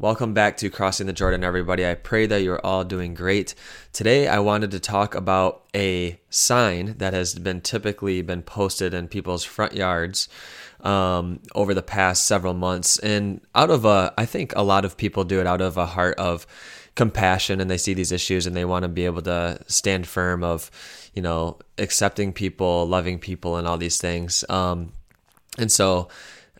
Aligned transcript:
Welcome 0.00 0.32
back 0.32 0.56
to 0.58 0.70
Crossing 0.70 1.08
the 1.08 1.12
Jordan, 1.12 1.42
everybody. 1.42 1.84
I 1.84 1.94
pray 1.94 2.26
that 2.26 2.44
you're 2.44 2.64
all 2.64 2.84
doing 2.84 3.14
great. 3.14 3.56
Today, 3.92 4.28
I 4.28 4.38
wanted 4.38 4.70
to 4.70 4.78
talk 4.78 5.16
about 5.16 5.64
a 5.74 6.20
sign 6.30 6.94
that 6.98 7.14
has 7.14 7.34
been 7.34 7.60
typically 7.60 8.22
been 8.22 8.42
posted 8.42 8.94
in 8.94 9.08
people's 9.08 9.42
front 9.42 9.72
yards 9.74 10.28
um, 10.82 11.40
over 11.52 11.74
the 11.74 11.82
past 11.82 12.28
several 12.28 12.54
months, 12.54 13.00
and 13.00 13.40
out 13.56 13.70
of 13.70 13.84
a, 13.84 14.14
I 14.16 14.24
think 14.24 14.52
a 14.54 14.62
lot 14.62 14.84
of 14.84 14.96
people 14.96 15.24
do 15.24 15.40
it 15.40 15.48
out 15.48 15.60
of 15.60 15.76
a 15.76 15.86
heart 15.86 16.16
of 16.16 16.46
compassion, 16.94 17.60
and 17.60 17.68
they 17.68 17.76
see 17.76 17.92
these 17.92 18.12
issues 18.12 18.46
and 18.46 18.54
they 18.54 18.64
want 18.64 18.84
to 18.84 18.88
be 18.88 19.04
able 19.04 19.22
to 19.22 19.58
stand 19.66 20.06
firm 20.06 20.44
of, 20.44 20.70
you 21.12 21.22
know, 21.22 21.58
accepting 21.76 22.32
people, 22.32 22.86
loving 22.86 23.18
people, 23.18 23.56
and 23.56 23.66
all 23.66 23.78
these 23.78 23.98
things. 23.98 24.44
Um, 24.48 24.92
and 25.58 25.72
so 25.72 26.06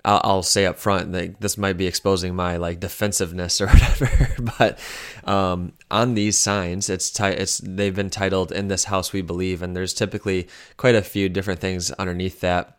I'll, 0.09 0.21
I'll 0.25 0.43
say 0.43 0.65
up 0.65 0.79
front 0.79 1.13
that 1.13 1.39
this 1.39 1.59
might 1.59 1.77
be 1.77 1.87
exposing 1.87 2.35
my 2.35 2.57
like 2.57 2.81
defensiveness 2.81 3.61
or 3.61 3.67
whatever. 3.69 4.29
but 4.59 4.79
um, 5.25 5.75
on 5.91 6.15
these 6.15 6.39
signs, 6.39 6.89
it's 6.89 7.11
ti- 7.11 7.25
it's 7.25 7.59
they've 7.59 7.95
been 7.95 8.09
titled 8.09 8.51
"In 8.51 8.69
This 8.69 8.85
House 8.85 9.13
We 9.13 9.21
Believe," 9.21 9.61
and 9.61 9.77
there's 9.77 9.93
typically 9.93 10.49
quite 10.79 10.95
a 10.95 11.03
few 11.03 11.29
different 11.29 11.61
things 11.61 11.91
underneath 11.93 12.41
that. 12.41 12.79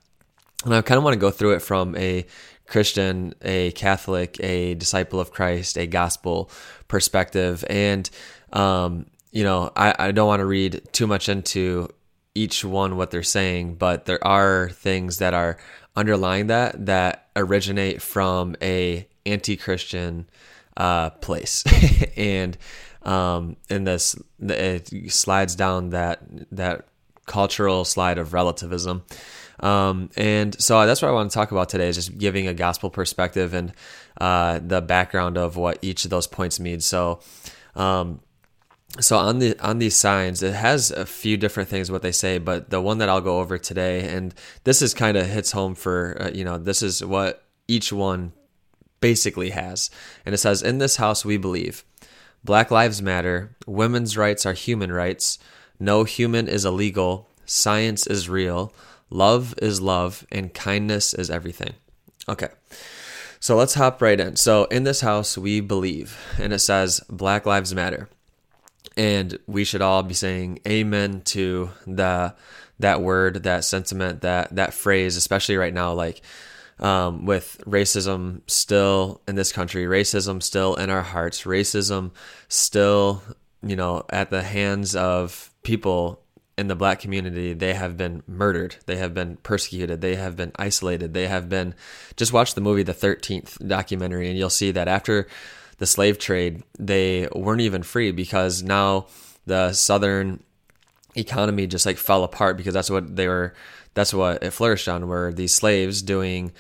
And 0.65 0.73
I 0.73 0.81
kind 0.81 0.97
of 0.97 1.03
want 1.03 1.13
to 1.13 1.19
go 1.19 1.29
through 1.29 1.53
it 1.53 1.61
from 1.61 1.95
a 1.95 2.25
Christian, 2.65 3.35
a 3.43 3.71
Catholic, 3.71 4.37
a 4.43 4.73
disciple 4.73 5.19
of 5.19 5.31
Christ, 5.31 5.77
a 5.77 5.85
gospel 5.85 6.49
perspective. 6.87 7.63
And, 7.69 8.09
um, 8.51 9.05
you 9.31 9.43
know, 9.43 9.71
I, 9.75 9.93
I 9.97 10.11
don't 10.11 10.27
want 10.27 10.41
to 10.41 10.45
read 10.45 10.81
too 10.91 11.07
much 11.07 11.29
into 11.29 11.89
each 12.35 12.65
one 12.65 12.97
what 12.97 13.11
they're 13.11 13.23
saying, 13.23 13.75
but 13.75 14.05
there 14.05 14.25
are 14.25 14.69
things 14.69 15.17
that 15.17 15.33
are 15.33 15.57
underlying 15.99 16.47
that 16.47 16.85
that 16.85 17.27
originate 17.35 18.01
from 18.01 18.55
a 18.61 19.05
anti-Christian 19.25 20.29
uh, 20.77 21.09
place, 21.09 21.63
and 22.17 22.57
um, 23.03 23.57
in 23.69 23.83
this 23.83 24.15
it 24.39 25.11
slides 25.11 25.55
down 25.55 25.89
that 25.89 26.21
that 26.51 26.87
cultural 27.25 27.83
slide 27.85 28.17
of 28.17 28.33
relativism. 28.33 29.03
Um, 29.59 30.09
and 30.15 30.59
so 30.59 30.85
that's 30.87 31.01
what 31.01 31.09
I 31.09 31.11
want 31.11 31.31
to 31.31 31.35
talk 31.35 31.51
about 31.51 31.67
today 31.67 31.89
is 31.89 31.97
just 31.97 32.17
giving 32.17 32.47
a 32.47 32.53
gospel 32.53 32.89
perspective 32.89 33.53
and 33.53 33.73
uh, 34.19 34.59
the 34.65 34.81
background 34.81 35.37
of 35.37 35.57
what 35.57 35.79
each 35.81 36.05
of 36.05 36.11
those 36.11 36.27
points 36.27 36.61
means. 36.61 36.85
So, 36.85 37.19
um, 37.75 38.21
so 38.99 39.17
on 39.17 39.39
the 39.39 39.57
on 39.59 39.77
these 39.77 39.95
signs 39.95 40.41
it 40.41 40.53
has 40.53 40.89
a 40.89 41.05
few 41.05 41.37
different 41.37 41.69
things 41.69 41.91
what 41.91 42.01
they 42.01 42.11
say 42.11 42.37
but 42.39 42.71
the 42.71 42.81
one 42.81 42.97
that 42.97 43.07
i'll 43.07 43.21
go 43.21 43.39
over 43.39 43.57
today 43.57 44.07
and 44.09 44.33
this 44.63 44.81
is 44.81 44.93
kind 44.93 45.15
of 45.15 45.27
hits 45.27 45.51
home 45.51 45.75
for 45.75 46.17
uh, 46.19 46.29
you 46.33 46.43
know 46.43 46.57
this 46.57 46.81
is 46.81 47.03
what 47.05 47.43
each 47.67 47.93
one 47.93 48.33
basically 49.01 49.51
has. 49.51 49.89
And 50.25 50.33
it 50.33 50.39
says 50.39 50.61
in 50.61 50.79
this 50.79 50.97
house 50.97 51.23
we 51.23 51.37
believe. 51.37 51.83
Black 52.43 52.71
lives 52.71 53.01
matter. 53.01 53.55
Women's 53.67 54.17
rights 54.17 54.45
are 54.45 54.53
human 54.53 54.91
rights. 54.91 55.39
No 55.79 56.03
human 56.03 56.47
is 56.47 56.65
illegal. 56.65 57.29
Science 57.45 58.07
is 58.07 58.29
real. 58.29 58.73
Love 59.09 59.53
is 59.61 59.81
love 59.81 60.25
and 60.31 60.53
kindness 60.53 61.13
is 61.13 61.29
everything. 61.29 61.73
Okay. 62.27 62.49
So 63.39 63.55
let's 63.55 63.75
hop 63.75 64.01
right 64.01 64.19
in. 64.19 64.35
So 64.35 64.65
in 64.65 64.83
this 64.83 65.01
house 65.01 65.37
we 65.37 65.61
believe. 65.61 66.17
And 66.39 66.53
it 66.53 66.59
says 66.59 67.01
black 67.09 67.45
lives 67.45 67.73
matter 67.73 68.09
and 68.99 69.39
we 69.47 69.63
should 69.63 69.81
all 69.81 70.03
be 70.03 70.13
saying 70.13 70.59
amen 70.67 71.21
to 71.21 71.69
the 71.87 72.35
that 72.79 73.01
word 73.01 73.43
that 73.43 73.63
sentiment 73.63 74.21
that 74.21 74.53
that 74.53 74.73
phrase 74.73 75.15
especially 75.15 75.55
right 75.55 75.73
now 75.73 75.93
like 75.93 76.21
um, 76.79 77.25
with 77.25 77.61
racism 77.65 78.41
still 78.47 79.21
in 79.27 79.35
this 79.35 79.53
country 79.53 79.85
racism 79.85 80.43
still 80.43 80.75
in 80.75 80.89
our 80.89 81.01
hearts 81.01 81.43
racism 81.43 82.11
still 82.49 83.23
you 83.63 83.75
know 83.75 84.03
at 84.09 84.29
the 84.29 84.43
hands 84.43 84.95
of 84.97 85.49
people 85.63 86.21
in 86.57 86.67
the 86.67 86.75
black 86.75 86.99
community. 86.99 87.53
They 87.53 87.73
have 87.73 87.95
been 87.95 88.21
murdered. 88.27 88.75
They 88.85 88.97
have 88.97 89.13
been 89.13 89.37
persecuted. 89.37 90.01
They 90.01 90.17
have 90.17 90.35
been 90.35 90.51
isolated. 90.57 91.13
They 91.13 91.27
have 91.27 91.47
been 91.47 91.73
just 92.17 92.33
watch 92.33 92.53
the 92.53 92.59
movie 92.59 92.83
the 92.83 92.93
13th 92.93 93.65
documentary 93.65 94.27
and 94.27 94.37
you'll 94.37 94.49
see 94.49 94.71
that 94.71 94.89
after 94.89 95.25
the 95.79 95.87
slave 95.87 96.19
trade, 96.19 96.63
they 96.77 97.27
weren't 97.33 97.61
even 97.61 97.83
free 97.83 98.11
because 98.11 98.61
now 98.61 99.07
the 99.45 99.73
southern 99.73 100.43
economy 101.15 101.65
just 101.65 101.85
like 101.85 101.97
fell 101.97 102.23
apart 102.23 102.55
because 102.55 102.73
that's 102.73 102.89
what 102.89 103.15
they 103.15 103.27
were 103.27 103.53
that's 103.95 104.13
what 104.13 104.43
it 104.43 104.51
flourished 104.51 104.87
on 104.87 105.07
were 105.07 105.33
these 105.33 105.53
slaves 105.53 106.03
doing 106.03 106.51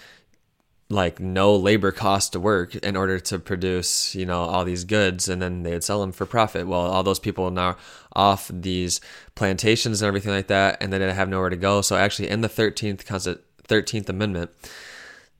like 0.89 1.19
no 1.19 1.55
labor 1.55 1.91
cost 1.91 2.33
to 2.33 2.39
work 2.39 2.73
in 2.75 2.95
order 2.95 3.19
to 3.19 3.37
produce 3.37 4.15
you 4.15 4.25
know 4.25 4.41
all 4.41 4.65
these 4.65 4.83
goods 4.83 5.29
and 5.29 5.39
then 5.39 5.61
they 5.61 5.71
would 5.71 5.83
sell 5.83 6.01
them 6.01 6.11
for 6.11 6.25
profit. 6.25 6.67
Well 6.67 6.81
all 6.81 7.03
those 7.03 7.19
people 7.19 7.51
now 7.51 7.77
off 8.13 8.49
these 8.51 8.99
plantations 9.35 10.01
and 10.01 10.07
everything 10.07 10.31
like 10.31 10.47
that 10.47 10.77
and 10.81 10.91
they 10.91 10.97
didn't 10.97 11.15
have 11.15 11.29
nowhere 11.29 11.51
to 11.51 11.55
go. 11.55 11.81
So 11.81 11.95
actually 11.95 12.29
in 12.29 12.41
the 12.41 12.49
13th 12.49 13.03
13th 13.67 14.09
amendment 14.09 14.49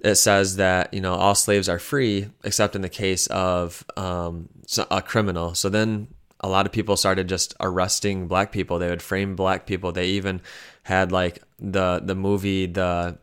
it 0.01 0.15
says 0.15 0.55
that 0.57 0.93
you 0.93 1.01
know 1.01 1.13
all 1.13 1.35
slaves 1.35 1.67
are 1.67 1.79
free 1.79 2.29
except 2.43 2.75
in 2.75 2.81
the 2.81 2.89
case 2.89 3.27
of 3.27 3.83
um, 3.97 4.49
a 4.91 5.01
criminal. 5.01 5.55
So 5.55 5.69
then 5.69 6.07
a 6.39 6.47
lot 6.47 6.65
of 6.65 6.71
people 6.71 6.95
started 6.95 7.27
just 7.27 7.53
arresting 7.59 8.27
black 8.27 8.51
people. 8.51 8.79
They 8.79 8.89
would 8.89 9.01
frame 9.01 9.35
black 9.35 9.65
people. 9.65 9.91
They 9.91 10.07
even 10.07 10.41
had 10.83 11.11
like 11.11 11.43
the 11.59 12.01
the 12.03 12.15
movie 12.15 12.65
the 12.65 13.17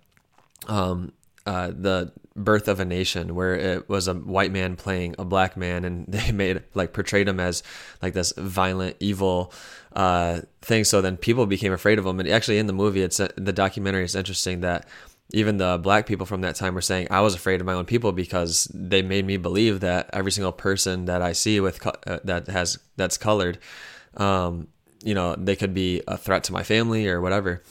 um, 0.68 1.12
uh, 1.46 1.68
the 1.68 2.12
birth 2.34 2.68
of 2.68 2.80
a 2.80 2.84
nation 2.84 3.34
where 3.34 3.54
it 3.54 3.88
was 3.88 4.08
a 4.08 4.14
white 4.14 4.52
man 4.52 4.76
playing 4.76 5.14
a 5.18 5.24
black 5.24 5.56
man 5.56 5.84
and 5.84 6.06
they 6.08 6.32
made 6.32 6.62
like 6.74 6.92
portrayed 6.92 7.26
him 7.28 7.40
as 7.40 7.62
like 8.02 8.12
this 8.12 8.32
violent 8.36 8.96
evil 9.00 9.52
uh, 9.94 10.40
thing 10.60 10.84
so 10.84 11.00
then 11.00 11.16
people 11.16 11.46
became 11.46 11.72
afraid 11.72 11.98
of 11.98 12.04
him 12.04 12.20
and 12.20 12.28
actually 12.28 12.58
in 12.58 12.66
the 12.66 12.72
movie 12.72 13.00
it's 13.00 13.16
the 13.16 13.52
documentary 13.52 14.04
is 14.04 14.14
interesting 14.14 14.60
that 14.60 14.86
even 15.30 15.56
the 15.56 15.78
black 15.78 16.06
people 16.06 16.26
from 16.26 16.42
that 16.42 16.54
time 16.54 16.74
were 16.74 16.80
saying 16.80 17.08
I 17.10 17.20
was 17.20 17.34
afraid 17.34 17.60
of 17.60 17.66
my 17.66 17.72
own 17.72 17.84
people 17.84 18.12
because 18.12 18.70
they 18.72 19.02
made 19.02 19.26
me 19.26 19.36
believe 19.36 19.80
that 19.80 20.10
every 20.12 20.30
single 20.30 20.52
person 20.52 21.06
that 21.06 21.22
I 21.22 21.32
see 21.32 21.60
with 21.60 21.84
uh, 21.86 22.20
that 22.24 22.46
has 22.48 22.78
that's 22.96 23.18
colored, 23.18 23.58
um, 24.16 24.68
you 25.02 25.14
know, 25.14 25.34
they 25.36 25.56
could 25.56 25.74
be 25.74 26.02
a 26.06 26.16
threat 26.16 26.44
to 26.44 26.52
my 26.52 26.62
family 26.62 27.08
or 27.08 27.20
whatever. 27.20 27.62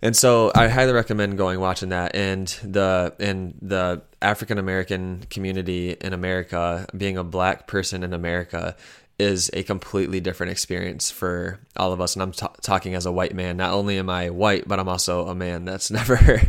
And 0.00 0.16
so 0.16 0.52
I 0.54 0.68
highly 0.68 0.92
recommend 0.92 1.36
going 1.36 1.58
watching 1.58 1.88
that 1.88 2.14
and 2.14 2.46
the 2.62 3.14
in 3.18 3.54
the 3.60 4.02
African 4.22 4.56
American 4.56 5.24
community 5.28 5.96
in 6.00 6.12
America, 6.12 6.86
being 6.96 7.18
a 7.18 7.24
black 7.24 7.66
person 7.66 8.02
in 8.02 8.14
America 8.14 8.76
is 9.18 9.50
a 9.52 9.62
completely 9.64 10.20
different 10.20 10.52
experience 10.52 11.10
for 11.10 11.58
all 11.76 11.92
of 11.92 12.00
us. 12.00 12.14
And 12.14 12.22
I'm 12.22 12.32
t- 12.32 12.46
talking 12.62 12.94
as 12.94 13.04
a 13.04 13.12
white 13.12 13.34
man. 13.34 13.56
Not 13.56 13.72
only 13.72 13.98
am 13.98 14.08
I 14.08 14.30
white, 14.30 14.68
but 14.68 14.78
I'm 14.78 14.88
also 14.88 15.26
a 15.26 15.34
man 15.34 15.64
that's 15.64 15.90
never, 15.90 16.40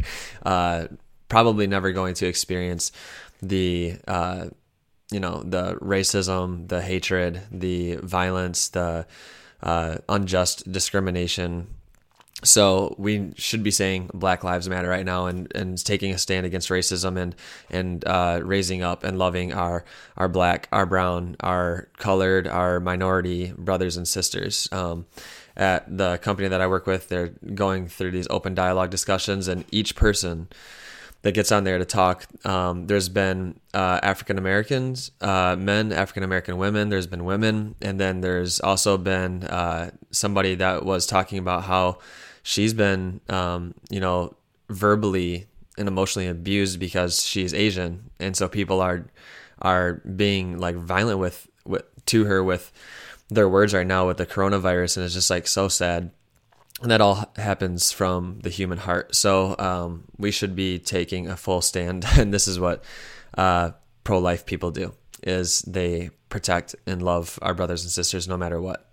uh, 0.44 0.88
probably 1.28 1.68
never 1.68 1.91
going 1.91 2.13
to 2.16 2.28
experience 2.28 2.91
the, 3.41 3.96
uh, 4.07 4.47
you 5.12 5.19
know, 5.19 5.41
the 5.44 5.75
racism, 5.75 6.68
the 6.68 6.81
hatred, 6.81 7.41
the 7.52 7.96
violence, 7.96 8.69
the 8.69 9.07
uh, 9.63 9.97
unjust 10.07 10.72
discrimination 10.72 11.68
so 12.44 12.95
we 12.97 13.33
should 13.35 13.63
be 13.63 13.72
saying 13.72 14.09
Black 14.13 14.44
Lives 14.44 14.69
Matter 14.69 14.88
right 14.88 15.05
now 15.05 15.25
and, 15.25 15.51
and 15.55 15.83
taking 15.83 16.13
a 16.13 16.17
stand 16.17 16.45
against 16.45 16.69
racism 16.69 17.17
and 17.17 17.35
and 17.69 18.05
uh, 18.05 18.39
raising 18.44 18.81
up 18.81 19.03
and 19.03 19.17
loving 19.17 19.53
our 19.53 19.83
our 20.16 20.29
black, 20.29 20.67
our 20.72 20.85
brown, 20.85 21.35
our 21.41 21.89
colored, 21.97 22.47
our 22.47 22.79
minority 22.79 23.53
brothers 23.57 23.97
and 23.97 24.07
sisters. 24.07 24.69
Um, 24.72 25.05
at 25.57 25.97
the 25.97 26.17
company 26.19 26.47
that 26.47 26.61
I 26.61 26.67
work 26.67 26.88
with, 26.88 27.09
they're 27.09 27.33
going 27.53 27.89
through 27.89 28.12
these 28.12 28.27
open 28.30 28.56
dialogue 28.56 28.89
discussions, 28.89 29.50
and 29.50 29.65
each 29.71 29.95
person 29.95 30.47
that 31.21 31.33
gets 31.33 31.51
on 31.51 31.65
there 31.65 31.77
to 31.77 31.86
talk. 31.86 32.25
Um, 32.45 32.88
there's 32.88 33.09
been 33.09 33.59
uh, 33.74 34.00
African 34.01 34.38
Americans, 34.38 35.12
uh, 35.19 35.57
men, 35.59 35.91
African 35.91 36.24
American 36.24 36.57
women. 36.57 36.88
There's 36.88 37.07
been 37.07 37.25
women, 37.25 37.75
and 37.81 38.00
then 38.00 38.21
there's 38.21 38.62
also 38.62 38.97
been 38.97 39.44
uh, 39.44 39.91
somebody 40.12 40.56
that 40.56 40.86
was 40.86 41.06
talking 41.06 41.38
about 41.38 41.65
how 41.65 41.97
she's 42.50 42.74
been, 42.74 43.22
um, 43.30 43.75
you 43.92 44.00
know, 44.00 44.36
verbally 44.69 45.46
and 45.78 45.88
emotionally 45.88 46.28
abused 46.28 46.80
because 46.80 47.24
she's 47.24 47.54
Asian, 47.54 48.10
and 48.19 48.36
so 48.36 48.50
people 48.50 48.81
are 48.81 49.06
are 49.62 50.01
being 50.16 50.57
like 50.57 50.75
violent 50.75 51.19
with, 51.19 51.48
with 51.63 51.84
to 52.07 52.25
her 52.25 52.44
with 52.44 52.72
their 53.28 53.48
words 53.48 53.74
right 53.74 53.86
now 53.86 54.07
with 54.07 54.18
the 54.18 54.25
coronavirus, 54.25 54.98
and 54.98 55.06
it's 55.06 55.13
just 55.13 55.30
like 55.30 55.46
so 55.46 55.68
sad. 55.68 56.12
And 56.81 56.90
that 56.90 57.01
all 57.01 57.31
happens 57.36 57.92
from 57.92 58.40
the 58.42 58.50
human 58.50 58.80
heart. 58.80 59.13
So 59.13 59.56
um, 59.60 60.06
we 60.18 60.31
should 60.31 60.56
be 60.56 60.80
taking 60.80 61.28
a 61.28 61.38
full 61.38 61.62
stand, 61.62 62.04
and 62.18 62.34
this 62.34 62.48
is 62.48 62.60
what 62.60 62.84
uh, 63.38 63.72
pro-life 64.04 64.48
people 64.48 64.72
do: 64.72 64.94
is 65.22 65.62
they 65.62 66.10
protect 66.30 66.75
and 66.88 67.04
love 67.04 67.38
our 67.44 67.54
brothers 67.54 67.84
and 67.84 67.92
sisters 67.92 68.28
no 68.28 68.38
matter 68.38 68.60
what. 68.60 68.90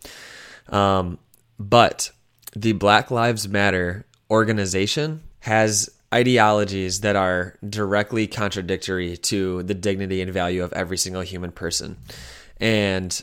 Um, 0.69 1.19
but 1.58 2.11
the 2.56 2.73
Black 2.73 3.11
Lives 3.11 3.47
Matter 3.47 4.06
organization 4.31 5.23
has 5.41 5.91
ideologies 6.12 7.00
that 7.00 7.14
are 7.14 7.55
directly 7.69 8.26
contradictory 8.26 9.19
to 9.19 9.62
the 9.64 9.75
dignity 9.75 10.23
and 10.23 10.32
value 10.32 10.64
of 10.64 10.73
every 10.73 10.97
single 10.97 11.20
human 11.20 11.53
person. 11.53 11.99
And 12.58 13.23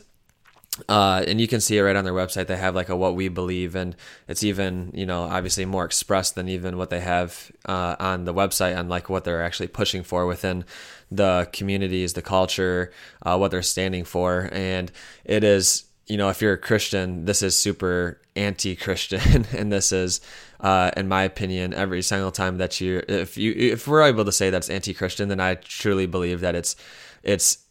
uh, 0.89 1.23
and 1.27 1.39
you 1.39 1.47
can 1.47 1.61
see 1.61 1.77
it 1.77 1.81
right 1.81 1.95
on 1.95 2.03
their 2.03 2.13
website. 2.13 2.47
They 2.47 2.57
have 2.57 2.75
like 2.75 2.89
a 2.89 2.95
what 2.95 3.15
we 3.15 3.27
believe, 3.27 3.75
and 3.75 3.95
it's 4.27 4.43
even 4.43 4.91
you 4.93 5.05
know 5.05 5.23
obviously 5.23 5.65
more 5.65 5.85
expressed 5.85 6.33
than 6.35 6.49
even 6.49 6.77
what 6.77 6.89
they 6.89 6.99
have 6.99 7.51
uh, 7.65 7.95
on 7.99 8.25
the 8.25 8.33
website 8.33 8.77
on 8.77 8.89
like 8.89 9.07
what 9.07 9.23
they're 9.23 9.43
actually 9.43 9.67
pushing 9.67 10.01
for 10.03 10.25
within 10.25 10.65
the 11.11 11.47
communities, 11.53 12.13
the 12.13 12.23
culture, 12.23 12.91
uh, 13.21 13.37
what 13.37 13.51
they're 13.51 13.61
standing 13.61 14.03
for, 14.03 14.49
and 14.51 14.91
it 15.25 15.43
is 15.43 15.83
you 16.07 16.17
know 16.17 16.29
if 16.29 16.41
you're 16.41 16.53
a 16.53 16.57
Christian, 16.57 17.25
this 17.25 17.41
is 17.41 17.57
super 17.57 18.19
anti-Christian, 18.35 19.45
and 19.55 19.71
this 19.71 19.91
is 19.91 20.21
uh, 20.63 20.91
in 20.95 21.09
my 21.09 21.23
opinion, 21.23 21.73
every 21.73 22.01
single 22.01 22.31
time 22.31 22.57
that 22.57 22.79
you, 22.79 23.03
if 23.09 23.37
you, 23.37 23.51
if 23.51 23.85
we're 23.85 24.01
able 24.01 24.23
to 24.23 24.31
say 24.31 24.49
that's 24.49 24.69
anti-Christian, 24.69 25.27
then 25.27 25.41
I 25.41 25.55
truly 25.55 26.05
believe 26.05 26.39
that 26.39 26.55
it's, 26.55 26.77
it's 27.21 27.65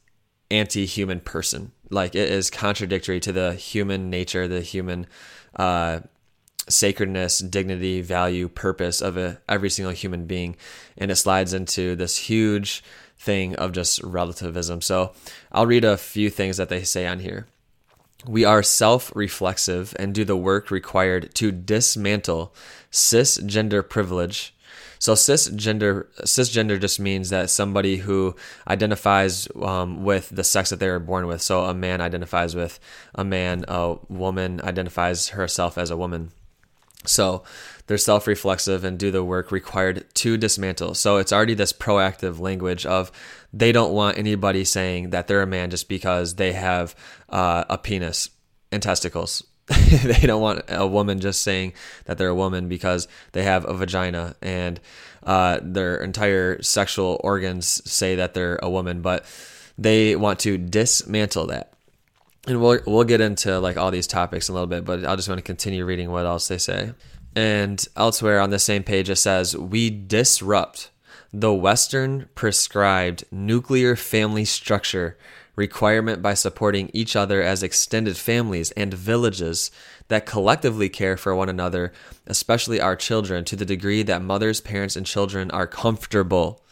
anti-human 0.51 1.21
person. 1.21 1.73
Like 1.89 2.15
it 2.15 2.31
is 2.31 2.51
contradictory 2.51 3.19
to 3.21 3.33
the 3.33 3.55
human 3.55 4.11
nature, 4.11 4.47
the 4.47 4.61
human 4.61 5.07
uh, 5.57 6.01
sacredness, 6.69 7.39
dignity, 7.39 8.03
value, 8.03 8.47
purpose 8.47 9.01
of 9.01 9.17
a, 9.17 9.41
every 9.49 9.71
single 9.71 9.95
human 9.95 10.27
being, 10.27 10.57
and 10.99 11.11
it 11.11 11.17
slides 11.17 11.55
into 11.55 11.97
this 11.97 12.19
huge 12.19 12.85
thing 13.17 13.57
of 13.57 13.73
just 13.73 14.03
relativism. 14.03 14.83
So 14.83 15.13
I'll 15.51 15.67
read 15.67 15.85
a 15.85 15.97
few 15.97 16.29
things 16.29 16.59
that 16.59 16.69
they 16.69 16.83
say 16.83 17.07
on 17.07 17.21
here. 17.21 17.47
We 18.27 18.45
are 18.45 18.63
self 18.63 19.15
reflexive 19.17 19.95
and 19.99 20.15
do 20.15 20.25
the 20.25 20.37
work 20.37 20.71
required 20.71 21.35
to 21.37 21.51
dismantle 21.51 22.55
cisgender 22.91 23.89
privilege. 23.89 24.55
So 24.99 25.15
cisgender 25.15 26.07
cisgender 26.21 26.81
just 26.81 27.01
means 27.01 27.31
that 27.31 27.51
somebody 27.51 27.97
who 27.97 28.37
identifies 28.69 29.49
um, 29.61 30.05
with 30.05 30.29
the 30.29 30.45
sex 30.45 30.71
that 30.71 30.79
they 30.79 30.89
were 30.89 31.01
born 31.01 31.27
with. 31.27 31.43
So 31.43 31.65
a 31.65 31.75
man 31.75 32.01
identifies 32.01 32.55
with 32.55 32.79
a 33.15 33.25
man, 33.25 33.65
a 33.67 33.97
woman 34.09 34.61
identifies 34.63 35.31
herself 35.31 35.77
as 35.77 35.91
a 35.91 35.97
woman. 35.97 36.31
So 37.05 37.43
they're 37.87 37.99
self 37.99 38.27
reflexive 38.27 38.85
and 38.85 38.99
do 38.99 39.11
the 39.11 39.25
work 39.25 39.51
required 39.51 40.07
to 40.15 40.37
dismantle. 40.37 40.95
So 40.95 41.17
it's 41.17 41.33
already 41.33 41.55
this 41.55 41.73
proactive 41.73 42.39
language 42.39 42.87
of 42.87 43.11
they 43.53 43.73
don't 43.73 43.93
want 43.93 44.19
anybody 44.19 44.65
saying 44.65 45.11
that 45.11 45.27
they're 45.27 45.43
a 45.43 45.47
man 45.47 45.71
just 45.71 45.89
because 45.89 46.37
they 46.37 46.53
have 46.53 46.95
uh, 47.29 47.65
a 47.69 47.79
penis 47.79 48.31
and 48.71 48.83
testicles. 48.83 49.45
they 49.69 50.27
don't 50.27 50.43
want 50.43 50.65
a 50.69 50.87
woman 50.87 51.21
just 51.21 51.43
saying 51.43 51.73
that 52.07 52.19
they're 52.19 52.29
a 52.29 52.35
woman 52.35 52.69
because 52.69 53.07
they 53.33 53.45
have 53.45 53.69
a 53.69 53.75
vagina 53.75 54.35
and 54.43 54.81
uh, 55.23 55.61
their 55.63 55.97
entire 55.97 56.61
sexual 56.63 57.21
organs 57.23 57.83
say 57.91 58.17
that 58.17 58.35
they're 58.35 58.59
a 58.63 58.71
woman, 58.71 59.03
but 59.03 59.25
they 59.79 60.17
want 60.17 60.41
to 60.41 60.59
dismantle 60.59 61.47
that. 61.47 61.73
And 62.49 62.61
we'll 62.61 62.81
we'll 62.87 63.05
get 63.05 63.21
into 63.21 63.61
like 63.61 63.77
all 63.77 63.93
these 63.93 64.09
topics 64.09 64.49
in 64.49 64.53
a 64.53 64.55
little 64.55 64.67
bit, 64.67 64.85
but 64.85 65.07
I 65.07 65.15
just 65.15 65.29
want 65.29 65.39
to 65.39 65.43
continue 65.43 65.85
reading 65.85 66.11
what 66.11 66.27
else 66.27 66.49
they 66.49 66.59
say. 66.59 66.93
And 67.37 67.85
elsewhere 67.97 68.41
on 68.41 68.51
the 68.51 68.59
same 68.59 68.83
page, 68.83 69.09
it 69.09 69.17
says, 69.17 69.57
We 69.57 69.91
disrupt 69.91 70.91
the 71.33 71.53
Western 71.53 72.29
prescribed 72.35 73.25
nuclear 73.31 73.97
family 73.97 74.45
structure 74.45 75.17
requirement 75.57 76.23
by 76.23 76.35
supporting 76.35 76.91
each 76.93 77.15
other 77.15 77.43
as 77.43 77.63
extended 77.63 78.17
families 78.17 78.71
and 78.73 78.93
villages 78.93 79.71
that 80.09 80.27
collectively 80.27 80.89
care 80.89 81.17
for 81.17 81.35
one 81.35 81.49
another, 81.49 81.93
especially 82.27 82.81
our 82.81 82.97
children, 82.97 83.45
to 83.45 83.57
the 83.57 83.65
degree 83.65 84.03
that 84.03 84.23
mothers, 84.23 84.61
parents, 84.61 84.97
and 84.97 85.07
children 85.07 85.51
are 85.51 85.67
comfortable. 85.67 86.63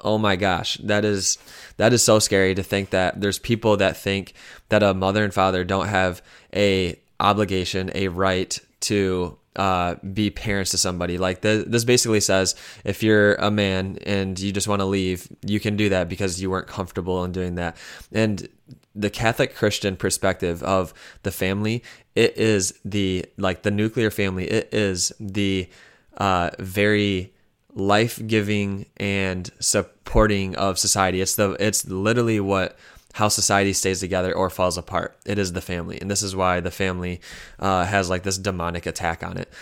Oh 0.00 0.18
my 0.18 0.36
gosh, 0.36 0.76
that 0.78 1.04
is 1.04 1.38
that 1.76 1.92
is 1.92 2.04
so 2.04 2.20
scary 2.20 2.54
to 2.54 2.62
think 2.62 2.90
that 2.90 3.20
there's 3.20 3.38
people 3.38 3.76
that 3.78 3.96
think 3.96 4.32
that 4.68 4.82
a 4.82 4.94
mother 4.94 5.24
and 5.24 5.34
father 5.34 5.64
don't 5.64 5.88
have 5.88 6.22
a 6.54 6.98
obligation, 7.18 7.90
a 7.94 8.08
right 8.08 8.58
to 8.80 9.38
uh, 9.58 9.96
be 10.12 10.30
parents 10.30 10.70
to 10.70 10.78
somebody. 10.78 11.18
Like 11.18 11.40
this 11.40 11.84
basically 11.84 12.20
says, 12.20 12.54
if 12.84 13.02
you're 13.02 13.34
a 13.34 13.50
man 13.50 13.98
and 14.06 14.38
you 14.38 14.52
just 14.52 14.68
want 14.68 14.80
to 14.80 14.86
leave, 14.86 15.28
you 15.44 15.58
can 15.58 15.76
do 15.76 15.88
that 15.88 16.08
because 16.08 16.40
you 16.40 16.48
weren't 16.48 16.68
comfortable 16.68 17.24
in 17.24 17.32
doing 17.32 17.56
that. 17.56 17.76
And 18.12 18.48
the 18.94 19.10
Catholic 19.10 19.56
Christian 19.56 19.96
perspective 19.96 20.62
of 20.62 20.94
the 21.24 21.32
family, 21.32 21.82
it 22.14 22.36
is 22.36 22.78
the 22.84 23.26
like 23.36 23.62
the 23.62 23.72
nuclear 23.72 24.10
family. 24.10 24.44
It 24.44 24.72
is 24.72 25.12
the 25.18 25.68
uh, 26.16 26.50
very 26.60 27.32
life 27.74 28.24
giving 28.26 28.86
and 28.96 29.50
supporting 29.58 30.54
of 30.54 30.78
society. 30.78 31.20
It's 31.20 31.34
the 31.34 31.56
it's 31.58 31.84
literally 31.86 32.38
what 32.38 32.78
how 33.14 33.28
society 33.28 33.72
stays 33.72 34.00
together 34.00 34.32
or 34.34 34.50
falls 34.50 34.78
apart. 34.78 35.16
It 35.24 35.38
is 35.38 35.52
the 35.52 35.60
family, 35.60 36.00
and 36.00 36.10
this 36.10 36.22
is 36.22 36.36
why 36.36 36.60
the 36.60 36.70
family 36.70 37.20
uh, 37.58 37.84
has 37.84 38.10
like 38.10 38.22
this 38.22 38.38
demonic 38.38 38.86
attack 38.86 39.22
on 39.22 39.38
it, 39.38 39.52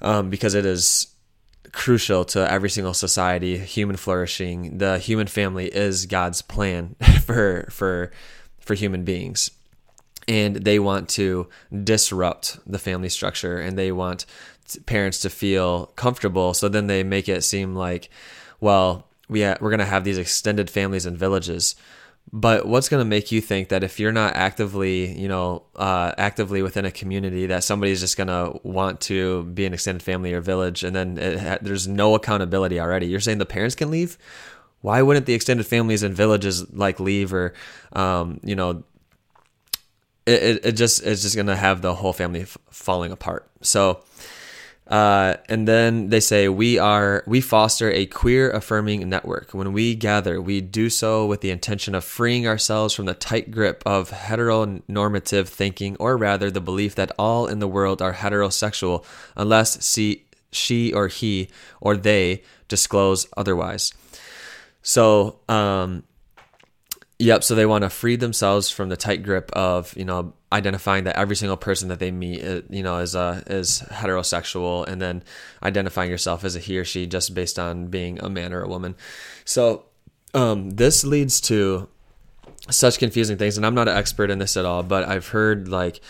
um, 0.00 0.30
because 0.30 0.54
it 0.54 0.66
is 0.66 1.08
crucial 1.72 2.24
to 2.24 2.50
every 2.50 2.70
single 2.70 2.94
society, 2.94 3.58
human 3.58 3.96
flourishing. 3.96 4.78
The 4.78 4.98
human 4.98 5.26
family 5.26 5.66
is 5.66 6.06
God's 6.06 6.42
plan 6.42 6.96
for 7.24 7.68
for 7.70 8.10
for 8.60 8.74
human 8.74 9.04
beings. 9.04 9.50
And 10.28 10.56
they 10.56 10.80
want 10.80 11.08
to 11.10 11.48
disrupt 11.84 12.58
the 12.66 12.80
family 12.80 13.08
structure 13.08 13.60
and 13.60 13.78
they 13.78 13.92
want 13.92 14.26
parents 14.84 15.20
to 15.20 15.30
feel 15.30 15.86
comfortable. 15.94 16.52
So 16.52 16.68
then 16.68 16.88
they 16.88 17.04
make 17.04 17.28
it 17.28 17.44
seem 17.44 17.76
like, 17.76 18.10
well, 18.60 19.06
we 19.28 19.42
ha- 19.42 19.56
we're 19.60 19.70
going 19.70 19.78
to 19.78 19.84
have 19.84 20.02
these 20.02 20.18
extended 20.18 20.68
families 20.68 21.06
and 21.06 21.16
villages 21.16 21.76
but 22.32 22.66
what's 22.66 22.88
going 22.88 23.00
to 23.00 23.08
make 23.08 23.30
you 23.30 23.40
think 23.40 23.68
that 23.68 23.84
if 23.84 24.00
you're 24.00 24.12
not 24.12 24.34
actively 24.34 25.18
you 25.18 25.28
know 25.28 25.62
uh, 25.76 26.12
actively 26.18 26.62
within 26.62 26.84
a 26.84 26.90
community 26.90 27.46
that 27.46 27.64
somebody's 27.64 28.00
just 28.00 28.16
going 28.16 28.28
to 28.28 28.58
want 28.62 29.00
to 29.02 29.44
be 29.44 29.64
an 29.64 29.72
extended 29.72 30.02
family 30.02 30.32
or 30.32 30.40
village 30.40 30.82
and 30.82 30.94
then 30.94 31.16
ha- 31.38 31.58
there's 31.60 31.86
no 31.86 32.14
accountability 32.14 32.80
already? 32.80 33.06
You're 33.06 33.20
saying 33.20 33.38
the 33.38 33.46
parents 33.46 33.74
can 33.74 33.90
leave? 33.90 34.18
Why 34.80 35.02
wouldn't 35.02 35.26
the 35.26 35.34
extended 35.34 35.66
families 35.66 36.02
and 36.02 36.14
villages 36.14 36.70
like 36.72 37.00
leave 37.00 37.32
or 37.32 37.54
um, 37.92 38.40
you 38.42 38.54
know 38.54 38.84
it, 40.26 40.42
it, 40.42 40.66
it 40.66 40.72
just 40.72 41.02
it's 41.04 41.22
just 41.22 41.34
going 41.36 41.46
to 41.46 41.56
have 41.56 41.82
the 41.82 41.94
whole 41.94 42.12
family 42.12 42.42
f- 42.42 42.58
falling 42.70 43.12
apart. 43.12 43.48
So 43.62 44.02
uh, 44.88 45.34
and 45.48 45.66
then 45.66 46.10
they 46.10 46.20
say 46.20 46.48
we 46.48 46.78
are 46.78 47.24
we 47.26 47.40
foster 47.40 47.90
a 47.90 48.06
queer 48.06 48.50
affirming 48.50 49.08
network. 49.08 49.52
When 49.52 49.72
we 49.72 49.96
gather, 49.96 50.40
we 50.40 50.60
do 50.60 50.90
so 50.90 51.26
with 51.26 51.40
the 51.40 51.50
intention 51.50 51.94
of 51.94 52.04
freeing 52.04 52.46
ourselves 52.46 52.94
from 52.94 53.06
the 53.06 53.14
tight 53.14 53.50
grip 53.50 53.82
of 53.84 54.10
heteronormative 54.10 55.48
thinking, 55.48 55.96
or 55.98 56.16
rather, 56.16 56.50
the 56.50 56.60
belief 56.60 56.94
that 56.94 57.10
all 57.18 57.48
in 57.48 57.58
the 57.58 57.68
world 57.68 58.00
are 58.00 58.14
heterosexual, 58.14 59.04
unless 59.36 59.84
see, 59.84 60.24
she 60.52 60.92
or 60.92 61.08
he 61.08 61.48
or 61.80 61.96
they 61.96 62.42
disclose 62.68 63.26
otherwise. 63.36 63.92
So, 64.82 65.40
um, 65.48 66.04
Yep. 67.18 67.44
So 67.44 67.54
they 67.54 67.66
want 67.66 67.82
to 67.82 67.90
free 67.90 68.16
themselves 68.16 68.68
from 68.68 68.90
the 68.90 68.96
tight 68.96 69.22
grip 69.22 69.50
of 69.52 69.96
you 69.96 70.04
know 70.04 70.34
identifying 70.56 71.04
that 71.04 71.16
every 71.16 71.36
single 71.36 71.56
person 71.56 71.88
that 71.88 71.98
they 71.98 72.10
meet, 72.10 72.42
uh, 72.42 72.62
you 72.70 72.82
know, 72.82 72.98
is 72.98 73.14
uh, 73.14 73.42
is 73.46 73.82
heterosexual, 73.90 74.86
and 74.86 75.00
then 75.00 75.22
identifying 75.62 76.10
yourself 76.10 76.44
as 76.44 76.56
a 76.56 76.58
he 76.58 76.78
or 76.78 76.84
she 76.84 77.06
just 77.06 77.34
based 77.34 77.58
on 77.58 77.86
being 77.88 78.18
a 78.20 78.30
man 78.30 78.52
or 78.52 78.62
a 78.62 78.68
woman. 78.68 78.96
So 79.44 79.84
um, 80.34 80.70
this 80.70 81.04
leads 81.04 81.40
to 81.42 81.88
such 82.70 82.98
confusing 82.98 83.36
things, 83.36 83.56
and 83.56 83.66
I'm 83.66 83.74
not 83.74 83.88
an 83.88 83.96
expert 83.96 84.30
in 84.30 84.38
this 84.38 84.56
at 84.56 84.64
all, 84.64 84.82
but 84.82 85.06
I've 85.06 85.28
heard 85.28 85.68
like 85.68 86.00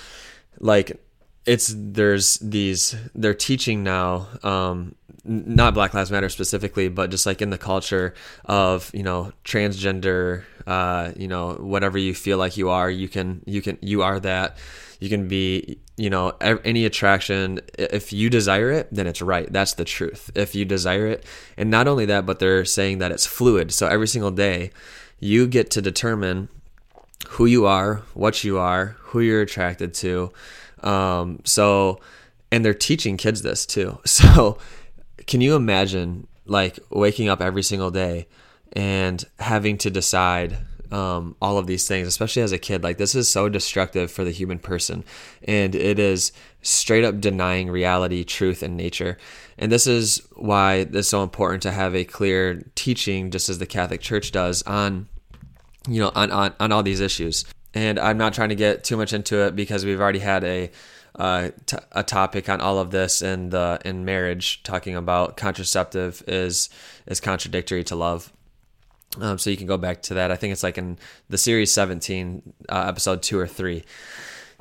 like 0.58 1.02
it's 1.44 1.74
there's 1.76 2.38
these 2.38 2.94
they're 3.14 3.34
teaching 3.34 3.82
now 3.82 4.28
um, 4.42 4.94
not 5.24 5.74
black 5.74 5.94
lives 5.94 6.10
matter 6.10 6.28
specifically 6.28 6.88
but 6.88 7.10
just 7.10 7.26
like 7.26 7.40
in 7.40 7.50
the 7.50 7.58
culture 7.58 8.14
of 8.44 8.90
you 8.92 9.02
know 9.02 9.32
transgender 9.44 10.44
uh, 10.66 11.12
you 11.16 11.28
know 11.28 11.54
whatever 11.54 11.96
you 11.98 12.14
feel 12.14 12.38
like 12.38 12.56
you 12.56 12.70
are 12.70 12.90
you 12.90 13.08
can 13.08 13.42
you 13.46 13.62
can 13.62 13.78
you 13.80 14.02
are 14.02 14.20
that. 14.20 14.56
You 14.98 15.08
can 15.08 15.28
be 15.28 15.78
you 15.96 16.10
know 16.10 16.32
any 16.40 16.84
attraction. 16.84 17.60
If 17.78 18.12
you 18.12 18.28
desire 18.30 18.70
it 18.70 18.88
then 18.90 19.06
it's 19.06 19.22
right. 19.22 19.50
That's 19.52 19.74
the 19.74 19.84
truth. 19.84 20.30
If 20.34 20.54
you 20.54 20.64
desire 20.64 21.06
it 21.06 21.24
and 21.56 21.70
not 21.70 21.86
only 21.86 22.06
that 22.06 22.26
but 22.26 22.38
they're 22.38 22.64
saying 22.64 22.98
that 22.98 23.12
it's 23.12 23.26
fluid. 23.26 23.72
So 23.72 23.86
every 23.86 24.08
single 24.08 24.30
day 24.30 24.70
you 25.20 25.46
get 25.46 25.70
to 25.72 25.82
determine 25.82 26.48
who 27.30 27.46
you 27.46 27.66
are 27.66 28.02
what 28.14 28.44
you 28.44 28.58
are 28.58 28.96
who 29.00 29.20
you're 29.20 29.42
attracted 29.42 29.94
to. 29.94 30.32
Um, 30.82 31.40
so 31.44 32.00
and 32.50 32.64
they're 32.64 32.74
teaching 32.74 33.16
kids 33.16 33.42
this 33.42 33.66
too. 33.66 33.98
So 34.06 34.58
can 35.26 35.40
you 35.40 35.56
imagine 35.56 36.26
like 36.46 36.78
waking 36.90 37.28
up 37.28 37.40
every 37.40 37.62
single 37.62 37.90
day 37.90 38.28
and 38.72 39.24
having 39.38 39.78
to 39.78 39.90
decide 39.90 40.58
um, 40.92 41.36
all 41.40 41.58
of 41.58 41.66
these 41.66 41.86
things, 41.86 42.06
especially 42.06 42.42
as 42.42 42.52
a 42.52 42.58
kid. 42.58 42.82
Like 42.82 42.98
this 42.98 43.14
is 43.14 43.28
so 43.28 43.48
destructive 43.48 44.10
for 44.10 44.24
the 44.24 44.30
human 44.30 44.58
person, 44.58 45.04
and 45.44 45.74
it 45.74 45.98
is 45.98 46.32
straight 46.62 47.04
up 47.04 47.20
denying 47.20 47.70
reality, 47.70 48.24
truth, 48.24 48.62
and 48.62 48.76
nature. 48.76 49.18
And 49.58 49.72
this 49.72 49.86
is 49.86 50.26
why 50.34 50.86
it's 50.90 51.08
so 51.08 51.22
important 51.22 51.62
to 51.64 51.72
have 51.72 51.94
a 51.94 52.04
clear 52.04 52.62
teaching, 52.74 53.30
just 53.30 53.48
as 53.48 53.58
the 53.58 53.66
Catholic 53.66 54.00
Church 54.00 54.32
does, 54.32 54.62
on 54.62 55.08
you 55.88 56.00
know 56.00 56.12
on 56.14 56.30
on, 56.30 56.54
on 56.60 56.72
all 56.72 56.82
these 56.82 57.00
issues. 57.00 57.44
And 57.74 57.98
I'm 57.98 58.16
not 58.16 58.32
trying 58.32 58.48
to 58.48 58.54
get 58.54 58.84
too 58.84 58.96
much 58.96 59.12
into 59.12 59.44
it 59.46 59.54
because 59.54 59.84
we've 59.84 60.00
already 60.00 60.20
had 60.20 60.44
a 60.44 60.70
uh, 61.16 61.50
t- 61.64 61.76
a 61.92 62.02
topic 62.02 62.48
on 62.48 62.60
all 62.60 62.78
of 62.78 62.90
this 62.90 63.22
in 63.22 63.50
the 63.50 63.80
in 63.84 64.04
marriage, 64.04 64.62
talking 64.62 64.94
about 64.94 65.36
contraceptive 65.36 66.22
is 66.26 66.68
is 67.06 67.20
contradictory 67.20 67.84
to 67.84 67.96
love. 67.96 68.32
Um, 69.20 69.38
so 69.38 69.50
you 69.50 69.56
can 69.56 69.66
go 69.66 69.76
back 69.76 70.02
to 70.02 70.14
that. 70.14 70.30
I 70.30 70.36
think 70.36 70.52
it's 70.52 70.62
like 70.62 70.78
in 70.78 70.98
the 71.28 71.38
series 71.38 71.72
17, 71.72 72.54
uh, 72.68 72.84
episode 72.88 73.22
two 73.22 73.38
or 73.38 73.46
three. 73.46 73.84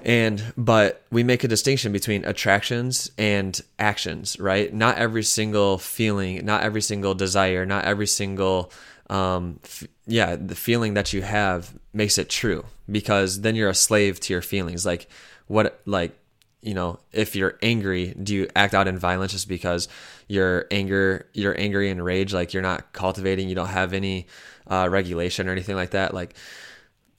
And 0.03 0.53
but 0.55 1.01
we 1.09 1.23
make 1.23 1.43
a 1.43 1.47
distinction 1.47 1.91
between 1.91 2.25
attractions 2.25 3.09
and 3.17 3.59
actions, 3.79 4.39
right? 4.39 4.71
Not 4.73 4.97
every 4.97 5.23
single 5.23 5.77
feeling, 5.77 6.45
not 6.45 6.63
every 6.63 6.81
single 6.81 7.15
desire, 7.15 7.65
not 7.65 7.85
every 7.85 8.07
single 8.07 8.71
um, 9.09 9.59
f- 9.63 9.87
yeah, 10.05 10.35
the 10.35 10.55
feeling 10.55 10.95
that 10.95 11.13
you 11.13 11.21
have 11.21 11.73
makes 11.93 12.17
it 12.17 12.29
true 12.29 12.65
because 12.91 13.41
then 13.41 13.55
you're 13.55 13.69
a 13.69 13.75
slave 13.75 14.19
to 14.21 14.33
your 14.33 14.41
feelings. 14.41 14.85
Like 14.85 15.07
what 15.47 15.79
like 15.85 16.17
you 16.65 16.73
know, 16.73 16.99
if 17.11 17.35
you're 17.35 17.59
angry, 17.61 18.15
do 18.21 18.33
you 18.33 18.47
act 18.55 18.73
out 18.73 18.87
in 18.87 18.97
violence 18.97 19.31
just 19.31 19.47
because 19.47 19.87
you're 20.27 20.65
anger, 20.71 21.29
you're 21.31 21.57
angry 21.59 21.91
and 21.91 22.03
rage, 22.03 22.33
like 22.33 22.53
you're 22.53 22.63
not 22.63 22.91
cultivating, 22.91 23.47
you 23.47 23.53
don't 23.53 23.67
have 23.67 23.93
any 23.93 24.25
uh, 24.65 24.87
regulation 24.89 25.47
or 25.47 25.51
anything 25.51 25.75
like 25.75 25.91
that. 25.91 26.13
Like 26.13 26.35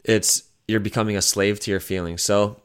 it's 0.05 0.43
you're 0.67 0.81
becoming 0.81 1.17
a 1.17 1.23
slave 1.23 1.61
to 1.61 1.71
your 1.71 1.79
feelings. 1.79 2.23
So, 2.23 2.61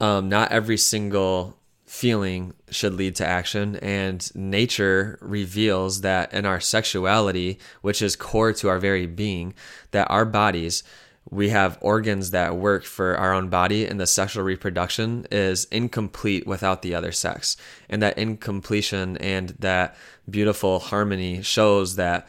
um, 0.00 0.28
not 0.28 0.52
every 0.52 0.76
single 0.76 1.56
feeling 1.86 2.52
should 2.70 2.92
lead 2.92 3.16
to 3.16 3.26
action. 3.26 3.76
And 3.76 4.30
nature 4.36 5.18
reveals 5.22 6.02
that 6.02 6.34
in 6.34 6.44
our 6.44 6.60
sexuality, 6.60 7.58
which 7.80 8.02
is 8.02 8.16
core 8.16 8.52
to 8.52 8.68
our 8.68 8.78
very 8.78 9.06
being, 9.06 9.54
that 9.92 10.10
our 10.10 10.26
bodies 10.26 10.82
we 11.28 11.50
have 11.50 11.78
organs 11.80 12.30
that 12.30 12.56
work 12.56 12.84
for 12.84 13.16
our 13.16 13.32
own 13.32 13.48
body 13.48 13.86
and 13.86 14.00
the 14.00 14.06
sexual 14.06 14.42
reproduction 14.42 15.26
is 15.30 15.66
incomplete 15.66 16.46
without 16.46 16.82
the 16.82 16.94
other 16.94 17.12
sex. 17.12 17.56
And 17.88 18.02
that 18.02 18.18
incompletion 18.18 19.16
and 19.18 19.50
that 19.58 19.96
beautiful 20.28 20.78
harmony 20.78 21.42
shows 21.42 21.96
that 21.96 22.26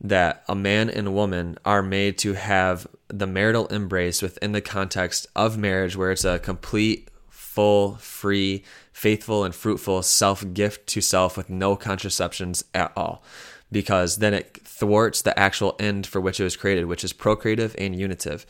that 0.00 0.44
a 0.48 0.54
man 0.54 0.88
and 0.88 1.08
a 1.08 1.10
woman 1.10 1.58
are 1.64 1.82
made 1.82 2.16
to 2.18 2.34
have 2.34 2.86
the 3.08 3.26
marital 3.26 3.66
embrace 3.66 4.22
within 4.22 4.52
the 4.52 4.60
context 4.60 5.26
of 5.34 5.58
marriage 5.58 5.96
where 5.96 6.12
it's 6.12 6.24
a 6.24 6.38
complete 6.38 7.08
full 7.28 7.96
free 7.96 8.62
faithful 8.92 9.44
and 9.44 9.54
fruitful 9.54 10.02
self 10.02 10.44
gift 10.54 10.86
to 10.86 11.00
self 11.00 11.36
with 11.36 11.50
no 11.50 11.74
contraceptions 11.76 12.64
at 12.74 12.92
all. 12.96 13.22
Because 13.70 14.16
then 14.16 14.34
it 14.34 14.57
thwarts 14.78 15.22
the 15.22 15.38
actual 15.38 15.74
end 15.80 16.06
for 16.06 16.20
which 16.20 16.38
it 16.38 16.44
was 16.44 16.56
created, 16.56 16.86
which 16.86 17.04
is 17.04 17.12
procreative 17.12 17.74
and 17.78 17.98
unitive. 17.98 18.46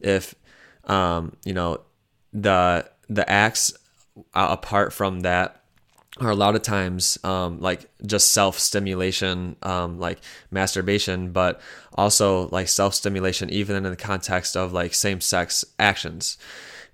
If 0.00 0.34
um, 0.84 1.36
you 1.44 1.52
know 1.52 1.80
the 2.32 2.88
the 3.08 3.28
acts 3.28 3.72
uh, 4.34 4.48
apart 4.50 4.92
from 4.92 5.20
that 5.20 5.62
are 6.20 6.30
a 6.30 6.36
lot 6.36 6.54
of 6.54 6.62
times 6.62 7.18
um, 7.24 7.58
like 7.60 7.90
just 8.04 8.32
self 8.32 8.58
stimulation, 8.58 9.56
um, 9.62 9.98
like 9.98 10.18
masturbation, 10.50 11.32
but 11.32 11.60
also 11.94 12.48
like 12.48 12.68
self 12.68 12.94
stimulation, 12.94 13.50
even 13.50 13.76
in 13.76 13.82
the 13.82 13.96
context 13.96 14.56
of 14.56 14.72
like 14.72 14.94
same 14.94 15.20
sex 15.20 15.64
actions. 15.78 16.38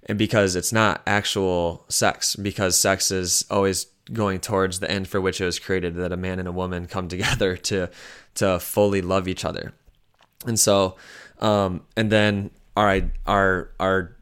And 0.09 0.19
because 0.19 0.57
it's 0.57 0.73
not 0.73 1.03
actual 1.07 1.85
sex, 1.88 2.35
because 2.35 2.79
sex 2.79 3.11
is 3.11 3.45
always 3.50 3.87
going 4.12 4.41
towards 4.41 4.81
the 4.81 4.91
end 4.91 5.07
for 5.07 5.21
which 5.21 5.41
it 5.41 5.45
was 5.45 5.59
created 5.59 5.95
that 5.97 6.12
a 6.12 6.17
man 6.17 6.38
and 6.38 6.49
a 6.49 6.53
woman 6.53 6.87
come 6.87 7.09
together 7.15 7.57
to 7.57 7.91
to 8.37 8.59
fully 8.59 9.03
love 9.03 9.29
each 9.29 9.45
other. 9.45 9.75
And 10.47 10.59
so 10.59 10.97
um 11.41 11.83
and 11.97 12.11
then 12.11 12.50
our 12.77 13.03
our 13.27 13.71
our 13.79 14.17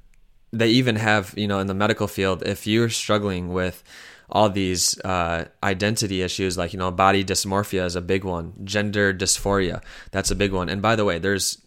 they 0.53 0.69
even 0.69 0.97
have 0.97 1.35
you 1.37 1.47
know 1.47 1.59
in 1.61 1.67
the 1.67 1.75
medical 1.75 2.07
field 2.07 2.43
if 2.45 2.67
you're 2.67 2.89
struggling 2.89 3.53
with 3.53 3.83
all 4.29 4.51
these 4.51 4.99
uh, 5.01 5.45
identity 5.63 6.21
issues 6.23 6.59
like 6.59 6.73
you 6.73 6.79
know 6.79 6.91
body 6.91 7.25
dysmorphia 7.25 7.85
is 7.85 7.95
a 7.95 8.01
big 8.01 8.25
one 8.25 8.53
gender 8.65 9.15
dysphoria 9.15 9.83
that's 10.11 10.31
a 10.31 10.35
big 10.35 10.53
one. 10.53 10.69
And 10.69 10.83
by 10.83 10.97
the 10.97 11.05
way 11.05 11.19
there's 11.19 11.59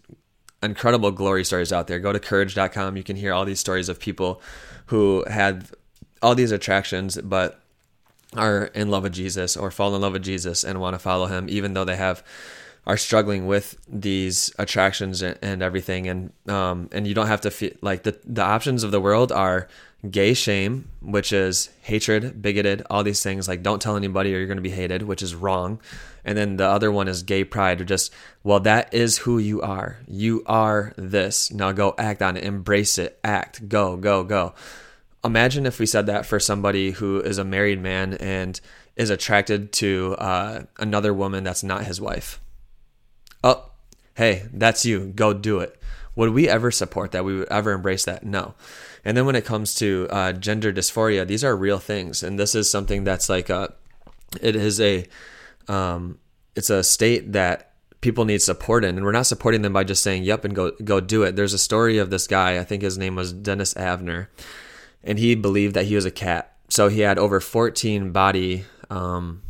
incredible 0.61 1.11
glory 1.11 1.43
stories 1.43 1.71
out 1.71 1.87
there. 1.87 1.99
Go 1.99 2.13
to 2.13 2.19
courage.com 2.19 2.97
you 2.97 3.03
can 3.03 3.15
hear 3.15 3.33
all 3.33 3.45
these 3.45 3.59
stories 3.59 3.89
of 3.89 3.99
people 3.99 4.41
who 4.87 5.23
had 5.27 5.67
all 6.21 6.35
these 6.35 6.51
attractions 6.51 7.17
but 7.23 7.61
are 8.35 8.65
in 8.75 8.89
love 8.89 9.03
with 9.03 9.13
Jesus 9.13 9.57
or 9.57 9.71
fall 9.71 9.95
in 9.95 10.01
love 10.01 10.13
with 10.13 10.23
Jesus 10.23 10.63
and 10.63 10.79
want 10.79 10.93
to 10.93 10.99
follow 10.99 11.27
him, 11.27 11.47
even 11.49 11.73
though 11.73 11.85
they 11.85 11.95
have 11.95 12.23
are 12.86 12.98
struggling 12.98 13.45
with 13.45 13.77
these 13.88 14.51
attractions 14.57 15.21
and 15.21 15.62
everything. 15.62 16.07
And 16.07 16.31
um, 16.48 16.89
and 16.91 17.07
you 17.07 17.13
don't 17.13 17.27
have 17.27 17.41
to 17.41 17.51
feel 17.51 17.71
like 17.81 18.03
the 18.03 18.19
the 18.24 18.43
options 18.43 18.83
of 18.83 18.91
the 18.91 19.01
world 19.01 19.31
are 19.31 19.67
gay 20.09 20.33
shame, 20.33 20.89
which 21.01 21.33
is 21.33 21.69
hatred, 21.81 22.41
bigoted, 22.41 22.83
all 22.89 23.03
these 23.03 23.21
things. 23.21 23.48
Like 23.48 23.63
don't 23.63 23.81
tell 23.81 23.95
anybody 23.95 24.33
or 24.33 24.38
you're 24.38 24.48
going 24.48 24.57
to 24.57 24.62
be 24.62 24.69
hated, 24.69 25.03
which 25.03 25.21
is 25.21 25.36
wrong. 25.36 25.79
And 26.25 26.38
then 26.38 26.57
the 26.57 26.67
other 26.67 26.91
one 26.91 27.07
is 27.07 27.24
gay 27.24 27.43
pride, 27.43 27.81
or 27.81 27.86
just 27.86 28.13
well, 28.43 28.59
that 28.62 28.93
is 28.93 29.19
who 29.19 29.38
you 29.38 29.62
are. 29.62 29.98
You 30.07 30.43
are 30.45 30.93
this. 30.98 31.51
Now 31.51 31.71
go 31.71 31.95
act 31.98 32.21
on 32.21 32.38
it, 32.38 32.43
embrace 32.43 32.98
it, 32.98 33.19
act, 33.24 33.69
go, 33.69 33.98
go, 33.98 34.24
go 34.24 34.53
imagine 35.24 35.65
if 35.65 35.79
we 35.79 35.86
said 35.86 36.05
that 36.05 36.25
for 36.25 36.39
somebody 36.39 36.91
who 36.91 37.19
is 37.19 37.38
a 37.38 37.43
married 37.43 37.81
man 37.81 38.13
and 38.15 38.59
is 38.95 39.09
attracted 39.09 39.71
to 39.71 40.15
uh, 40.19 40.63
another 40.77 41.13
woman 41.13 41.43
that's 41.43 41.63
not 41.63 41.86
his 41.86 42.01
wife. 42.01 42.39
Hey, 44.19 44.47
that's 44.53 44.85
you. 44.85 45.07
Go 45.15 45.33
do 45.33 45.59
it. 45.59 45.81
Would 46.15 46.31
we 46.31 46.49
ever 46.49 46.71
support 46.71 47.13
that? 47.13 47.23
We 47.23 47.38
would 47.38 47.47
ever 47.47 47.71
embrace 47.71 48.03
that? 48.03 48.25
No. 48.25 48.53
And 49.05 49.15
then 49.15 49.25
when 49.25 49.35
it 49.35 49.45
comes 49.45 49.73
to 49.75 50.07
uh, 50.09 50.33
gender 50.33 50.73
dysphoria, 50.73 51.25
these 51.25 51.43
are 51.43 51.55
real 51.55 51.79
things, 51.79 52.21
and 52.21 52.38
this 52.38 52.53
is 52.53 52.69
something 52.69 53.05
that's 53.05 53.29
like 53.29 53.49
a, 53.49 53.73
it 54.41 54.57
is 54.57 54.81
a, 54.81 55.05
um, 55.69 56.19
it's 56.53 56.69
a 56.69 56.83
state 56.83 57.31
that 57.31 57.71
people 58.01 58.25
need 58.25 58.41
support 58.41 58.83
in, 58.83 58.97
and 58.97 59.05
we're 59.05 59.13
not 59.13 59.25
supporting 59.25 59.61
them 59.61 59.71
by 59.71 59.85
just 59.85 60.03
saying 60.03 60.23
yep 60.23 60.43
and 60.43 60.53
go 60.53 60.71
go 60.83 60.99
do 60.99 61.23
it. 61.23 61.38
There's 61.38 61.53
a 61.53 61.57
story 61.57 61.97
of 61.97 62.09
this 62.09 62.27
guy. 62.27 62.59
I 62.59 62.65
think 62.65 62.83
his 62.83 62.97
name 62.97 63.15
was 63.15 63.31
Dennis 63.31 63.73
Avner 63.75 64.27
and 65.03 65.17
he 65.17 65.35
believed 65.35 65.75
that 65.75 65.85
he 65.85 65.95
was 65.95 66.05
a 66.05 66.11
cat. 66.11 66.53
So 66.69 66.88
he 66.88 67.01
had 67.01 67.17
over 67.17 67.39
14 67.39 68.11
body 68.11 68.65
um, 68.89 69.41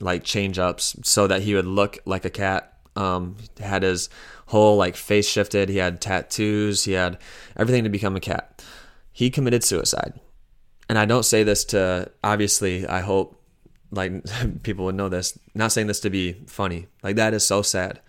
like 0.00 0.24
change 0.24 0.58
ups 0.58 0.96
so 1.02 1.26
that 1.26 1.42
he 1.42 1.54
would 1.54 1.66
look 1.66 1.98
like 2.04 2.24
a 2.24 2.30
cat. 2.30 2.73
Um, 2.96 3.36
had 3.58 3.82
his 3.82 4.08
whole 4.46 4.76
like 4.76 4.96
face 4.96 5.28
shifted. 5.28 5.68
He 5.68 5.78
had 5.78 6.00
tattoos. 6.00 6.84
He 6.84 6.92
had 6.92 7.18
everything 7.56 7.84
to 7.84 7.90
become 7.90 8.16
a 8.16 8.20
cat. 8.20 8.64
He 9.12 9.30
committed 9.30 9.64
suicide. 9.64 10.20
And 10.88 10.98
I 10.98 11.04
don't 11.04 11.24
say 11.24 11.42
this 11.42 11.64
to 11.66 12.10
obviously. 12.22 12.86
I 12.86 13.00
hope 13.00 13.40
like 13.90 14.12
people 14.62 14.84
would 14.86 14.94
know 14.94 15.08
this. 15.08 15.38
Not 15.54 15.72
saying 15.72 15.86
this 15.86 16.00
to 16.00 16.10
be 16.10 16.34
funny. 16.46 16.86
Like 17.02 17.16
that 17.16 17.34
is 17.34 17.46
so 17.46 17.62
sad 17.62 18.00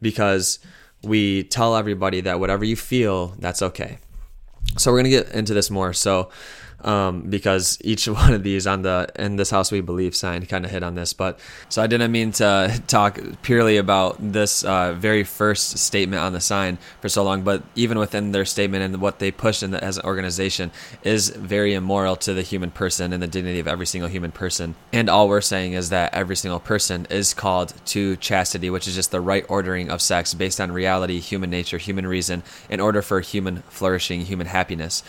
because 0.00 0.58
we 1.02 1.44
tell 1.44 1.76
everybody 1.76 2.20
that 2.22 2.40
whatever 2.40 2.64
you 2.64 2.76
feel, 2.76 3.34
that's 3.38 3.62
okay 3.62 3.98
so 4.76 4.92
we're 4.92 4.98
gonna 4.98 5.08
get 5.08 5.30
into 5.30 5.54
this 5.54 5.70
more. 5.70 5.92
So 5.92 6.30
um, 6.84 7.22
because 7.22 7.78
each 7.82 8.06
one 8.08 8.32
of 8.32 8.42
these 8.42 8.66
on 8.66 8.82
the 8.82 9.08
in 9.16 9.36
this 9.36 9.50
house 9.50 9.70
we 9.70 9.80
believe 9.80 10.14
sign 10.14 10.44
kind 10.46 10.64
of 10.64 10.70
hit 10.70 10.82
on 10.82 10.94
this. 10.94 11.12
But 11.12 11.38
so 11.68 11.82
I 11.82 11.86
didn't 11.86 12.12
mean 12.12 12.32
to 12.32 12.82
talk 12.86 13.20
purely 13.42 13.76
about 13.76 14.16
this 14.20 14.64
uh, 14.64 14.94
very 14.94 15.24
first 15.24 15.78
statement 15.78 16.22
on 16.22 16.32
the 16.32 16.40
sign 16.40 16.78
for 17.00 17.08
so 17.08 17.22
long, 17.24 17.42
but 17.42 17.62
even 17.74 17.98
within 17.98 18.32
their 18.32 18.44
statement 18.44 18.84
and 18.84 19.00
what 19.00 19.18
they 19.18 19.30
push 19.30 19.62
in 19.62 19.70
the, 19.70 19.82
as 19.82 19.98
an 19.98 20.04
organization 20.04 20.70
is 21.02 21.30
very 21.30 21.74
immoral 21.74 22.16
to 22.16 22.34
the 22.34 22.42
human 22.42 22.70
person 22.70 23.12
and 23.12 23.22
the 23.22 23.26
dignity 23.26 23.60
of 23.60 23.68
every 23.68 23.86
single 23.86 24.08
human 24.08 24.32
person. 24.32 24.74
And 24.92 25.08
all 25.08 25.28
we're 25.28 25.40
saying 25.40 25.72
is 25.72 25.90
that 25.90 26.14
every 26.14 26.36
single 26.36 26.60
person 26.60 27.06
is 27.10 27.34
called 27.34 27.74
to 27.86 28.16
chastity, 28.16 28.70
which 28.70 28.86
is 28.88 28.94
just 28.94 29.10
the 29.10 29.20
right 29.20 29.44
ordering 29.48 29.90
of 29.90 30.00
sex 30.00 30.34
based 30.34 30.60
on 30.60 30.72
reality, 30.72 31.20
human 31.20 31.50
nature, 31.50 31.78
human 31.78 32.06
reason, 32.06 32.42
in 32.68 32.80
order 32.80 33.02
for 33.02 33.20
human 33.20 33.62
flourishing, 33.68 34.22
human 34.22 34.46
happiness. 34.46 35.02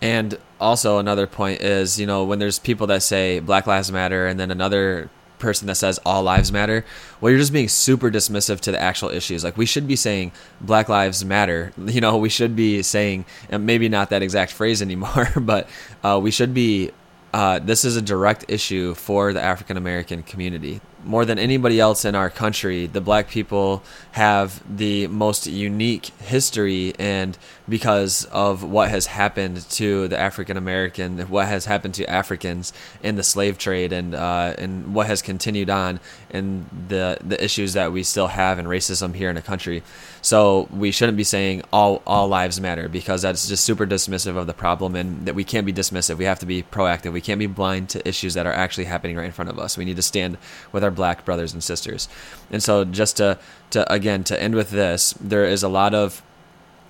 And 0.00 0.38
also 0.60 0.98
another 0.98 1.26
point 1.26 1.60
is, 1.60 1.98
you 1.98 2.06
know, 2.06 2.24
when 2.24 2.38
there's 2.38 2.58
people 2.58 2.86
that 2.88 3.02
say 3.02 3.40
Black 3.40 3.66
Lives 3.66 3.90
Matter 3.90 4.26
and 4.26 4.38
then 4.38 4.50
another 4.50 5.10
person 5.38 5.66
that 5.68 5.76
says 5.76 5.98
all 6.04 6.22
lives 6.22 6.52
matter, 6.52 6.84
well, 7.20 7.30
you're 7.30 7.38
just 7.38 7.52
being 7.52 7.68
super 7.68 8.10
dismissive 8.10 8.60
to 8.60 8.72
the 8.72 8.80
actual 8.80 9.08
issues. 9.08 9.44
Like 9.44 9.56
we 9.56 9.66
should 9.66 9.86
be 9.86 9.96
saying 9.96 10.32
Black 10.60 10.88
Lives 10.88 11.24
Matter. 11.24 11.72
You 11.98 12.02
know, 12.02 12.18
we 12.18 12.28
should 12.28 12.54
be 12.54 12.82
saying 12.82 13.24
and 13.48 13.66
maybe 13.66 13.88
not 13.88 14.10
that 14.10 14.22
exact 14.22 14.52
phrase 14.52 14.82
anymore, 14.82 15.32
but 15.36 15.68
uh, 16.04 16.20
we 16.22 16.30
should 16.30 16.54
be. 16.54 16.92
Uh, 17.32 17.58
this 17.58 17.84
is 17.84 17.96
a 17.96 18.02
direct 18.02 18.46
issue 18.48 18.94
for 18.94 19.32
the 19.32 19.42
African 19.42 19.76
American 19.76 20.22
community. 20.22 20.80
More 21.08 21.24
than 21.24 21.38
anybody 21.38 21.80
else 21.80 22.04
in 22.04 22.14
our 22.14 22.28
country, 22.28 22.86
the 22.86 23.00
black 23.00 23.28
people 23.28 23.82
have 24.12 24.62
the 24.68 25.06
most 25.06 25.46
unique 25.46 26.06
history, 26.20 26.92
and 26.98 27.36
because 27.66 28.26
of 28.26 28.62
what 28.62 28.90
has 28.90 29.06
happened 29.06 29.68
to 29.70 30.06
the 30.08 30.18
African 30.18 30.58
American, 30.58 31.18
what 31.30 31.48
has 31.48 31.64
happened 31.64 31.94
to 31.94 32.08
Africans 32.08 32.74
in 33.02 33.16
the 33.16 33.22
slave 33.22 33.56
trade, 33.56 33.90
and 33.92 34.14
uh, 34.14 34.54
and 34.58 34.94
what 34.94 35.06
has 35.06 35.22
continued 35.22 35.70
on, 35.70 35.98
and 36.30 36.68
the 36.88 37.16
the 37.24 37.42
issues 37.42 37.72
that 37.72 37.90
we 37.90 38.02
still 38.02 38.28
have 38.28 38.58
and 38.58 38.68
racism 38.68 39.14
here 39.14 39.30
in 39.30 39.34
the 39.34 39.42
country. 39.42 39.82
So 40.20 40.68
we 40.70 40.90
shouldn't 40.90 41.16
be 41.16 41.24
saying 41.24 41.62
all 41.72 42.02
all 42.06 42.28
lives 42.28 42.60
matter 42.60 42.86
because 42.88 43.22
that's 43.22 43.48
just 43.48 43.64
super 43.64 43.86
dismissive 43.86 44.36
of 44.36 44.46
the 44.46 44.52
problem, 44.52 44.94
and 44.94 45.24
that 45.24 45.34
we 45.34 45.44
can't 45.44 45.64
be 45.64 45.72
dismissive. 45.72 46.18
We 46.18 46.26
have 46.26 46.40
to 46.40 46.46
be 46.46 46.62
proactive. 46.62 47.12
We 47.12 47.22
can't 47.22 47.38
be 47.38 47.46
blind 47.46 47.88
to 47.90 48.06
issues 48.06 48.34
that 48.34 48.46
are 48.46 48.52
actually 48.52 48.84
happening 48.84 49.16
right 49.16 49.24
in 49.24 49.32
front 49.32 49.48
of 49.48 49.58
us. 49.58 49.78
We 49.78 49.86
need 49.86 49.96
to 49.96 50.02
stand 50.02 50.36
with 50.70 50.84
our 50.84 50.90
black 50.98 51.24
brothers 51.24 51.54
and 51.54 51.64
sisters. 51.64 52.08
And 52.50 52.62
so 52.62 52.84
just 52.84 53.16
to 53.16 53.38
to 53.70 53.90
again 53.90 54.24
to 54.24 54.42
end 54.42 54.54
with 54.54 54.70
this, 54.70 55.14
there 55.18 55.46
is 55.46 55.62
a 55.62 55.68
lot 55.68 55.94
of 55.94 56.22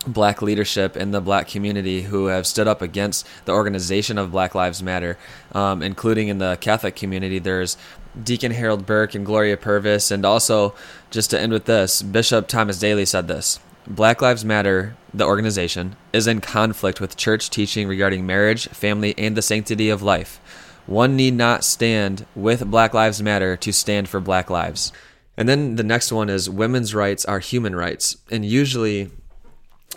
black 0.07 0.43
leadership 0.43 0.97
in 0.97 1.11
the 1.11 1.21
black 1.21 1.47
community 1.49 2.03
who 2.03 2.27
have 2.27 2.47
stood 2.47 2.67
up 2.67 2.83
against 2.83 3.27
the 3.45 3.53
organization 3.53 4.19
of 4.19 4.33
Black 4.33 4.55
Lives 4.55 4.83
Matter, 4.83 5.19
um, 5.53 5.83
including 5.83 6.29
in 6.29 6.39
the 6.39 6.57
Catholic 6.61 6.97
community. 6.97 7.39
There's 7.39 7.77
Deacon 8.23 8.53
Harold 8.53 8.87
Burke 8.87 9.15
and 9.15 9.27
Gloria 9.27 9.57
Purvis, 9.57 10.11
and 10.11 10.25
also 10.25 10.75
just 11.11 11.31
to 11.31 11.41
end 11.41 11.53
with 11.53 11.67
this, 11.67 12.03
Bishop 12.03 12.49
Thomas 12.49 12.79
Daly 12.79 13.05
said 13.05 13.29
this. 13.29 13.61
Black 13.87 14.21
Lives 14.21 14.45
Matter, 14.45 14.97
the 15.15 15.25
organization, 15.25 15.97
is 16.13 16.27
in 16.27 16.41
conflict 16.41 17.01
with 17.01 17.17
church 17.17 17.49
teaching 17.51 17.89
regarding 17.89 18.27
marriage, 18.27 18.69
family, 18.69 19.15
and 19.17 19.37
the 19.37 19.43
sanctity 19.43 19.89
of 19.89 20.03
life. 20.03 20.41
One 20.89 21.17
need 21.17 21.35
not 21.35 21.65
stand 21.65 22.25
with 22.35 22.71
Black 22.71 22.95
Lives 22.95 23.23
Matter 23.23 23.59
to 23.59 23.73
stand 23.75 24.09
for 24.09 24.21
Black 24.21 24.49
lives. 24.49 24.91
And 25.37 25.47
then 25.47 25.77
the 25.77 25.83
next 25.83 26.11
one 26.11 26.31
is 26.31 26.49
women's 26.49 26.95
rights 26.95 27.27
are 27.27 27.41
human 27.41 27.77
rights. 27.77 28.17
And 28.31 28.43
usually, 28.43 29.11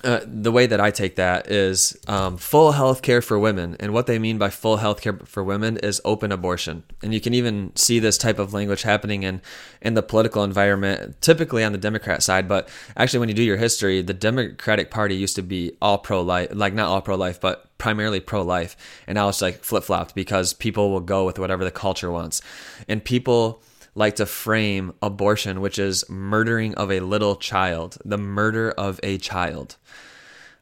uh, 0.04 0.22
the 0.26 0.52
way 0.52 0.66
that 0.66 0.80
I 0.80 0.90
take 0.90 1.16
that 1.18 1.52
is 1.52 1.96
um, 2.08 2.38
full 2.38 2.72
health 2.72 3.02
care 3.02 3.22
for 3.22 3.38
women. 3.38 3.76
And 3.80 3.94
what 3.94 4.08
they 4.08 4.18
mean 4.18 4.38
by 4.38 4.50
full 4.50 4.78
health 4.78 5.02
care 5.02 5.20
for 5.26 5.44
women 5.44 5.78
is 5.78 6.02
open 6.04 6.32
abortion. 6.32 6.84
And 7.04 7.14
you 7.14 7.22
can 7.22 7.34
even 7.34 7.72
see 7.76 8.00
this 8.00 8.18
type 8.18 8.40
of 8.40 8.54
language 8.54 8.82
happening 8.82 9.24
in, 9.24 9.42
in 9.82 9.94
the 9.94 10.02
political 10.02 10.44
environment, 10.44 11.22
typically 11.22 11.64
on 11.64 11.72
the 11.72 11.78
Democrat 11.78 12.24
side. 12.24 12.48
But 12.48 12.68
actually, 12.98 13.20
when 13.20 13.30
you 13.30 13.36
do 13.36 13.44
your 13.44 13.58
history, 13.58 14.02
the 14.02 14.14
Democratic 14.14 14.90
Party 14.90 15.16
used 15.16 15.36
to 15.36 15.44
be 15.44 15.78
all 15.82 16.00
pro 16.00 16.22
life, 16.22 16.50
like 16.52 16.74
not 16.74 16.88
all 16.88 17.02
pro 17.02 17.16
life, 17.16 17.40
but 17.40 17.78
primarily 17.78 18.20
pro 18.20 18.42
life. 18.42 18.76
And 19.06 19.16
now 19.16 19.30
it's 19.30 19.42
like 19.42 19.64
flip 19.64 19.84
flopped 19.84 20.16
because 20.16 20.54
people 20.54 20.90
will 20.90 21.02
go 21.02 21.26
with 21.26 21.38
whatever 21.38 21.64
the 21.64 21.72
culture 21.72 22.12
wants. 22.12 22.42
And 22.88 23.04
people 23.04 23.62
like 23.96 24.16
to 24.18 24.26
frame 24.26 24.94
abortion, 25.02 25.62
which 25.62 25.78
is 25.78 26.10
murdering 26.10 26.76
of 26.76 26.92
a 26.92 27.02
little 27.02 27.36
child, 27.36 27.98
the 28.06 28.18
murder 28.18 28.72
of 28.72 29.00
a 29.04 29.18
child. 29.18 29.78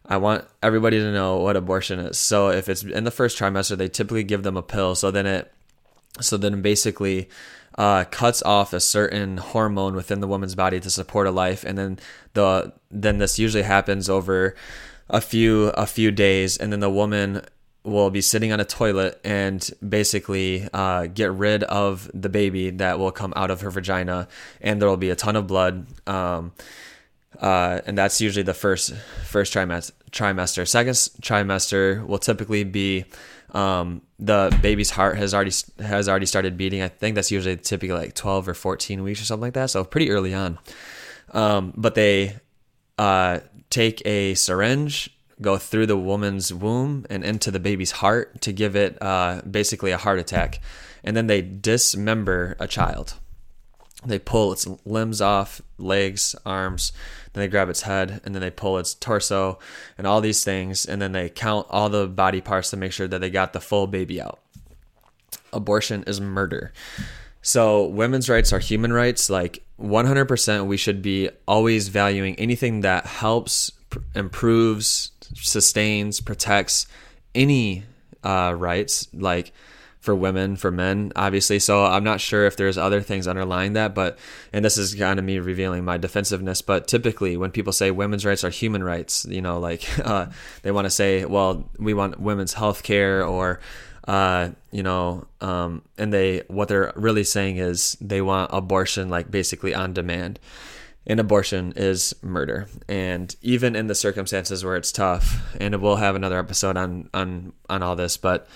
I 0.05 0.17
want 0.17 0.45
everybody 0.63 0.97
to 0.97 1.11
know 1.11 1.37
what 1.37 1.55
abortion 1.55 1.99
is. 1.99 2.17
So 2.17 2.49
if 2.49 2.67
it's 2.67 2.83
in 2.83 3.03
the 3.03 3.11
first 3.11 3.37
trimester, 3.37 3.77
they 3.77 3.89
typically 3.89 4.23
give 4.23 4.41
them 4.41 4.57
a 4.57 4.63
pill. 4.63 4.95
So 4.95 5.11
then 5.11 5.27
it, 5.27 5.53
so 6.19 6.35
then 6.37 6.61
basically, 6.63 7.29
uh, 7.77 8.03
cuts 8.05 8.41
off 8.43 8.73
a 8.73 8.79
certain 8.79 9.37
hormone 9.37 9.95
within 9.95 10.19
the 10.19 10.27
woman's 10.27 10.55
body 10.55 10.79
to 10.81 10.89
support 10.89 11.27
a 11.27 11.31
life, 11.31 11.63
and 11.63 11.77
then 11.77 11.99
the 12.33 12.73
then 12.91 13.19
this 13.19 13.39
usually 13.39 13.63
happens 13.63 14.09
over 14.09 14.53
a 15.09 15.21
few 15.21 15.67
a 15.69 15.85
few 15.85 16.11
days, 16.11 16.57
and 16.57 16.73
then 16.73 16.81
the 16.81 16.89
woman 16.89 17.41
will 17.83 18.09
be 18.09 18.21
sitting 18.21 18.51
on 18.51 18.59
a 18.59 18.65
toilet 18.65 19.19
and 19.23 19.69
basically 19.87 20.67
uh, 20.73 21.07
get 21.07 21.31
rid 21.31 21.63
of 21.63 22.11
the 22.13 22.29
baby 22.29 22.69
that 22.71 22.99
will 22.99 23.11
come 23.11 23.33
out 23.35 23.51
of 23.51 23.61
her 23.61 23.71
vagina, 23.71 24.27
and 24.61 24.81
there 24.81 24.89
will 24.89 24.97
be 24.97 25.09
a 25.09 25.15
ton 25.15 25.35
of 25.35 25.47
blood. 25.47 25.87
Um, 26.07 26.51
uh, 27.39 27.79
and 27.85 27.97
that's 27.97 28.19
usually 28.19 28.43
the 28.43 28.53
first 28.53 28.93
first 29.25 29.53
trimester. 29.53 30.67
Second 30.67 30.93
trimester 31.21 32.05
will 32.05 32.17
typically 32.17 32.63
be 32.63 33.05
um, 33.53 34.01
the 34.19 34.55
baby's 34.61 34.91
heart 34.91 35.17
has 35.17 35.33
already 35.33 35.53
has 35.79 36.09
already 36.09 36.25
started 36.25 36.57
beating. 36.57 36.81
I 36.81 36.89
think 36.89 37.15
that's 37.15 37.31
usually 37.31 37.55
typically 37.55 37.95
like 37.95 38.13
twelve 38.13 38.47
or 38.47 38.53
fourteen 38.53 39.03
weeks 39.03 39.21
or 39.21 39.25
something 39.25 39.41
like 39.41 39.53
that. 39.53 39.69
So 39.69 39.83
pretty 39.83 40.11
early 40.11 40.33
on. 40.33 40.59
Um, 41.31 41.73
but 41.77 41.95
they 41.95 42.35
uh, 42.97 43.39
take 43.69 44.05
a 44.05 44.33
syringe 44.33 45.15
go 45.41 45.57
through 45.57 45.85
the 45.85 45.97
woman's 45.97 46.53
womb 46.53 47.05
and 47.09 47.23
into 47.23 47.51
the 47.51 47.59
baby's 47.59 47.91
heart 47.91 48.41
to 48.41 48.51
give 48.51 48.75
it 48.75 49.01
uh, 49.01 49.41
basically 49.49 49.91
a 49.91 49.97
heart 49.97 50.19
attack. 50.19 50.59
And 51.03 51.15
then 51.15 51.27
they 51.27 51.41
dismember 51.41 52.57
a 52.59 52.67
child. 52.67 53.15
They 54.05 54.19
pull 54.19 54.53
its 54.53 54.67
limbs 54.85 55.21
off, 55.21 55.61
legs, 55.77 56.35
arms, 56.45 56.93
then 57.33 57.41
they 57.41 57.47
grab 57.47 57.69
its 57.69 57.81
head, 57.81 58.21
and 58.23 58.33
then 58.33 58.41
they 58.41 58.49
pull 58.49 58.77
its 58.77 58.93
torso 58.93 59.59
and 59.97 60.07
all 60.07 60.21
these 60.21 60.43
things. 60.43 60.85
And 60.85 61.01
then 61.01 61.11
they 61.11 61.29
count 61.29 61.67
all 61.69 61.89
the 61.89 62.07
body 62.07 62.39
parts 62.39 62.69
to 62.71 62.77
make 62.77 62.93
sure 62.93 63.07
that 63.07 63.19
they 63.19 63.29
got 63.29 63.53
the 63.53 63.59
full 63.59 63.87
baby 63.87 64.21
out. 64.21 64.39
Abortion 65.51 66.03
is 66.07 66.21
murder. 66.21 66.71
So, 67.41 67.85
women's 67.85 68.29
rights 68.29 68.53
are 68.53 68.59
human 68.59 68.93
rights. 68.93 69.29
Like 69.29 69.63
100%, 69.79 70.65
we 70.67 70.77
should 70.77 71.01
be 71.01 71.29
always 71.47 71.87
valuing 71.87 72.35
anything 72.35 72.81
that 72.81 73.05
helps, 73.05 73.71
improves, 74.15 75.11
sustains, 75.35 76.21
protects 76.21 76.87
any 77.35 77.83
uh, 78.23 78.53
rights, 78.57 79.07
like 79.13 79.51
for 79.99 80.15
women, 80.15 80.55
for 80.55 80.71
men, 80.71 81.11
obviously. 81.15 81.59
So 81.59 81.83
I'm 81.83 82.03
not 82.03 82.21
sure 82.21 82.45
if 82.45 82.55
there's 82.55 82.77
other 82.77 83.01
things 83.01 83.27
underlying 83.27 83.73
that, 83.73 83.93
but, 83.93 84.17
and 84.53 84.63
this 84.63 84.77
is 84.77 84.95
kind 84.95 85.19
of 85.19 85.25
me 85.25 85.39
revealing 85.39 85.83
my 85.83 85.97
defensiveness, 85.97 86.61
but 86.61 86.87
typically 86.87 87.35
when 87.35 87.51
people 87.51 87.73
say 87.73 87.91
women's 87.91 88.25
rights 88.25 88.43
are 88.43 88.49
human 88.49 88.83
rights, 88.83 89.25
you 89.25 89.41
know, 89.41 89.59
like 89.59 89.99
uh, 90.05 90.27
they 90.61 90.71
want 90.71 90.85
to 90.85 90.89
say, 90.89 91.25
well, 91.25 91.69
we 91.77 91.93
want 91.93 92.19
women's 92.19 92.53
health 92.53 92.81
care 92.81 93.25
or, 93.25 93.59
uh, 94.07 94.49
you 94.71 94.83
know, 94.83 95.27
um, 95.41 95.81
and 95.97 96.13
they, 96.13 96.43
what 96.47 96.69
they're 96.69 96.93
really 96.95 97.25
saying 97.25 97.57
is 97.57 97.97
they 97.99 98.21
want 98.21 98.49
abortion 98.53 99.09
like 99.09 99.29
basically 99.29 99.73
on 99.73 99.93
demand 99.93 100.39
an 101.09 101.19
abortion 101.19 101.73
is 101.75 102.15
murder. 102.21 102.67
And 102.87 103.35
even 103.41 103.75
in 103.75 103.87
the 103.87 103.95
circumstances 103.95 104.63
where 104.63 104.75
it's 104.75 104.91
tough, 104.91 105.41
and 105.59 105.75
we'll 105.81 105.95
have 105.95 106.15
another 106.15 106.37
episode 106.37 106.77
on 106.77 107.09
on 107.13 107.51
on 107.67 107.83
all 107.83 107.95
this, 107.95 108.15
but 108.15 108.47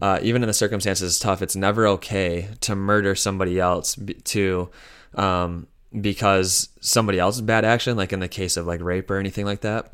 uh, 0.00 0.18
even 0.20 0.42
in 0.42 0.48
the 0.48 0.52
circumstances 0.52 1.18
tough, 1.18 1.40
it's 1.40 1.54
never 1.54 1.86
okay 1.86 2.48
to 2.60 2.74
murder 2.74 3.14
somebody 3.14 3.60
else 3.60 3.96
to 4.24 4.68
um, 5.14 5.68
because 5.98 6.70
somebody 6.80 7.20
else's 7.20 7.42
bad 7.42 7.64
action, 7.64 7.96
like 7.96 8.12
in 8.12 8.20
the 8.20 8.28
case 8.28 8.56
of 8.56 8.66
like 8.66 8.82
rape 8.82 9.08
or 9.08 9.18
anything 9.18 9.46
like 9.46 9.60
that 9.60 9.92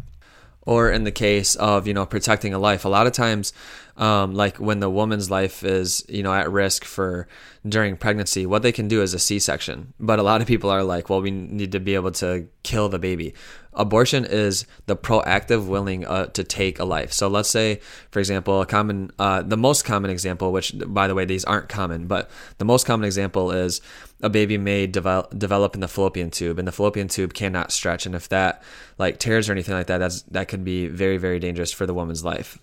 or 0.69 0.91
in 0.91 1.05
the 1.05 1.11
case 1.11 1.55
of 1.55 1.87
you 1.87 1.95
know 1.95 2.05
protecting 2.05 2.53
a 2.53 2.59
life 2.59 2.85
a 2.85 2.89
lot 2.89 3.07
of 3.07 3.13
times 3.13 3.55
um, 3.99 4.33
like 4.33 4.59
when 4.59 4.79
the 4.79 4.89
woman's 4.89 5.31
life 5.31 5.65
is 5.65 6.05
you 6.09 6.23
know 6.23 6.33
at 6.33 6.51
risk 6.51 6.85
for 6.85 7.27
during 7.69 7.97
pregnancy 7.97 8.47
what 8.47 8.63
they 8.63 8.73
can 8.73 8.89
do 8.89 9.03
is 9.03 9.13
a 9.13 9.19
c-section. 9.19 9.93
But 9.99 10.19
a 10.21 10.23
lot 10.23 10.41
of 10.41 10.47
people 10.47 10.71
are 10.71 10.85
like 10.85 11.11
well 11.11 11.21
we 11.21 11.33
need 11.33 11.73
to 11.73 11.81
be 11.81 11.95
able 11.95 12.13
to 12.13 12.49
kill 12.63 12.89
the 12.89 12.99
baby. 12.99 13.35
Abortion 13.75 14.25
is 14.25 14.67
the 14.87 14.97
proactive 14.97 15.67
willing 15.67 16.05
uh, 16.07 16.27
to 16.27 16.43
take 16.43 16.79
a 16.79 16.85
life. 16.85 17.13
So 17.13 17.29
let's 17.29 17.51
say 17.51 17.81
for 18.11 18.21
example 18.21 18.61
a 18.61 18.67
common 18.67 19.11
uh, 19.19 19.43
the 19.43 19.57
most 19.57 19.85
common 19.85 20.11
example 20.11 20.53
which 20.53 20.73
by 20.87 21.09
the 21.09 21.15
way 21.15 21.25
these 21.25 21.45
aren't 21.45 21.69
common 21.69 22.07
but 22.07 22.31
the 22.59 22.65
most 22.65 22.87
common 22.87 23.05
example 23.05 23.51
is 23.51 23.81
a 24.23 24.31
baby 24.31 24.59
may 24.59 24.87
develop 24.87 25.37
develop 25.37 25.75
in 25.75 25.81
the 25.81 25.89
fallopian 25.89 26.31
tube 26.31 26.59
and 26.59 26.69
the 26.69 26.73
fallopian 26.73 27.09
tube 27.09 27.35
cannot 27.35 27.73
stretch. 27.73 28.07
And 28.07 28.15
if 28.15 28.29
that 28.29 28.63
like 28.97 29.19
tears 29.19 29.49
or 29.49 29.53
anything 29.53 29.75
like 29.75 29.89
that 29.89 29.99
that's 29.99 30.23
that 30.23 30.47
could 30.47 30.63
be 30.63 30.87
very 30.87 31.17
very 31.17 31.41
dangerous 31.41 31.73
for 31.73 31.85
the 31.85 31.95
woman's 31.95 32.25
life 32.25 32.61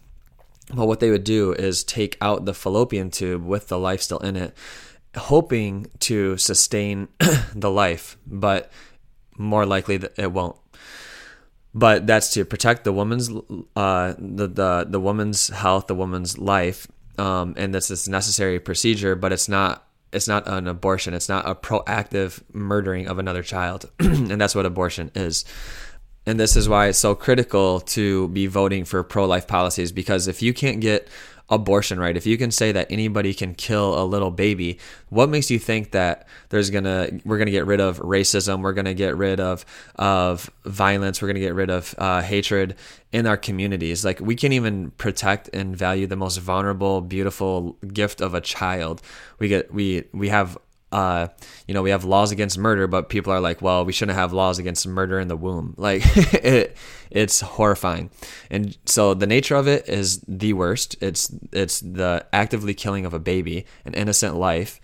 but 0.73 0.87
what 0.87 0.99
they 0.99 1.11
would 1.11 1.23
do 1.23 1.53
is 1.53 1.83
take 1.83 2.17
out 2.21 2.45
the 2.45 2.53
fallopian 2.53 3.11
tube 3.11 3.45
with 3.45 3.67
the 3.67 3.77
life 3.77 4.01
still 4.01 4.19
in 4.19 4.35
it 4.35 4.55
hoping 5.15 5.87
to 5.99 6.37
sustain 6.37 7.07
the 7.55 7.71
life 7.71 8.17
but 8.27 8.71
more 9.37 9.65
likely 9.65 9.97
that 9.97 10.13
it 10.17 10.31
won't 10.31 10.57
but 11.73 12.07
that's 12.07 12.33
to 12.33 12.45
protect 12.45 12.83
the 12.83 12.93
woman's 12.93 13.29
uh, 13.75 14.13
the, 14.17 14.47
the 14.47 14.85
the 14.89 14.99
woman's 14.99 15.49
health 15.49 15.87
the 15.87 15.95
woman's 15.95 16.37
life 16.37 16.87
um, 17.17 17.53
and 17.57 17.73
this 17.73 17.91
is 17.91 18.09
necessary 18.09 18.59
procedure 18.59 19.15
but 19.15 19.31
it's 19.31 19.47
not 19.47 19.85
it's 20.15 20.29
not 20.29 20.47
an 20.47 20.67
abortion. 20.67 21.13
It's 21.13 21.27
not 21.27 21.47
a 21.47 21.53
proactive 21.53 22.41
murdering 22.53 23.07
of 23.07 23.19
another 23.19 23.43
child. 23.43 23.91
and 23.99 24.39
that's 24.39 24.55
what 24.55 24.65
abortion 24.65 25.11
is. 25.13 25.43
And 26.25 26.39
this 26.39 26.55
is 26.55 26.67
why 26.67 26.87
it's 26.87 26.97
so 26.97 27.13
critical 27.13 27.79
to 27.81 28.27
be 28.29 28.47
voting 28.47 28.83
for 28.85 29.03
pro 29.03 29.25
life 29.25 29.47
policies 29.47 29.91
because 29.91 30.27
if 30.27 30.41
you 30.41 30.53
can't 30.53 30.81
get 30.81 31.07
abortion 31.49 31.99
right, 31.99 32.17
if 32.17 32.25
you 32.25 32.37
can 32.37 32.49
say 32.49 32.71
that 32.71 32.87
anybody 32.89 33.33
can 33.33 33.53
kill 33.53 34.01
a 34.01 34.03
little 34.03 34.31
baby, 34.31 34.79
what 35.09 35.29
makes 35.29 35.51
you 35.51 35.59
think 35.59 35.91
that 35.91 36.27
there's 36.49 36.71
gonna 36.71 37.09
we're 37.23 37.37
gonna 37.37 37.51
get 37.51 37.67
rid 37.67 37.79
of 37.79 37.99
racism, 37.99 38.61
we're 38.61 38.73
gonna 38.73 38.95
get 38.95 39.15
rid 39.15 39.39
of 39.39 39.65
of 39.97 40.49
violence, 40.63 41.21
we're 41.21 41.27
gonna 41.27 41.39
get 41.39 41.53
rid 41.53 41.69
of 41.69 41.93
uh, 41.99 42.21
hatred 42.21 42.75
in 43.11 43.27
our 43.27 43.37
communities? 43.37 44.03
Like 44.03 44.19
we 44.19 44.35
can't 44.35 44.53
even 44.53 44.91
protect 44.91 45.49
and 45.53 45.77
value 45.77 46.07
the 46.07 46.15
most 46.15 46.37
vulnerable, 46.37 47.01
beautiful 47.01 47.77
gift 47.93 48.21
of 48.21 48.33
a 48.33 48.41
child. 48.41 49.03
We 49.37 49.47
get 49.47 49.71
we 49.71 50.05
we 50.13 50.29
have 50.29 50.57
uh, 50.95 51.27
you 51.67 51.73
know, 51.73 51.81
we 51.81 51.89
have 51.89 52.05
laws 52.05 52.31
against 52.31 52.57
murder, 52.57 52.87
but 52.87 53.09
people 53.09 53.33
are 53.33 53.41
like, 53.41 53.61
well, 53.61 53.83
we 53.83 53.91
shouldn't 53.91 54.17
have 54.17 54.31
laws 54.31 54.59
against 54.59 54.87
murder 54.87 55.19
in 55.19 55.27
the 55.27 55.35
womb. 55.35 55.75
Like, 55.85 56.03
it, 56.33 56.77
it's 57.11 57.41
horrifying. 57.41 58.09
And 58.49 58.77
so 58.85 59.13
the 59.13 59.27
nature 59.27 59.55
of 59.55 59.67
it 59.67 59.89
is 59.89 60.21
the 60.25 60.53
worst. 60.53 60.95
It's 61.01 61.31
it's 61.51 61.81
the 61.81 62.25
actively 62.31 62.73
killing 62.73 63.05
of 63.05 63.13
a 63.13 63.19
baby, 63.19 63.65
an 63.83 63.93
innocent 63.93 64.35
life. 64.35 64.79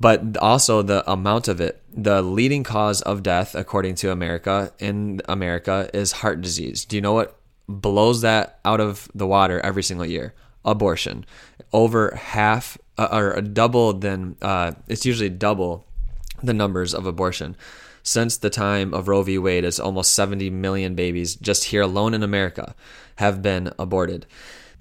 But 0.00 0.36
also 0.38 0.82
the 0.82 1.08
amount 1.10 1.46
of 1.46 1.60
it. 1.60 1.80
The 1.92 2.22
leading 2.22 2.64
cause 2.64 3.00
of 3.02 3.22
death, 3.22 3.54
according 3.54 3.94
to 3.96 4.10
America, 4.10 4.72
in 4.80 5.22
America, 5.28 5.88
is 5.94 6.12
heart 6.12 6.40
disease. 6.40 6.84
Do 6.84 6.96
you 6.96 7.02
know 7.02 7.12
what 7.12 7.38
blows 7.68 8.22
that 8.22 8.58
out 8.64 8.80
of 8.80 9.08
the 9.14 9.28
water 9.28 9.60
every 9.60 9.84
single 9.84 10.06
year? 10.06 10.34
Abortion. 10.64 11.24
Over 11.72 12.16
half 12.16 12.76
uh, 13.04 13.40
double 13.40 13.92
than 13.92 14.36
uh, 14.42 14.72
it's 14.88 15.06
usually 15.06 15.30
double 15.30 15.86
the 16.42 16.54
numbers 16.54 16.94
of 16.94 17.06
abortion. 17.06 17.56
Since 18.02 18.38
the 18.38 18.50
time 18.50 18.94
of 18.94 19.08
Roe 19.08 19.22
v. 19.22 19.36
Wade, 19.38 19.64
it's 19.64 19.78
almost 19.78 20.12
70 20.14 20.48
million 20.50 20.94
babies 20.94 21.34
just 21.34 21.64
here 21.64 21.82
alone 21.82 22.14
in 22.14 22.22
America 22.22 22.74
have 23.16 23.42
been 23.42 23.72
aborted. 23.78 24.26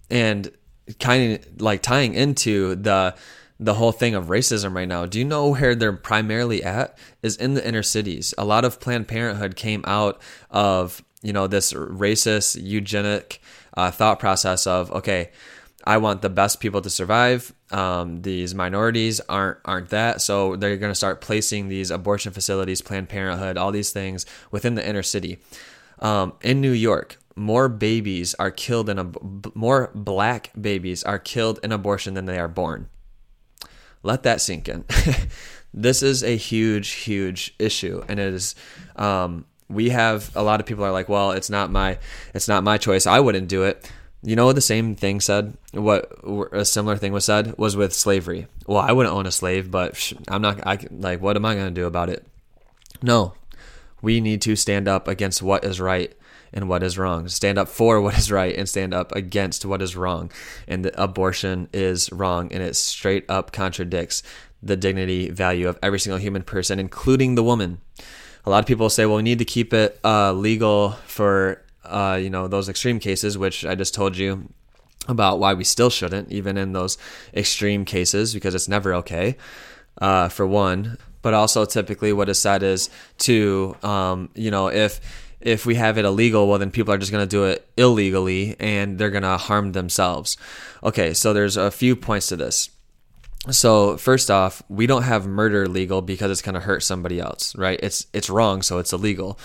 And 0.10 0.51
kind 0.99 1.34
of 1.34 1.62
like 1.62 1.82
tying 1.82 2.13
into 2.13 2.75
the 2.75 3.15
the 3.60 3.73
whole 3.73 3.91
thing 3.91 4.15
of 4.15 4.27
racism 4.27 4.73
right 4.73 4.88
now. 4.88 5.05
Do 5.05 5.19
you 5.19 5.25
know 5.25 5.49
where 5.49 5.75
they're 5.75 5.91
primarily 5.91 6.63
at? 6.63 6.97
Is 7.21 7.36
in 7.36 7.55
the 7.55 7.67
inner 7.67 7.84
cities. 7.84 8.34
A 8.38 8.45
lot 8.45 8.63
of 8.63 8.79
Planned 8.79 9.08
Parenthood 9.08 9.55
came 9.55 9.84
out 9.86 10.21
of 10.49 11.03
you 11.21 11.34
know 11.34 11.47
this 11.47 11.73
racist 11.73 12.62
eugenic 12.63 13.41
uh, 13.75 13.91
thought 13.91 14.19
process 14.19 14.65
of 14.65 14.91
okay, 14.91 15.32
I 15.89 15.97
want 15.97 16.21
the 16.21 16.30
best 16.30 16.60
people 16.60 16.82
to 16.82 16.89
survive. 16.91 17.52
Um, 17.71 18.21
these 18.21 18.54
minorities 18.54 19.21
aren't 19.21 19.58
aren't 19.65 19.89
that, 19.89 20.21
so 20.21 20.56
they're 20.56 20.78
going 20.78 20.91
to 20.91 20.95
start 20.95 21.19
placing 21.19 21.67
these 21.67 21.89
abortion 21.89 22.32
facilities, 22.32 22.80
Planned 22.80 23.10
Parenthood, 23.10 23.58
all 23.58 23.71
these 23.71 23.89
things 23.89 24.23
within 24.52 24.75
the 24.75 24.88
inner 24.88 25.02
city. 25.02 25.39
Um, 25.97 26.34
in 26.43 26.62
New 26.62 26.73
York, 26.73 27.17
more 27.36 27.67
babies 27.67 28.36
are 28.36 28.52
killed 28.52 28.88
in 28.88 28.99
a 28.99 29.12
more 29.56 29.89
black 29.95 30.52
babies 30.62 31.04
are 31.04 31.17
killed 31.17 31.60
in 31.63 31.71
abortion 31.71 32.13
than 32.13 32.25
they 32.25 32.38
are 32.38 32.47
born. 32.47 32.88
Let 34.04 34.21
that 34.21 34.41
sink 34.41 34.69
in. 34.69 34.86
this 35.73 36.04
is 36.04 36.23
a 36.23 36.38
huge, 36.38 36.89
huge 36.91 37.56
issue, 37.58 38.04
and 38.08 38.19
it 38.19 38.32
is. 38.36 38.54
Um, 38.95 39.45
we 39.67 39.89
have 39.89 40.36
a 40.36 40.43
lot 40.43 40.60
of 40.60 40.67
people 40.67 40.84
are 40.86 40.91
like, 40.91 41.10
well, 41.10 41.32
it's 41.32 41.49
not 41.49 41.71
my, 41.71 41.97
it's 42.36 42.47
not 42.47 42.63
my 42.63 42.78
choice. 42.78 43.08
I 43.08 43.19
wouldn't 43.19 43.47
do 43.47 43.63
it. 43.63 43.91
You 44.21 44.36
know 44.36 44.51
the 44.51 44.62
same 44.62 44.95
thing 44.95 45.21
said? 45.21 45.58
What 45.71 46.12
a 46.51 46.65
similar 46.65 46.97
thing 46.97 47.13
was 47.13 47.25
said 47.25 47.58
was 47.58 47.77
with 47.77 47.93
slavery. 47.93 48.47
Well, 48.67 48.79
I 48.79 48.91
wouldn't 48.91 49.15
own 49.15 49.25
a 49.25 49.32
slave, 49.32 49.71
but 49.71 50.12
I'm 50.27 50.41
not. 50.41 50.65
I 50.67 50.79
like. 50.91 51.21
What 51.21 51.38
am 51.38 51.45
I 51.45 51.55
going 51.55 51.73
to 51.73 51.82
do 51.82 51.88
about 51.88 52.10
it? 52.10 52.25
No, 53.01 53.34
we 54.01 54.19
need 54.19 54.41
to 54.41 54.55
stand 54.55 54.88
up 54.88 55.08
against 55.08 55.41
what 55.41 55.63
is 55.63 55.79
right 55.79 56.13
and 56.51 56.67
what 56.67 56.84
is 56.84 56.97
wrong. 56.97 57.29
Stand 57.29 57.58
up 57.58 57.69
for 57.69 58.01
what 58.01 58.17
is 58.17 58.32
right 58.32 58.55
and 58.55 58.67
stand 58.67 58.93
up 58.93 59.15
against 59.15 59.65
what 59.65 59.82
is 59.82 59.95
wrong. 59.95 60.32
And 60.67 60.91
abortion 60.95 61.69
is 61.71 62.12
wrong, 62.12 62.51
and 62.51 62.62
it 62.62 62.75
straight 62.75 63.23
up 63.29 63.53
contradicts 63.53 64.21
the 64.62 64.75
dignity 64.75 65.29
value 65.29 65.69
of 65.69 65.79
every 65.82 65.99
single 65.99 66.19
human 66.19 66.43
person, 66.43 66.79
including 66.79 67.36
the 67.36 67.43
woman. 67.43 67.79
A 68.45 68.49
lot 68.49 68.60
of 68.60 68.65
people 68.65 68.89
say, 68.89 69.05
well, 69.05 69.17
we 69.17 69.23
need 69.23 69.39
to 69.39 69.45
keep 69.45 69.73
it 69.73 69.97
uh, 70.03 70.34
legal 70.34 70.91
for 71.05 71.62
uh, 71.89 72.19
you 72.21 72.30
know, 72.30 72.47
those 72.47 72.69
extreme 72.69 72.99
cases, 72.99 73.38
which 73.38 73.65
I 73.65 73.75
just 73.75 73.93
told 73.93 74.17
you 74.17 74.49
about 75.08 75.39
why 75.39 75.54
we 75.54 75.63
still 75.63 75.89
shouldn't, 75.89 76.32
even 76.32 76.58
in 76.58 76.73
those 76.73 76.97
extreme 77.34 77.86
cases, 77.86 78.34
because 78.34 78.54
it's 78.56 78.67
never 78.67 78.93
okay, 78.95 79.38
uh, 79.99 80.30
for 80.30 80.45
one. 80.45 80.97
But 81.21 81.34
also, 81.34 81.65
typically, 81.65 82.13
what 82.13 82.30
is 82.30 82.39
said 82.39 82.63
is 82.63 82.89
to, 83.19 83.75
um, 83.84 84.30
you 84.36 84.52
know, 84.52 84.67
if 84.67 85.02
if 85.41 85.65
we 85.65 85.75
have 85.75 85.97
it 85.97 86.06
illegal, 86.06 86.47
well, 86.47 86.60
then 86.60 86.71
people 86.71 86.93
are 86.93 86.97
just 86.97 87.12
going 87.12 87.23
to 87.23 87.30
do 87.30 87.45
it 87.45 87.67
illegally 87.78 88.58
and 88.60 88.97
they're 88.97 89.10
going 89.10 89.23
to 89.23 89.38
harm 89.38 89.71
themselves. 89.71 90.38
Okay, 90.84 91.13
so 91.13 91.34
there's 91.34 91.56
a 91.56 91.71
few 91.71 91.95
points 91.95 92.28
to 92.28 92.36
this. 92.36 92.69
So 93.49 93.95
first 93.95 94.30
off, 94.30 94.62
we 94.67 94.86
don't 94.86 95.04
have 95.04 95.25
murder 95.25 95.65
legal 95.65 96.02
because 96.02 96.30
it's 96.30 96.41
going 96.41 96.56
to 96.56 96.62
hurt 96.62 96.84
somebody 96.84 97.19
else, 97.19 97.56
right? 97.56 97.80
It's 97.82 98.06
it's 98.13 98.30
wrong, 98.30 98.62
so 98.62 98.80
it's 98.80 98.91
illegal 98.91 99.39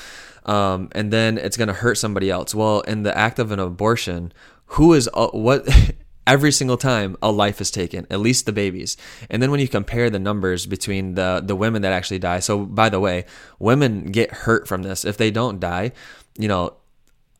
um, 0.44 0.88
and 0.92 1.12
then 1.12 1.38
it's 1.38 1.56
going 1.56 1.68
to 1.68 1.74
hurt 1.74 1.96
somebody 1.96 2.30
else. 2.30 2.54
Well, 2.54 2.80
in 2.82 3.02
the 3.02 3.16
act 3.16 3.38
of 3.38 3.50
an 3.52 3.58
abortion, 3.58 4.32
who 4.66 4.92
is 4.94 5.08
uh, 5.14 5.28
what? 5.28 5.68
every 6.26 6.50
single 6.50 6.78
time 6.78 7.16
a 7.22 7.30
life 7.30 7.60
is 7.60 7.70
taken, 7.70 8.06
at 8.10 8.18
least 8.18 8.46
the 8.46 8.52
babies. 8.52 8.96
And 9.28 9.42
then 9.42 9.50
when 9.50 9.60
you 9.60 9.68
compare 9.68 10.08
the 10.08 10.18
numbers 10.18 10.66
between 10.66 11.14
the 11.14 11.42
the 11.44 11.56
women 11.56 11.82
that 11.82 11.92
actually 11.92 12.18
die. 12.18 12.40
So 12.40 12.64
by 12.64 12.88
the 12.88 13.00
way, 13.00 13.26
women 13.58 14.06
get 14.06 14.30
hurt 14.30 14.66
from 14.66 14.82
this. 14.82 15.04
If 15.04 15.16
they 15.16 15.30
don't 15.30 15.60
die, 15.60 15.92
you 16.38 16.48
know, 16.48 16.74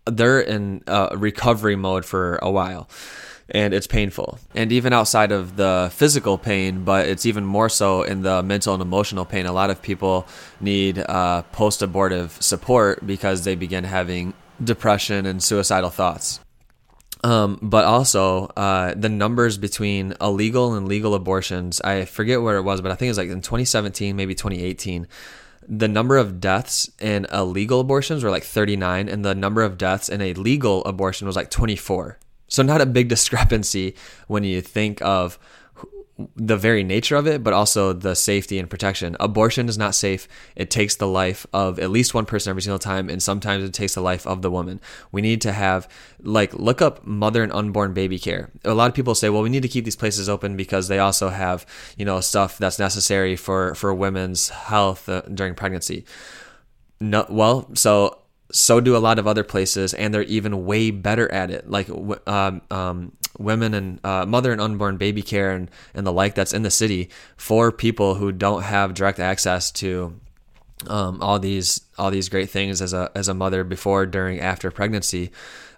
they're 0.07 0.40
in 0.40 0.83
uh, 0.87 1.17
recovery 1.17 1.77
mode 1.77 2.05
for 2.05 2.38
a 2.43 2.51
while 2.51 2.88
and 3.50 3.74
it's 3.74 3.87
painful. 3.87 4.38
And 4.54 4.72
even 4.72 4.92
outside 4.92 5.33
of 5.33 5.57
the 5.57 5.90
physical 5.92 6.38
pain, 6.38 6.85
but 6.85 7.09
it's 7.09 7.26
even 7.26 7.44
more 7.44 7.68
so 7.68 8.02
in 8.02 8.22
the 8.22 8.42
mental 8.42 8.74
and 8.74 8.83
emotional 8.83 9.24
pain. 9.24 9.46
A 9.46 9.52
lot 9.52 9.70
of 9.70 9.83
people 9.83 10.26
need 10.61 10.98
uh, 10.98 11.42
post 11.52 11.83
abortive 11.83 12.37
support 12.40 13.07
because 13.07 13.44
they 13.44 13.54
begin 13.54 13.85
having 13.85 14.35
depression 14.62 15.26
and 15.26 15.42
suicidal 15.42 15.90
thoughts. 15.90 16.40
Um, 17.22 17.59
but 17.62 17.87
also 17.87 18.46
uh, 18.48 18.92
the 18.94 19.09
numbers 19.09 19.57
between 19.57 20.14
illegal 20.20 20.74
and 20.74 20.87
legal 20.87 21.14
abortions. 21.14 21.80
I 21.80 22.04
forget 22.04 22.42
where 22.42 22.59
it 22.59 22.62
was, 22.62 22.83
but 22.83 22.90
I 22.90 22.96
think 22.96 23.09
it 23.09 23.11
was 23.12 23.18
like 23.18 23.30
in 23.30 23.40
2017, 23.40 24.14
maybe 24.16 24.35
2018 24.35 25.07
the 25.66 25.88
number 25.88 26.18
of 26.18 26.40
deaths 26.40 26.90
in 27.00 27.26
illegal 27.33 27.80
abortions 27.80 28.22
were 28.22 28.30
like 28.30 28.44
39 28.44 29.09
and 29.09 29.24
the 29.24 29.35
number 29.35 29.62
of 29.62 29.78
deaths 29.78 30.11
in 30.11 30.20
a 30.20 30.35
legal 30.35 30.85
abortion 30.85 31.26
was 31.26 31.37
like 31.37 31.50
24 31.50 32.18
so, 32.55 32.62
not 32.62 32.81
a 32.81 32.87
big 32.87 33.09
discrepancy 33.14 33.95
when 34.29 34.45
you 34.45 34.61
think 34.61 35.03
of 35.03 35.38
the 36.37 36.57
very 36.57 36.85
nature 36.85 37.17
of 37.17 37.27
it, 37.27 37.43
but 37.43 37.53
also 37.53 37.93
the 37.93 38.14
safety 38.14 38.59
and 38.59 38.71
protection. 38.71 39.17
Abortion 39.19 39.69
is 39.69 39.77
not 39.77 39.97
safe. 39.97 40.29
It 40.55 40.71
takes 40.71 40.95
the 40.95 41.09
life 41.09 41.45
of 41.53 41.81
at 41.81 41.90
least 41.90 42.14
one 42.14 42.25
person 42.25 42.51
every 42.51 42.62
single 42.62 42.79
time, 42.79 43.09
and 43.09 43.21
sometimes 43.21 43.64
it 43.64 43.73
takes 43.73 43.95
the 43.95 44.01
life 44.01 44.25
of 44.25 44.40
the 44.40 44.51
woman. 44.51 44.81
We 45.11 45.23
need 45.23 45.40
to 45.40 45.53
have, 45.53 45.88
like, 46.23 46.55
look 46.55 46.81
up 46.81 47.05
mother 47.05 47.43
and 47.43 47.53
unborn 47.53 47.95
baby 47.95 48.21
care. 48.21 48.51
A 48.64 48.75
lot 48.75 48.88
of 48.88 48.95
people 48.95 49.17
say, 49.17 49.29
well, 49.29 49.43
we 49.43 49.49
need 49.51 49.62
to 49.62 49.69
keep 49.69 49.85
these 49.85 49.97
places 49.97 50.29
open 50.29 50.57
because 50.57 50.87
they 50.87 51.01
also 51.01 51.31
have, 51.31 51.67
you 51.97 52.05
know, 52.05 52.21
stuff 52.21 52.59
that's 52.59 52.79
necessary 52.79 53.35
for 53.35 53.75
for 53.75 53.93
women's 53.93 54.51
health 54.51 55.09
uh, 55.09 55.23
during 55.23 55.55
pregnancy. 55.55 56.05
No, 57.01 57.27
well, 57.29 57.69
so 57.75 58.24
so 58.52 58.80
do 58.80 58.96
a 58.96 58.98
lot 58.98 59.18
of 59.18 59.26
other 59.26 59.44
places, 59.44 59.94
and 59.94 60.12
they're 60.12 60.22
even 60.22 60.64
way 60.64 60.90
better 60.90 61.30
at 61.33 61.50
it. 61.50 61.68
Like 61.68 61.88
um, 62.26 62.62
um, 62.70 63.12
women 63.38 63.74
and 63.74 64.04
uh, 64.04 64.26
mother 64.26 64.52
and 64.52 64.61
unborn 64.61 64.96
baby 64.96 65.22
care 65.22 65.52
and, 65.52 65.70
and 65.94 66.07
the 66.07 66.12
like 66.12 66.35
that's 66.35 66.52
in 66.52 66.62
the 66.62 66.70
city 66.70 67.11
for 67.37 67.72
people 67.72 68.14
who 68.16 68.33
don't 68.33 68.62
have 68.62 68.94
direct 68.94 69.18
access 69.18 69.70
to 69.72 70.18
um, 70.87 71.22
all 71.22 71.38
these 71.38 71.80
all 71.98 72.11
these 72.11 72.28
great 72.28 72.50
things 72.50 72.83
as 72.83 72.92
a 72.92 73.11
as 73.14 73.28
a 73.28 73.35
mother 73.35 73.64
before, 73.64 74.07
during, 74.07 74.40
after 74.40 74.70
pregnancy. 74.70 75.30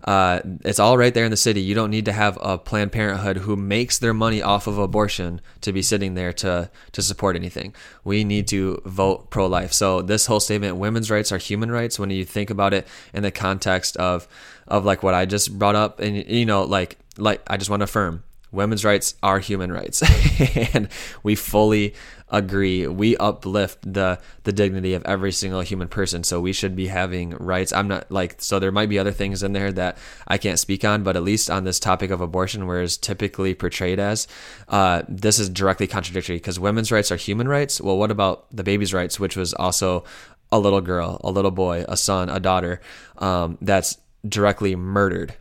Uh, 0.07 0.41
it's 0.65 0.79
all 0.79 0.97
right 0.97 1.13
there 1.13 1.25
in 1.25 1.33
the 1.33 1.37
city. 1.37 1.61
You 1.61 1.75
don't 1.75 1.91
need 1.91 2.05
to 2.05 2.13
have 2.13 2.39
a 2.41 2.59
Planned 2.59 2.93
Parenthood 2.93 3.39
who 3.39 3.57
makes 3.57 3.99
their 3.99 4.15
money 4.15 4.41
off 4.41 4.69
of 4.69 4.79
abortion 4.79 5.41
to 5.63 5.73
be 5.73 5.83
sitting 5.83 6.15
there 6.15 6.33
to 6.35 6.71
to 6.93 7.03
support 7.03 7.35
anything. 7.35 7.75
We 8.05 8.23
need 8.23 8.47
to 8.49 8.81
vote 8.85 9.31
pro 9.31 9.47
life. 9.47 9.73
So 9.73 10.03
this 10.03 10.27
whole 10.27 10.39
statement, 10.39 10.77
women's 10.77 11.11
rights 11.11 11.33
are 11.33 11.39
human 11.39 11.73
rights. 11.73 11.99
When 11.99 12.11
you 12.11 12.25
think 12.25 12.51
about 12.51 12.73
it 12.73 12.87
in 13.13 13.25
the 13.25 13.33
context 13.33 13.97
of 13.97 14.29
of 14.69 14.85
like 14.85 15.03
what 15.03 15.15
I 15.15 15.27
just 15.27 15.59
brought 15.59 15.75
up, 15.75 15.99
and 15.99 16.17
you 16.29 16.47
know, 16.47 16.63
like 16.63 16.99
like 17.19 17.43
I 17.49 17.57
just 17.57 17.69
want 17.69 17.81
to 17.81 17.85
affirm 17.85 18.23
women's 18.53 18.85
rights 18.85 19.15
are 19.23 19.39
human 19.39 19.71
rights 19.73 20.03
and 20.75 20.89
we 21.23 21.35
fully 21.35 21.95
agree. 22.29 22.87
We 22.87 23.17
uplift 23.17 23.93
the 23.93 24.19
the 24.43 24.53
dignity 24.53 24.95
of 24.95 25.05
every 25.05 25.33
single 25.33 25.61
human 25.61 25.89
person 25.89 26.25
so 26.25 26.41
we 26.41 26.53
should 26.53 26.75
be 26.75 26.89
having 26.89 27.31
rights. 27.31 27.73
I'm 27.73 27.89
not 27.89 28.11
like 28.11 28.37
so 28.39 28.59
there 28.59 28.73
might 28.73 28.89
be 28.89 28.99
other 28.99 29.13
things 29.13 29.43
in 29.43 29.53
there 29.53 29.73
that 29.73 29.99
i 30.27 30.39
can't 30.39 30.59
speak 30.59 30.85
on 30.85 31.03
but 31.03 31.17
at 31.17 31.23
least 31.23 31.51
on 31.51 31.65
this 31.65 31.79
topic 31.79 32.11
of 32.11 32.21
abortion 32.21 32.67
where 32.67 32.83
it's 32.83 32.97
typically 32.97 33.55
portrayed 33.55 33.99
as 33.99 34.27
uh, 34.69 35.03
this 35.09 35.39
is 35.39 35.49
directly 35.49 35.87
contradictory 35.87 36.37
because 36.37 36.59
women's 36.59 36.91
rights 36.91 37.13
are 37.13 37.17
human 37.17 37.49
rights. 37.49 37.81
Well 37.81 37.99
what 37.99 38.11
about 38.11 38.47
the 38.55 38.65
baby's 38.65 38.93
rights 38.93 39.21
which 39.21 39.37
was 39.37 39.55
also 39.55 40.05
a 40.51 40.59
little 40.59 40.81
girl 40.81 41.21
a 41.23 41.31
little 41.31 41.51
boy 41.51 41.85
a 41.89 41.97
son 41.97 42.29
a 42.29 42.41
daughter 42.41 42.81
um, 43.19 43.59
that's 43.61 43.99
directly 44.29 44.75
murdered 44.75 45.35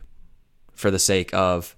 for 0.74 0.90
the 0.90 0.98
sake 0.98 1.34
of 1.34 1.74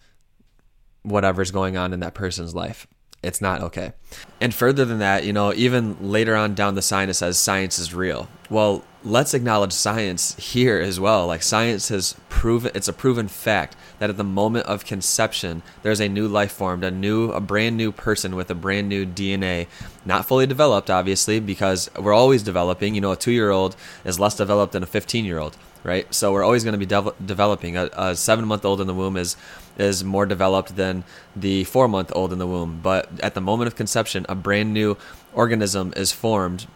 whatever's 1.03 1.51
going 1.51 1.77
on 1.77 1.93
in 1.93 2.01
that 2.01 2.15
person's 2.15 2.55
life. 2.55 2.87
It's 3.23 3.41
not 3.41 3.61
okay. 3.63 3.93
And 4.41 4.55
further 4.55 4.85
than 4.85 5.01
that, 5.01 5.25
you 5.25 5.33
know, 5.33 5.53
even 5.53 5.97
later 6.01 6.37
on 6.37 6.55
down 6.55 6.77
the 6.77 6.83
sign, 6.83 7.09
it 7.09 7.15
says 7.15 7.37
science 7.37 7.79
is 7.79 7.93
real. 7.93 8.29
Well, 8.49 8.85
let's 9.03 9.35
acknowledge 9.35 9.73
science 9.73 10.37
here 10.37 10.81
as 10.81 11.01
well. 11.01 11.27
Like 11.27 11.43
science 11.43 11.89
has 11.89 12.15
proven 12.29 12.71
it's 12.75 12.89
a 12.89 12.93
proven 12.93 13.27
fact 13.27 13.77
that 13.99 14.11
at 14.11 14.17
the 14.17 14.25
moment 14.25 14.67
of 14.67 14.85
conception 14.85 15.63
there's 15.83 16.01
a 16.01 16.09
new 16.09 16.29
life 16.29 16.53
formed, 16.53 16.85
a 16.85 16.91
new 16.91 17.31
a 17.33 17.41
brand 17.41 17.77
new 17.77 17.91
person 17.91 18.37
with 18.37 18.51
a 18.51 18.55
brand 18.55 18.89
new 18.89 19.05
DNA, 19.05 19.67
not 20.05 20.27
fully 20.27 20.47
developed 20.47 20.89
obviously 20.91 21.41
because 21.41 21.91
we're 21.99 22.15
always 22.15 22.43
developing. 22.43 22.95
You 22.95 23.01
know, 23.01 23.13
a 23.13 23.17
2-year-old 23.17 23.77
is 24.05 24.21
less 24.21 24.37
developed 24.37 24.73
than 24.73 24.83
a 24.83 24.87
15-year-old, 24.87 25.57
right? 25.83 26.13
So 26.15 26.33
we're 26.33 26.45
always 26.45 26.65
going 26.65 26.73
to 26.73 26.79
be 26.79 26.87
de- 26.87 27.15
developing. 27.25 27.77
A, 27.77 27.87
a 27.87 28.13
7-month-old 28.13 28.81
in 28.81 28.87
the 28.87 28.95
womb 28.95 29.17
is 29.17 29.37
is 29.79 30.03
more 30.05 30.27
developed 30.27 30.77
than 30.77 31.05
the 31.37 31.65
4-month-old 31.65 32.33
in 32.33 32.39
the 32.39 32.47
womb, 32.47 32.81
but 32.83 33.09
at 33.21 33.35
the 33.35 33.41
moment 33.41 33.69
of 33.69 33.77
conception 33.77 34.27
a 34.29 34.35
brand 34.35 34.75
new 34.75 34.97
organism 35.35 35.93
is 35.97 36.13
formed 36.13 36.67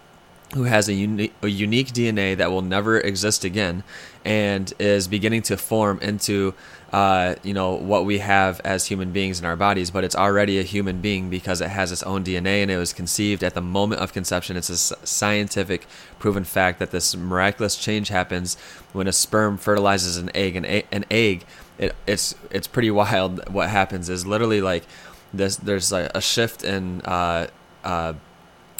who 0.54 0.64
has 0.64 0.86
a, 0.88 0.92
uni- 0.92 1.32
a 1.42 1.48
unique 1.48 1.88
DNA 1.88 2.36
that 2.36 2.50
will 2.50 2.60
never 2.62 3.00
exist 3.00 3.42
again 3.42 3.82
and 4.22 4.72
is 4.78 5.08
beginning 5.08 5.40
to 5.42 5.56
form 5.56 5.98
into 6.00 6.52
uh, 6.92 7.34
you 7.42 7.54
know 7.54 7.72
what 7.72 8.04
we 8.04 8.18
have 8.18 8.60
as 8.60 8.84
human 8.84 9.12
beings 9.12 9.40
in 9.40 9.46
our 9.46 9.56
bodies. 9.56 9.90
But 9.90 10.04
it's 10.04 10.14
already 10.14 10.58
a 10.58 10.62
human 10.62 11.00
being 11.00 11.30
because 11.30 11.62
it 11.62 11.70
has 11.70 11.90
its 11.90 12.02
own 12.02 12.22
dna 12.22 12.60
and 12.62 12.70
it 12.70 12.76
was 12.76 12.92
conceived 12.92 13.42
at 13.42 13.54
the 13.54 13.62
moment 13.62 14.02
of 14.02 14.12
conception. 14.12 14.58
It's 14.58 14.68
a 14.68 14.76
scientific 14.76 15.86
proven 16.18 16.44
fact 16.44 16.78
that 16.80 16.90
this 16.90 17.16
miraculous 17.16 17.76
change 17.76 18.08
happens 18.08 18.58
when 18.92 19.06
a 19.06 19.12
sperm 19.12 19.56
fertilizes 19.56 20.18
an 20.18 20.30
egg 20.34 20.56
a- 20.56 20.84
an 20.94 21.06
egg 21.10 21.46
it, 21.82 21.94
it's 22.06 22.34
it's 22.50 22.66
pretty 22.66 22.90
wild 22.90 23.48
what 23.52 23.68
happens 23.68 24.08
is 24.08 24.26
literally 24.26 24.60
like 24.60 24.84
this 25.34 25.56
there's 25.56 25.90
like 25.90 26.10
a 26.14 26.20
shift 26.20 26.62
in 26.62 27.00
uh, 27.02 27.46
uh, 27.84 28.12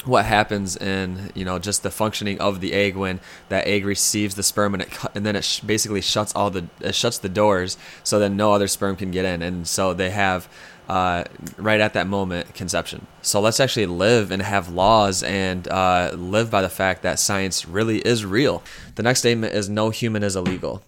what 0.05 0.25
happens 0.25 0.75
in 0.77 1.31
you 1.33 1.45
know 1.45 1.59
just 1.59 1.83
the 1.83 1.91
functioning 1.91 2.39
of 2.39 2.59
the 2.59 2.73
egg 2.73 2.95
when 2.95 3.19
that 3.49 3.65
egg 3.67 3.85
receives 3.85 4.35
the 4.35 4.43
sperm 4.43 4.73
and 4.73 4.83
it 4.83 4.89
and 5.15 5.25
then 5.25 5.35
it 5.35 5.43
sh- 5.43 5.61
basically 5.61 6.01
shuts 6.01 6.33
all 6.35 6.49
the 6.49 6.67
it 6.81 6.95
shuts 6.95 7.17
the 7.17 7.29
doors 7.29 7.77
so 8.03 8.19
then 8.19 8.35
no 8.35 8.53
other 8.53 8.67
sperm 8.67 8.95
can 8.95 9.11
get 9.11 9.25
in. 9.25 9.41
And 9.41 9.67
so 9.67 9.93
they 9.93 10.09
have 10.09 10.47
uh, 10.89 11.23
right 11.57 11.79
at 11.79 11.93
that 11.93 12.07
moment 12.07 12.53
conception. 12.53 13.07
So 13.21 13.39
let's 13.39 13.59
actually 13.59 13.85
live 13.85 14.31
and 14.31 14.41
have 14.41 14.69
laws 14.69 15.23
and 15.23 15.67
uh, 15.67 16.11
live 16.13 16.51
by 16.51 16.61
the 16.61 16.69
fact 16.69 17.03
that 17.03 17.19
science 17.19 17.65
really 17.65 17.99
is 17.99 18.25
real. 18.25 18.61
The 18.95 19.03
next 19.03 19.19
statement 19.19 19.53
is 19.53 19.69
no 19.69 19.89
human 19.89 20.23
is 20.23 20.35
illegal. 20.35 20.83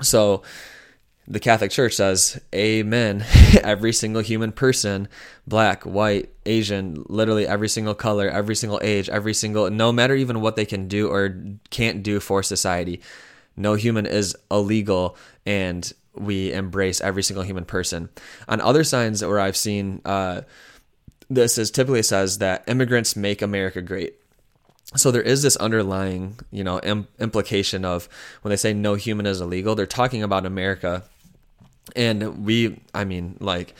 So 0.00 0.42
the 1.26 1.40
Catholic 1.40 1.70
Church 1.70 1.94
says, 1.94 2.40
Amen. 2.54 3.24
every 3.62 3.92
single 3.92 4.22
human 4.22 4.52
person, 4.52 5.08
black, 5.46 5.84
white, 5.84 6.30
Asian, 6.44 7.04
literally 7.08 7.46
every 7.46 7.68
single 7.68 7.94
color, 7.94 8.28
every 8.28 8.54
single 8.54 8.80
age, 8.82 9.08
every 9.08 9.34
single, 9.34 9.70
no 9.70 9.92
matter 9.92 10.14
even 10.14 10.40
what 10.40 10.56
they 10.56 10.66
can 10.66 10.88
do 10.88 11.08
or 11.08 11.36
can't 11.70 12.02
do 12.02 12.20
for 12.20 12.42
society, 12.42 13.00
no 13.56 13.74
human 13.74 14.06
is 14.06 14.36
illegal 14.50 15.16
and 15.46 15.92
we 16.14 16.52
embrace 16.52 17.00
every 17.00 17.22
single 17.22 17.44
human 17.44 17.64
person. 17.64 18.08
On 18.48 18.60
other 18.60 18.84
signs 18.84 19.24
where 19.24 19.40
I've 19.40 19.56
seen 19.56 20.00
uh, 20.04 20.42
this 21.30 21.58
is 21.58 21.70
typically 21.70 22.02
says 22.02 22.38
that 22.38 22.64
immigrants 22.68 23.16
make 23.16 23.42
America 23.42 23.80
great 23.80 24.14
so 24.96 25.10
there 25.10 25.22
is 25.22 25.42
this 25.42 25.56
underlying 25.56 26.38
you 26.50 26.62
know 26.62 26.78
Im- 26.80 27.08
implication 27.18 27.84
of 27.84 28.08
when 28.42 28.50
they 28.50 28.56
say 28.56 28.72
no 28.72 28.94
human 28.94 29.26
is 29.26 29.40
illegal 29.40 29.74
they're 29.74 29.86
talking 29.86 30.22
about 30.22 30.46
america 30.46 31.02
and 31.96 32.44
we 32.44 32.80
i 32.94 33.04
mean 33.04 33.36
like 33.40 33.74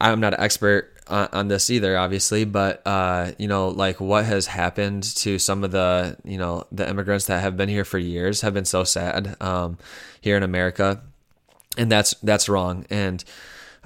i'm 0.00 0.20
not 0.20 0.34
an 0.34 0.40
expert 0.40 0.90
on, 1.06 1.28
on 1.32 1.48
this 1.48 1.70
either 1.70 1.96
obviously 1.96 2.44
but 2.44 2.82
uh 2.86 3.30
you 3.38 3.46
know 3.46 3.68
like 3.68 4.00
what 4.00 4.24
has 4.24 4.46
happened 4.46 5.02
to 5.02 5.38
some 5.38 5.62
of 5.62 5.70
the 5.70 6.16
you 6.24 6.38
know 6.38 6.66
the 6.72 6.88
immigrants 6.88 7.26
that 7.26 7.40
have 7.40 7.56
been 7.56 7.68
here 7.68 7.84
for 7.84 7.98
years 7.98 8.40
have 8.40 8.54
been 8.54 8.64
so 8.64 8.84
sad 8.84 9.36
um 9.40 9.78
here 10.20 10.36
in 10.36 10.42
america. 10.42 11.02
And 11.76 11.90
that's 11.90 12.14
that's 12.22 12.48
wrong. 12.48 12.86
And 12.88 13.22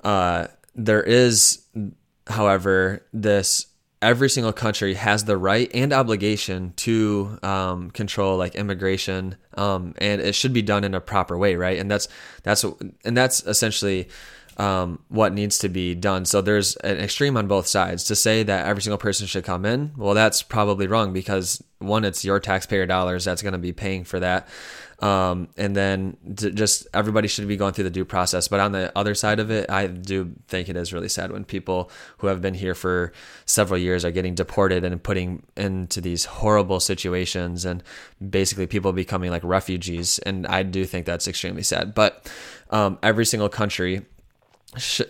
uh 0.04 0.48
there 0.74 1.02
is 1.02 1.62
however 2.28 3.04
this 3.12 3.66
every 4.00 4.30
single 4.30 4.52
country 4.52 4.94
has 4.94 5.24
the 5.24 5.36
right 5.36 5.70
and 5.74 5.92
obligation 5.92 6.72
to 6.76 7.38
um, 7.42 7.90
control 7.90 8.36
like 8.36 8.54
immigration 8.54 9.36
um, 9.54 9.94
and 9.98 10.20
it 10.20 10.34
should 10.34 10.52
be 10.52 10.62
done 10.62 10.84
in 10.84 10.94
a 10.94 11.00
proper 11.00 11.36
way 11.36 11.56
right? 11.56 11.78
And 11.78 11.90
that's 11.90 12.08
that's 12.42 12.64
and 13.04 13.16
that's 13.16 13.44
essentially 13.44 14.08
um, 14.56 15.00
what 15.08 15.32
needs 15.32 15.58
to 15.58 15.68
be 15.68 15.94
done. 15.94 16.24
So 16.24 16.40
there's 16.40 16.74
an 16.76 16.98
extreme 16.98 17.36
on 17.36 17.46
both 17.46 17.68
sides. 17.68 18.02
To 18.04 18.16
say 18.16 18.42
that 18.42 18.66
every 18.66 18.82
single 18.82 18.98
person 18.98 19.26
should 19.26 19.44
come 19.44 19.64
in 19.64 19.92
well 19.96 20.14
that's 20.14 20.42
probably 20.42 20.86
wrong 20.86 21.12
because 21.12 21.62
one 21.78 22.04
it's 22.04 22.24
your 22.24 22.40
taxpayer 22.40 22.86
dollars 22.86 23.24
that's 23.24 23.42
going 23.42 23.52
to 23.52 23.58
be 23.58 23.72
paying 23.72 24.04
for 24.04 24.20
that 24.20 24.48
um, 25.00 25.48
and 25.56 25.76
then 25.76 26.16
just 26.34 26.88
everybody 26.92 27.28
should 27.28 27.46
be 27.46 27.56
going 27.56 27.72
through 27.72 27.84
the 27.84 27.90
due 27.90 28.04
process. 28.04 28.48
But 28.48 28.58
on 28.58 28.72
the 28.72 28.90
other 28.96 29.14
side 29.14 29.38
of 29.38 29.50
it, 29.50 29.70
I 29.70 29.86
do 29.86 30.34
think 30.48 30.68
it 30.68 30.76
is 30.76 30.92
really 30.92 31.08
sad 31.08 31.30
when 31.30 31.44
people 31.44 31.90
who 32.18 32.26
have 32.26 32.42
been 32.42 32.54
here 32.54 32.74
for 32.74 33.12
several 33.46 33.78
years 33.78 34.04
are 34.04 34.10
getting 34.10 34.34
deported 34.34 34.84
and 34.84 35.00
putting 35.00 35.44
into 35.56 36.00
these 36.00 36.24
horrible 36.24 36.80
situations 36.80 37.64
and 37.64 37.82
basically 38.28 38.66
people 38.66 38.92
becoming 38.92 39.30
like 39.30 39.44
refugees. 39.44 40.18
And 40.20 40.46
I 40.48 40.64
do 40.64 40.84
think 40.84 41.06
that's 41.06 41.28
extremely 41.28 41.62
sad. 41.62 41.94
But 41.94 42.30
um, 42.70 42.98
every 43.02 43.24
single 43.24 43.48
country 43.48 44.04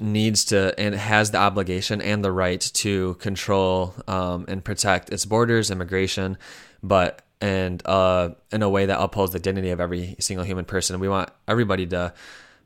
needs 0.01 0.44
to 0.46 0.79
and 0.79 0.94
has 0.94 1.31
the 1.31 1.38
obligation 1.38 2.01
and 2.01 2.22
the 2.22 2.31
right 2.31 2.61
to 2.61 3.14
control 3.14 3.94
um, 4.07 4.44
and 4.48 4.62
protect 4.62 5.11
its 5.11 5.24
borders, 5.24 5.70
immigration, 5.70 6.37
but 6.83 7.22
and 7.40 7.83
uh, 7.87 8.31
in 8.51 8.62
a 8.62 8.68
way 8.68 8.87
that 8.87 9.01
upholds 9.01 9.33
the 9.33 9.38
dignity 9.38 9.70
of 9.70 9.81
every 9.81 10.16
single 10.18 10.44
human 10.44 10.64
person. 10.64 10.98
We 11.01 11.09
want 11.09 11.31
everybody 11.46 11.87
to, 11.88 12.12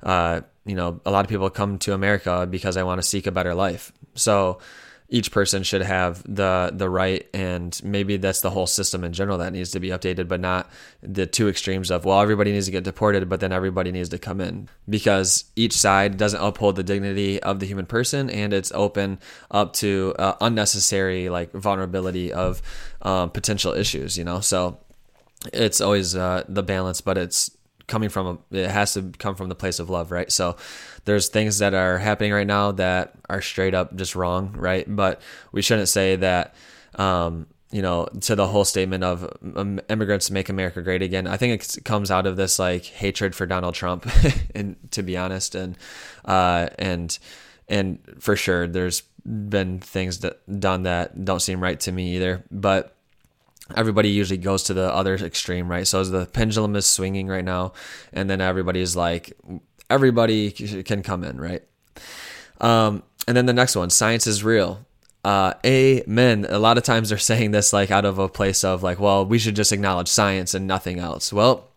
uh, 0.03 0.41
you 0.65 0.75
know, 0.75 1.01
a 1.05 1.11
lot 1.11 1.25
of 1.25 1.29
people 1.29 1.51
come 1.51 1.79
to 1.81 1.93
America 1.93 2.47
because 2.51 2.75
they 2.75 2.83
want 2.83 3.01
to 3.01 3.07
seek 3.07 3.27
a 3.27 3.33
better 3.33 3.55
life. 3.55 3.93
So 4.15 4.59
each 5.13 5.31
person 5.31 5.63
should 5.63 5.83
have 5.83 6.23
the 6.23 6.73
the 6.73 6.89
right 6.89 7.29
and 7.35 7.79
maybe 7.85 8.17
that's 8.17 8.41
the 8.41 8.49
whole 8.49 8.67
system 8.67 9.05
in 9.05 9.13
general 9.13 9.37
that 9.37 9.53
needs 9.53 9.71
to 9.71 9.79
be 9.79 9.91
updated 9.91 10.27
but 10.27 10.41
not 10.41 10.71
the 11.03 11.27
two 11.27 11.51
extremes 11.51 11.91
of 11.91 12.07
well 12.07 12.19
everybody 12.19 12.51
needs 12.51 12.65
to 12.65 12.73
get 12.73 12.83
deported 12.83 13.29
but 13.29 13.39
then 13.41 13.53
everybody 13.53 13.93
needs 13.93 14.09
to 14.09 14.19
come 14.19 14.41
in. 14.41 14.69
Because 14.89 15.45
each 15.55 15.75
side 15.75 16.17
doesn't 16.17 16.41
uphold 16.41 16.77
the 16.77 16.83
dignity 16.83 17.43
of 17.43 17.61
the 17.61 17.67
human 17.67 17.85
person 17.85 18.31
and 18.31 18.55
it's 18.55 18.73
open 18.73 19.19
up 19.51 19.75
to 19.75 20.15
uh, 20.19 20.35
unnecessary 20.41 21.29
like 21.29 21.53
vulnerability 21.53 22.33
of 22.33 22.63
um, 23.03 23.31
potential 23.31 23.75
issues 23.75 24.17
you 24.17 24.25
know? 24.25 24.41
So 24.41 24.79
it's 25.53 25.83
always 25.83 26.17
uh, 26.17 26.45
the 26.49 26.63
balance 26.63 27.03
but 27.03 27.19
it's 27.19 27.51
coming 27.93 28.09
from 28.09 28.39
it 28.51 28.71
has 28.71 28.95
to 28.95 29.13
come 29.19 29.35
from 29.35 29.49
the 29.49 29.55
place 29.55 29.79
of 29.79 29.91
love 29.91 30.11
right 30.11 30.33
so 30.33 30.57
there's 31.05 31.29
things 31.29 31.59
that 31.59 31.75
are 31.75 31.99
happening 31.99 32.33
right 32.33 32.47
now 32.47 32.73
that 32.73 33.15
are 33.29 33.41
straight 33.41 33.75
up 33.75 33.95
just 33.97 34.15
wrong, 34.15 34.53
right? 34.57 34.85
But 34.89 35.21
we 35.51 35.63
shouldn't 35.63 35.89
say 35.89 36.17
that, 36.17 36.55
um, 36.95 37.47
you 37.71 37.83
know, 37.83 38.07
to 38.21 38.37
the 38.37 38.47
whole 38.47 38.65
statement 38.65 39.03
of 39.03 39.37
um, 39.57 39.81
immigrants 39.89 40.31
make 40.31 40.49
America 40.49 40.83
great 40.83 41.03
again. 41.03 41.27
I 41.27 41.37
think 41.37 41.63
it 41.63 41.85
comes 41.85 42.11
out 42.11 42.27
of 42.27 42.37
this 42.37 42.59
like 42.59 42.85
hatred 42.85 43.35
for 43.35 43.47
Donald 43.47 43.75
Trump, 43.75 44.09
and 44.55 44.77
to 44.93 45.03
be 45.03 45.17
honest, 45.17 45.55
and 45.55 45.77
uh, 46.25 46.69
and 46.79 47.19
and 47.69 47.99
for 48.21 48.37
sure, 48.37 48.67
there's 48.69 49.03
been 49.25 49.81
things 49.81 50.19
that 50.19 50.61
done 50.61 50.83
that 50.83 51.25
don't 51.25 51.41
seem 51.41 51.63
right 51.63 51.81
to 51.81 51.93
me 51.93 52.17
either, 52.17 52.45
but 52.51 52.95
everybody 53.77 54.11
usually 54.11 54.39
goes 54.39 54.65
to 54.65 54.75
the 54.75 54.93
other 54.93 55.15
extreme, 55.15 55.69
right? 55.69 55.87
So 55.87 56.01
as 56.01 56.11
the 56.11 56.27
pendulum 56.27 56.77
is 56.77 56.87
swinging 56.87 57.29
right 57.29 57.45
now, 57.45 57.73
and 58.13 58.29
then 58.29 58.41
everybody 58.41 58.81
is 58.81 58.97
like, 58.97 59.33
everybody 59.89 60.51
can 60.51 61.03
come 61.03 61.25
in, 61.25 61.41
right? 61.41 61.63
Um, 62.61 63.03
and 63.27 63.37
then 63.37 63.47
the 63.47 63.53
next 63.53 63.77
one, 63.77 63.91
science 63.91 64.27
is 64.27 64.43
real. 64.43 64.85
Uh, 65.25 65.55
amen. 65.65 66.47
A 66.49 66.59
lot 66.59 66.79
of 66.79 66.85
times 66.85 67.09
they're 67.09 67.19
saying 67.19 67.53
this 67.53 67.73
like 67.73 67.91
out 67.91 68.05
of 68.05 68.19
a 68.19 68.29
place 68.29 68.65
of 68.65 68.83
like, 68.83 68.99
well, 68.99 69.25
we 69.25 69.39
should 69.39 69.55
just 69.55 69.73
acknowledge 69.73 70.09
science 70.09 70.55
and 70.55 70.67
nothing 70.67 70.99
else. 70.99 71.33
Well, 71.33 71.69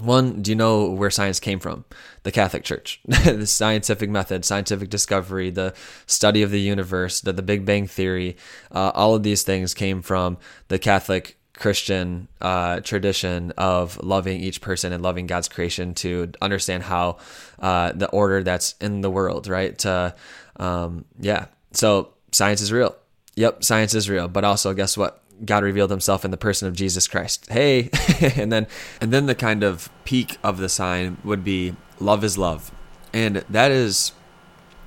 one, 0.00 0.40
do 0.40 0.50
you 0.50 0.54
know 0.54 0.88
where 0.88 1.10
science 1.10 1.38
came 1.38 1.58
from? 1.58 1.84
The 2.22 2.32
Catholic 2.32 2.64
Church, 2.64 3.00
the 3.04 3.46
scientific 3.46 4.08
method, 4.08 4.44
scientific 4.44 4.88
discovery, 4.88 5.50
the 5.50 5.74
study 6.06 6.42
of 6.42 6.50
the 6.50 6.60
universe, 6.60 7.20
the, 7.20 7.32
the 7.32 7.42
Big 7.42 7.66
Bang 7.66 7.86
Theory, 7.86 8.36
uh, 8.70 8.92
all 8.94 9.14
of 9.14 9.22
these 9.22 9.42
things 9.42 9.74
came 9.74 10.00
from 10.00 10.38
the 10.68 10.78
Catholic 10.78 11.36
Christian 11.54 12.28
uh, 12.40 12.80
tradition 12.80 13.52
of 13.58 14.02
loving 14.02 14.40
each 14.40 14.62
person 14.62 14.92
and 14.92 15.02
loving 15.02 15.26
God's 15.26 15.48
creation 15.48 15.94
to 15.94 16.32
understand 16.40 16.84
how 16.84 17.18
uh, 17.58 17.92
the 17.92 18.08
order 18.08 18.42
that's 18.42 18.74
in 18.80 19.02
the 19.02 19.10
world, 19.10 19.46
right? 19.46 19.78
To, 19.80 20.14
um, 20.56 21.04
yeah. 21.20 21.46
So 21.72 22.14
science 22.32 22.62
is 22.62 22.72
real. 22.72 22.96
Yep, 23.34 23.62
science 23.62 23.94
is 23.94 24.08
real. 24.08 24.28
But 24.28 24.44
also, 24.44 24.72
guess 24.72 24.96
what? 24.96 25.21
God 25.44 25.64
revealed 25.64 25.90
Himself 25.90 26.24
in 26.24 26.30
the 26.30 26.36
person 26.36 26.68
of 26.68 26.74
Jesus 26.74 27.08
Christ. 27.08 27.48
Hey, 27.50 27.90
and 28.36 28.52
then 28.52 28.66
and 29.00 29.12
then 29.12 29.26
the 29.26 29.34
kind 29.34 29.62
of 29.62 29.90
peak 30.04 30.38
of 30.42 30.58
the 30.58 30.68
sign 30.68 31.18
would 31.24 31.44
be 31.44 31.74
love 31.98 32.24
is 32.24 32.38
love, 32.38 32.70
and 33.12 33.36
that 33.48 33.70
is 33.70 34.12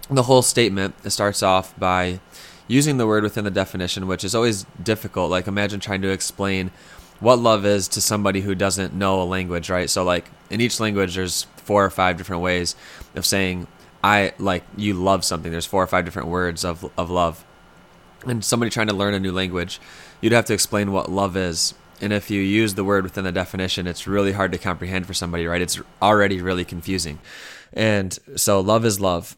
the 0.10 0.24
whole 0.24 0.42
statement. 0.42 0.96
It 1.04 1.10
starts 1.12 1.44
off 1.44 1.78
by 1.80 2.20
using 2.68 2.98
the 2.98 3.08
word 3.08 3.24
within 3.24 3.44
the 3.44 3.52
definition, 3.52 4.08
which 4.08 4.24
is 4.24 4.34
always 4.34 4.66
difficult. 4.82 5.30
Like 5.30 5.48
imagine 5.48 5.80
trying 5.80 6.02
to 6.02 6.10
explain 6.10 6.72
what 7.20 7.40
love 7.40 7.66
is 7.66 7.88
to 7.90 8.02
somebody 8.02 8.42
who 8.42 8.56
doesn't 8.56 8.94
know 8.94 9.22
a 9.22 9.24
language, 9.24 9.70
right? 9.70 9.90
So 9.90 10.04
like 10.04 10.30
in 10.50 10.62
each 10.62 10.80
language, 10.80 11.16
there's 11.16 11.44
four 11.58 11.86
or 11.86 11.90
five 11.90 12.18
different 12.18 12.42
ways 12.42 12.76
of 13.16 13.26
saying 13.26 13.68
I 14.04 14.34
like 14.38 14.64
you 14.78 14.94
love 14.94 15.26
something. 15.26 15.52
There's 15.52 15.66
four 15.66 15.82
or 15.82 15.88
five 15.88 16.06
different 16.06 16.28
words 16.28 16.64
of 16.64 16.90
of 16.98 17.10
love. 17.10 17.46
And 18.26 18.44
somebody 18.44 18.72
trying 18.72 18.88
to 18.88 18.96
learn 18.96 19.14
a 19.14 19.20
new 19.20 19.32
language, 19.32 19.80
you'd 20.22 20.34
have 20.34 20.46
to 20.46 20.54
explain 20.54 20.92
what 20.92 21.12
love 21.12 21.38
is. 21.38 21.74
And 22.02 22.12
if 22.12 22.30
you 22.30 22.42
use 22.42 22.74
the 22.76 22.84
word 22.84 23.04
within 23.04 23.24
the 23.24 23.32
definition, 23.32 23.88
it's 23.88 24.06
really 24.08 24.34
hard 24.34 24.52
to 24.52 24.58
comprehend 24.58 25.08
for 25.08 25.14
somebody, 25.14 25.46
right? 25.48 25.62
It's 25.62 25.80
already 26.02 26.42
really 26.42 26.66
confusing. 26.66 27.20
And 27.74 28.18
so 28.36 28.60
love 28.60 28.86
is 28.86 29.00
love. 29.00 29.38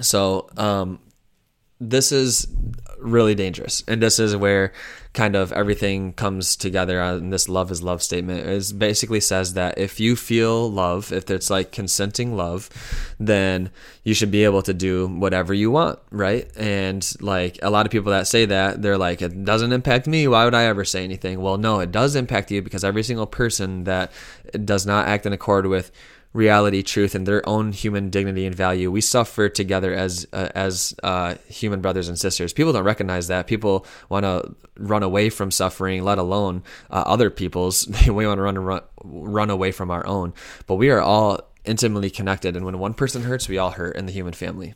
So 0.00 0.48
um, 0.56 0.98
this 1.80 2.12
is 2.12 2.46
really 3.00 3.34
dangerous. 3.34 3.82
And 3.88 4.02
this 4.02 4.18
is 4.18 4.36
where 4.36 4.72
kind 5.12 5.34
of 5.34 5.50
everything 5.52 6.12
comes 6.12 6.54
together 6.54 7.00
And 7.00 7.32
this 7.32 7.48
love 7.48 7.72
is 7.72 7.82
love 7.82 8.00
statement 8.00 8.46
is 8.46 8.72
basically 8.72 9.20
says 9.20 9.54
that 9.54 9.76
if 9.76 9.98
you 9.98 10.14
feel 10.14 10.70
love, 10.70 11.12
if 11.12 11.28
it's 11.30 11.50
like 11.50 11.72
consenting 11.72 12.36
love, 12.36 12.70
then 13.18 13.70
you 14.04 14.14
should 14.14 14.30
be 14.30 14.44
able 14.44 14.62
to 14.62 14.72
do 14.72 15.08
whatever 15.08 15.52
you 15.52 15.70
want, 15.70 15.98
right? 16.10 16.48
And 16.56 17.04
like 17.20 17.58
a 17.62 17.70
lot 17.70 17.86
of 17.86 17.92
people 17.92 18.12
that 18.12 18.28
say 18.28 18.44
that, 18.46 18.82
they're 18.82 18.98
like, 18.98 19.20
it 19.20 19.44
doesn't 19.44 19.72
impact 19.72 20.06
me. 20.06 20.28
Why 20.28 20.44
would 20.44 20.54
I 20.54 20.64
ever 20.64 20.84
say 20.84 21.02
anything? 21.02 21.40
Well, 21.40 21.58
no, 21.58 21.80
it 21.80 21.90
does 21.90 22.14
impact 22.14 22.52
you 22.52 22.62
because 22.62 22.84
every 22.84 23.02
single 23.02 23.26
person 23.26 23.84
that 23.84 24.12
does 24.64 24.86
not 24.86 25.08
act 25.08 25.26
in 25.26 25.32
accord 25.32 25.66
with 25.66 25.90
reality, 26.32 26.82
truth, 26.82 27.14
and 27.14 27.26
their 27.26 27.46
own 27.48 27.72
human 27.72 28.10
dignity 28.10 28.46
and 28.46 28.54
value. 28.54 28.90
We 28.90 29.00
suffer 29.00 29.48
together 29.48 29.92
as 29.94 30.26
uh, 30.32 30.48
as 30.54 30.94
uh, 31.02 31.34
human 31.48 31.80
brothers 31.80 32.08
and 32.08 32.18
sisters. 32.18 32.52
People 32.52 32.72
don't 32.72 32.84
recognize 32.84 33.28
that. 33.28 33.46
People 33.46 33.86
want 34.08 34.24
to 34.24 34.54
run 34.76 35.02
away 35.02 35.30
from 35.30 35.50
suffering, 35.50 36.04
let 36.04 36.18
alone 36.18 36.62
uh, 36.90 37.02
other 37.06 37.30
people's. 37.30 37.88
we 38.06 38.26
want 38.26 38.38
to 38.38 38.42
run, 38.42 38.58
run 38.58 38.82
run 39.02 39.50
away 39.50 39.72
from 39.72 39.90
our 39.90 40.06
own. 40.06 40.32
But 40.66 40.76
we 40.76 40.90
are 40.90 41.00
all 41.00 41.40
intimately 41.64 42.10
connected, 42.10 42.56
and 42.56 42.64
when 42.64 42.78
one 42.78 42.94
person 42.94 43.22
hurts, 43.22 43.48
we 43.48 43.58
all 43.58 43.70
hurt 43.70 43.96
in 43.96 44.06
the 44.06 44.12
human 44.12 44.32
family. 44.32 44.74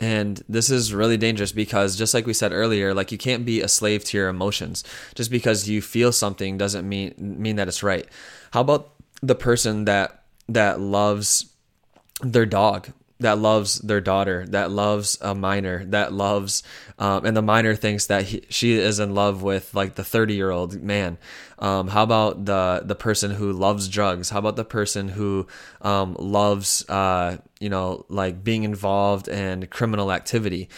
And 0.00 0.42
this 0.48 0.68
is 0.68 0.92
really 0.92 1.16
dangerous 1.16 1.52
because 1.52 1.94
just 1.94 2.12
like 2.12 2.26
we 2.26 2.32
said 2.32 2.50
earlier, 2.50 2.92
like 2.92 3.12
you 3.12 3.18
can't 3.18 3.44
be 3.44 3.60
a 3.60 3.68
slave 3.68 4.02
to 4.06 4.16
your 4.16 4.28
emotions. 4.28 4.82
Just 5.14 5.30
because 5.30 5.68
you 5.68 5.80
feel 5.80 6.10
something 6.10 6.58
doesn't 6.58 6.88
mean 6.88 7.14
mean 7.16 7.54
that 7.56 7.68
it's 7.68 7.84
right. 7.84 8.08
How 8.50 8.62
about 8.62 8.94
the 9.22 9.36
person 9.36 9.84
that 9.84 10.21
that 10.52 10.80
loves 10.80 11.52
their 12.22 12.46
dog 12.46 12.88
that 13.22 13.38
loves 13.38 13.78
their 13.78 14.00
daughter, 14.00 14.44
that 14.48 14.70
loves 14.70 15.18
a 15.20 15.34
minor, 15.34 15.84
that 15.86 16.12
loves, 16.12 16.62
um, 16.98 17.24
and 17.24 17.36
the 17.36 17.42
minor 17.42 17.74
thinks 17.74 18.06
that 18.06 18.24
he, 18.24 18.44
she 18.48 18.74
is 18.74 18.98
in 18.98 19.14
love 19.14 19.42
with 19.42 19.74
like 19.74 19.94
the 19.94 20.04
30 20.04 20.34
year 20.34 20.50
old 20.50 20.80
man. 20.82 21.18
Um, 21.58 21.88
how 21.88 22.02
about 22.02 22.44
the 22.44 22.82
the 22.84 22.94
person 22.94 23.30
who 23.30 23.52
loves 23.52 23.88
drugs? 23.88 24.30
How 24.30 24.38
about 24.38 24.56
the 24.56 24.64
person 24.64 25.08
who 25.08 25.46
um, 25.80 26.16
loves, 26.18 26.88
uh, 26.88 27.38
you 27.60 27.68
know, 27.68 28.04
like 28.08 28.44
being 28.44 28.64
involved 28.64 29.28
in 29.28 29.66
criminal 29.66 30.12
activity? 30.12 30.68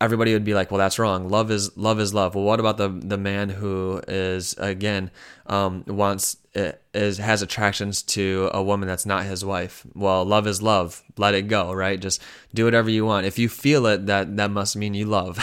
everybody 0.00 0.32
would 0.32 0.44
be 0.44 0.54
like, 0.54 0.70
well, 0.70 0.78
that's 0.78 0.96
wrong. 0.96 1.28
Love 1.28 1.50
is 1.50 1.76
love 1.76 1.98
is 1.98 2.14
love. 2.14 2.36
Well, 2.36 2.44
what 2.44 2.60
about 2.60 2.76
the 2.76 2.88
the 2.88 3.18
man 3.18 3.48
who 3.48 4.00
is 4.06 4.54
again 4.58 5.10
um, 5.46 5.82
wants 5.88 6.36
eh, 6.54 6.72
is 6.98 7.18
has 7.18 7.42
attractions 7.42 8.02
to 8.02 8.50
a 8.52 8.62
woman 8.62 8.88
that's 8.88 9.06
not 9.06 9.24
his 9.24 9.44
wife? 9.44 9.86
Well, 9.94 10.24
love 10.24 10.46
is 10.46 10.60
love. 10.60 11.02
Let 11.16 11.34
it 11.34 11.48
go, 11.48 11.72
right? 11.72 12.00
Just 12.00 12.22
do 12.52 12.64
whatever 12.64 12.90
you 12.90 13.04
want. 13.04 13.26
If 13.26 13.38
you 13.38 13.48
feel 13.48 13.86
it, 13.86 14.06
that 14.06 14.36
that 14.36 14.50
must 14.50 14.76
mean 14.76 14.94
you 14.94 15.06
love. 15.06 15.38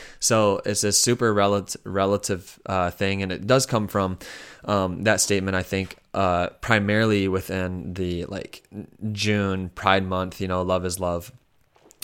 so 0.20 0.60
it's 0.64 0.84
a 0.84 0.92
super 0.92 1.32
relative 1.32 1.80
relative 1.84 2.60
uh, 2.66 2.90
thing, 2.90 3.22
and 3.22 3.32
it 3.32 3.46
does 3.46 3.66
come 3.66 3.88
from 3.88 4.18
um, 4.64 5.02
that 5.04 5.20
statement. 5.20 5.56
I 5.56 5.62
think 5.62 5.96
uh, 6.14 6.48
primarily 6.60 7.26
within 7.28 7.94
the 7.94 8.26
like 8.26 8.62
June 9.12 9.70
Pride 9.70 10.06
Month. 10.06 10.40
You 10.40 10.48
know, 10.48 10.62
love 10.62 10.84
is 10.84 11.00
love 11.00 11.32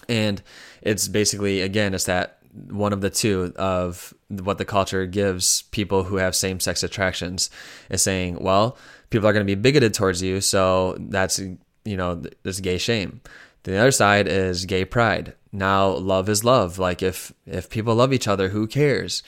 and 0.08 0.42
it's 0.82 1.08
basically 1.08 1.60
again 1.60 1.94
it's 1.94 2.04
that 2.04 2.38
one 2.70 2.92
of 2.92 3.00
the 3.00 3.10
two 3.10 3.52
of 3.56 4.14
what 4.28 4.58
the 4.58 4.64
culture 4.64 5.06
gives 5.06 5.62
people 5.70 6.04
who 6.04 6.16
have 6.16 6.34
same-sex 6.34 6.82
attractions 6.82 7.48
is 7.90 8.02
saying 8.02 8.36
well 8.40 8.76
people 9.10 9.28
are 9.28 9.32
going 9.32 9.46
to 9.46 9.56
be 9.56 9.60
bigoted 9.60 9.94
towards 9.94 10.20
you 10.22 10.40
so 10.40 10.96
that's 10.98 11.40
you 11.86 11.96
know 11.96 12.22
this 12.42 12.60
gay 12.60 12.78
shame. 12.78 13.20
The 13.62 13.76
other 13.78 13.90
side 13.90 14.28
is 14.28 14.66
gay 14.66 14.84
pride. 14.84 15.34
Now 15.52 15.88
love 15.88 16.28
is 16.28 16.44
love. 16.44 16.78
Like 16.78 17.02
if 17.02 17.32
if 17.46 17.70
people 17.70 17.94
love 17.94 18.12
each 18.12 18.28
other 18.28 18.50
who 18.50 18.66
cares 18.66 19.22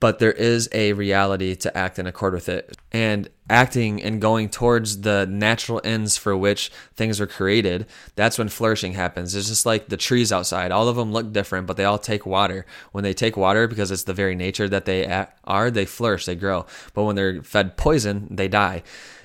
but 0.00 0.18
there 0.18 0.32
is 0.32 0.68
a 0.72 0.94
reality 0.94 1.54
to 1.54 1.76
act 1.76 1.98
in 1.98 2.06
accord 2.06 2.32
with 2.32 2.48
it. 2.48 2.76
And 2.90 3.28
acting 3.50 4.02
and 4.02 4.20
going 4.20 4.48
towards 4.48 5.02
the 5.02 5.26
natural 5.26 5.80
ends 5.84 6.16
for 6.16 6.36
which 6.36 6.70
things 6.96 7.20
were 7.20 7.26
created, 7.26 7.86
that's 8.16 8.38
when 8.38 8.48
flourishing 8.48 8.94
happens. 8.94 9.34
It's 9.34 9.48
just 9.48 9.66
like 9.66 9.88
the 9.88 9.98
trees 9.98 10.32
outside. 10.32 10.72
All 10.72 10.88
of 10.88 10.96
them 10.96 11.12
look 11.12 11.32
different, 11.32 11.66
but 11.66 11.76
they 11.76 11.84
all 11.84 11.98
take 11.98 12.24
water. 12.24 12.64
When 12.92 13.04
they 13.04 13.12
take 13.12 13.36
water, 13.36 13.68
because 13.68 13.90
it's 13.90 14.04
the 14.04 14.14
very 14.14 14.34
nature 14.34 14.68
that 14.68 14.86
they 14.86 15.26
are, 15.44 15.70
they 15.70 15.84
flourish, 15.84 16.24
they 16.24 16.34
grow. 16.34 16.64
But 16.94 17.04
when 17.04 17.16
they're 17.16 17.42
fed 17.42 17.76
poison, 17.76 18.28
they 18.30 18.48
die. 18.48 18.82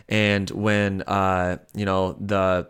And 0.10 0.50
when, 0.52 1.02
uh, 1.04 1.58
you 1.74 1.86
know, 1.86 2.18
the 2.20 2.68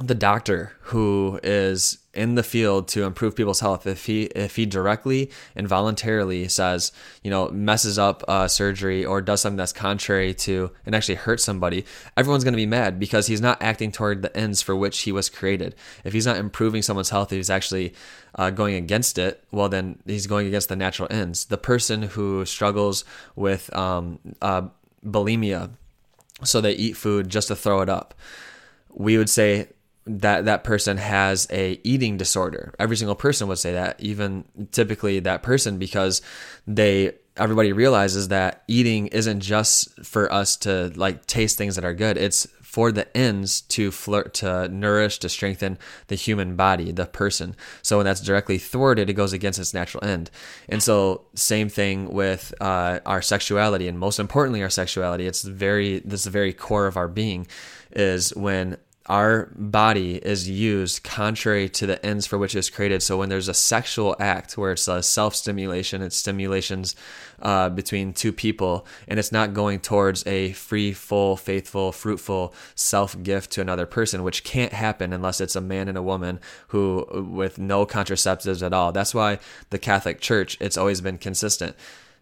the 0.00 0.14
doctor 0.14 0.72
who 0.80 1.38
is 1.42 1.98
in 2.14 2.34
the 2.34 2.42
field 2.42 2.88
to 2.88 3.04
improve 3.04 3.36
people's 3.36 3.60
health 3.60 3.86
if 3.86 4.06
he 4.06 4.24
if 4.34 4.56
he 4.56 4.64
directly 4.64 5.30
and 5.54 5.68
voluntarily 5.68 6.48
says 6.48 6.90
you 7.22 7.30
know 7.30 7.50
messes 7.50 7.98
up 7.98 8.24
uh, 8.26 8.48
surgery 8.48 9.04
or 9.04 9.20
does 9.20 9.42
something 9.42 9.58
that's 9.58 9.74
contrary 9.74 10.32
to 10.32 10.70
and 10.86 10.94
actually 10.94 11.14
hurts 11.14 11.44
somebody 11.44 11.84
everyone's 12.16 12.42
going 12.42 12.52
to 12.52 12.56
be 12.56 12.66
mad 12.66 12.98
because 12.98 13.26
he's 13.26 13.42
not 13.42 13.62
acting 13.62 13.92
toward 13.92 14.22
the 14.22 14.34
ends 14.36 14.62
for 14.62 14.74
which 14.74 15.00
he 15.00 15.12
was 15.12 15.28
created. 15.28 15.74
If 16.02 16.14
he's 16.14 16.26
not 16.26 16.38
improving 16.38 16.82
someone's 16.82 17.10
health 17.10 17.30
he's 17.30 17.50
actually 17.50 17.94
uh, 18.34 18.50
going 18.50 18.74
against 18.74 19.18
it 19.18 19.44
well 19.52 19.68
then 19.68 19.98
he's 20.06 20.26
going 20.26 20.46
against 20.46 20.70
the 20.70 20.76
natural 20.76 21.08
ends. 21.10 21.44
The 21.44 21.58
person 21.58 22.02
who 22.02 22.44
struggles 22.46 23.04
with 23.36 23.74
um, 23.76 24.18
uh, 24.40 24.62
bulimia 25.06 25.70
so 26.42 26.62
they 26.62 26.72
eat 26.72 26.96
food 26.96 27.28
just 27.28 27.48
to 27.48 27.56
throw 27.56 27.82
it 27.82 27.90
up 27.90 28.14
we 28.92 29.16
would 29.16 29.30
say 29.30 29.68
that 30.18 30.44
that 30.46 30.64
person 30.64 30.96
has 30.96 31.46
a 31.50 31.80
eating 31.84 32.16
disorder. 32.16 32.74
Every 32.78 32.96
single 32.96 33.14
person 33.14 33.48
would 33.48 33.58
say 33.58 33.72
that, 33.72 34.00
even 34.00 34.44
typically 34.72 35.20
that 35.20 35.42
person 35.42 35.78
because 35.78 36.20
they 36.66 37.12
everybody 37.36 37.72
realizes 37.72 38.28
that 38.28 38.62
eating 38.68 39.06
isn't 39.08 39.40
just 39.40 40.04
for 40.04 40.30
us 40.32 40.56
to 40.56 40.92
like 40.96 41.24
taste 41.26 41.56
things 41.56 41.76
that 41.76 41.84
are 41.84 41.94
good. 41.94 42.18
It's 42.18 42.46
for 42.62 42.92
the 42.92 43.16
ends 43.16 43.62
to 43.62 43.90
flirt 43.90 44.34
to 44.34 44.68
nourish 44.68 45.18
to 45.18 45.28
strengthen 45.28 45.76
the 46.06 46.14
human 46.14 46.54
body 46.54 46.92
the 46.92 47.04
person 47.04 47.56
so 47.82 47.96
when 47.96 48.06
that's 48.06 48.20
directly 48.20 48.58
thwarted 48.58 49.10
it 49.10 49.14
goes 49.14 49.32
against 49.32 49.58
its 49.58 49.74
natural 49.74 50.04
end 50.04 50.30
and 50.68 50.80
so 50.80 51.24
same 51.34 51.68
thing 51.68 52.08
with 52.12 52.54
uh, 52.60 53.00
our 53.06 53.20
sexuality 53.20 53.88
and 53.88 53.98
most 53.98 54.20
importantly 54.20 54.62
our 54.62 54.70
sexuality 54.70 55.26
it's 55.26 55.42
very 55.42 55.98
this 56.04 56.20
is 56.20 56.24
the 56.24 56.30
very 56.30 56.52
core 56.52 56.86
of 56.86 56.96
our 56.96 57.08
being 57.08 57.44
is 57.90 58.32
when 58.36 58.76
our 59.06 59.50
body 59.56 60.16
is 60.16 60.48
used 60.48 61.02
contrary 61.02 61.68
to 61.70 61.86
the 61.86 62.04
ends 62.04 62.26
for 62.26 62.36
which 62.36 62.54
it's 62.54 62.68
created. 62.68 63.02
So 63.02 63.16
when 63.16 63.30
there's 63.30 63.48
a 63.48 63.54
sexual 63.54 64.14
act 64.20 64.58
where 64.58 64.72
it's 64.72 64.86
a 64.88 65.02
self 65.02 65.34
stimulation, 65.34 66.02
it's 66.02 66.16
stimulations 66.16 66.94
uh, 67.40 67.70
between 67.70 68.12
two 68.12 68.32
people, 68.32 68.86
and 69.08 69.18
it's 69.18 69.32
not 69.32 69.54
going 69.54 69.80
towards 69.80 70.26
a 70.26 70.52
free, 70.52 70.92
full, 70.92 71.36
faithful, 71.36 71.92
fruitful 71.92 72.54
self 72.74 73.20
gift 73.22 73.50
to 73.52 73.62
another 73.62 73.86
person, 73.86 74.22
which 74.22 74.44
can't 74.44 74.74
happen 74.74 75.12
unless 75.12 75.40
it's 75.40 75.56
a 75.56 75.60
man 75.60 75.88
and 75.88 75.96
a 75.96 76.02
woman 76.02 76.38
who 76.68 77.06
with 77.30 77.58
no 77.58 77.86
contraceptives 77.86 78.64
at 78.64 78.74
all. 78.74 78.92
That's 78.92 79.14
why 79.14 79.38
the 79.70 79.78
Catholic 79.78 80.20
Church 80.20 80.58
it's 80.60 80.76
always 80.76 81.00
been 81.00 81.16
consistent. 81.16 81.74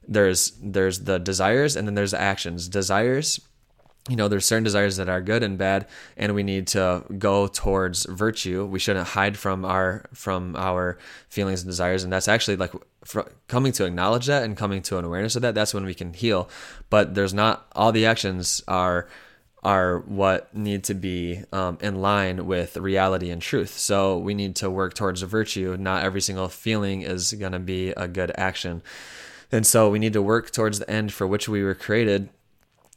There's 0.07 0.53
there's 0.63 1.01
the 1.01 1.19
desires 1.19 1.75
and 1.75 1.89
then 1.89 1.97
there's 1.97 2.13
the 2.13 2.21
actions. 2.21 2.69
Desires 2.69 3.41
you 4.09 4.17
know 4.17 4.29
there's 4.29 4.47
certain 4.47 4.65
desires 4.65 4.97
that 4.97 5.09
are 5.09 5.21
good 5.21 5.43
and 5.43 5.59
bad 5.59 5.87
and 6.17 6.35
we 6.35 6.43
need 6.43 6.67
to 6.67 7.05
go 7.19 7.47
towards 7.47 8.07
virtue 8.07 8.65
we 8.65 8.79
shouldn't 8.79 9.09
hide 9.09 9.37
from 9.37 9.65
our 9.65 10.05
from 10.15 10.57
our 10.57 10.99
feelings 11.29 11.63
and 11.63 11.71
desires 11.71 12.05
and 12.05 12.13
that's 12.13 12.29
actually 12.29 12.57
like 12.57 12.73
coming 13.49 13.73
to 13.73 13.85
acknowledge 13.85 14.27
that 14.27 14.43
and 14.43 14.57
coming 14.57 14.83
to 14.83 14.99
an 14.99 15.05
awareness 15.05 15.37
of 15.37 15.43
that 15.43 15.55
that's 15.55 15.75
when 15.75 15.85
we 15.85 15.95
can 15.95 16.13
heal 16.15 16.49
but 16.91 17.15
there's 17.15 17.35
not 17.35 17.67
all 17.73 17.93
the 17.93 18.07
actions 18.07 18.63
are 18.67 19.09
are 19.63 20.01
what 20.01 20.55
need 20.55 20.85
to 20.85 20.95
be 20.95 21.43
um, 21.53 21.79
in 21.81 22.01
line 22.01 22.47
with 22.47 22.77
reality 22.77 23.31
and 23.31 23.43
truth. 23.43 23.77
So 23.77 24.17
we 24.17 24.35
need 24.35 24.57
to 24.57 24.71
work 24.71 24.95
towards 24.95 25.23
virtue. 25.23 25.77
Not 25.79 26.05
every 26.05 26.21
single 26.21 26.49
feeling 26.49 27.03
is 27.03 27.33
going 27.33 27.53
to 27.53 27.59
be 27.59 27.91
a 27.91 28.07
good 28.07 28.33
action. 28.37 28.83
And 29.51 29.67
so 29.67 29.91
we 29.91 29.99
need 29.99 30.13
to 30.13 30.23
work 30.23 30.53
towards 30.53 30.79
the 30.79 30.91
end 30.91 31.13
for 31.13 31.27
which 31.27 31.49
we 31.49 31.63
were 31.63 31.75
created 31.75 32.29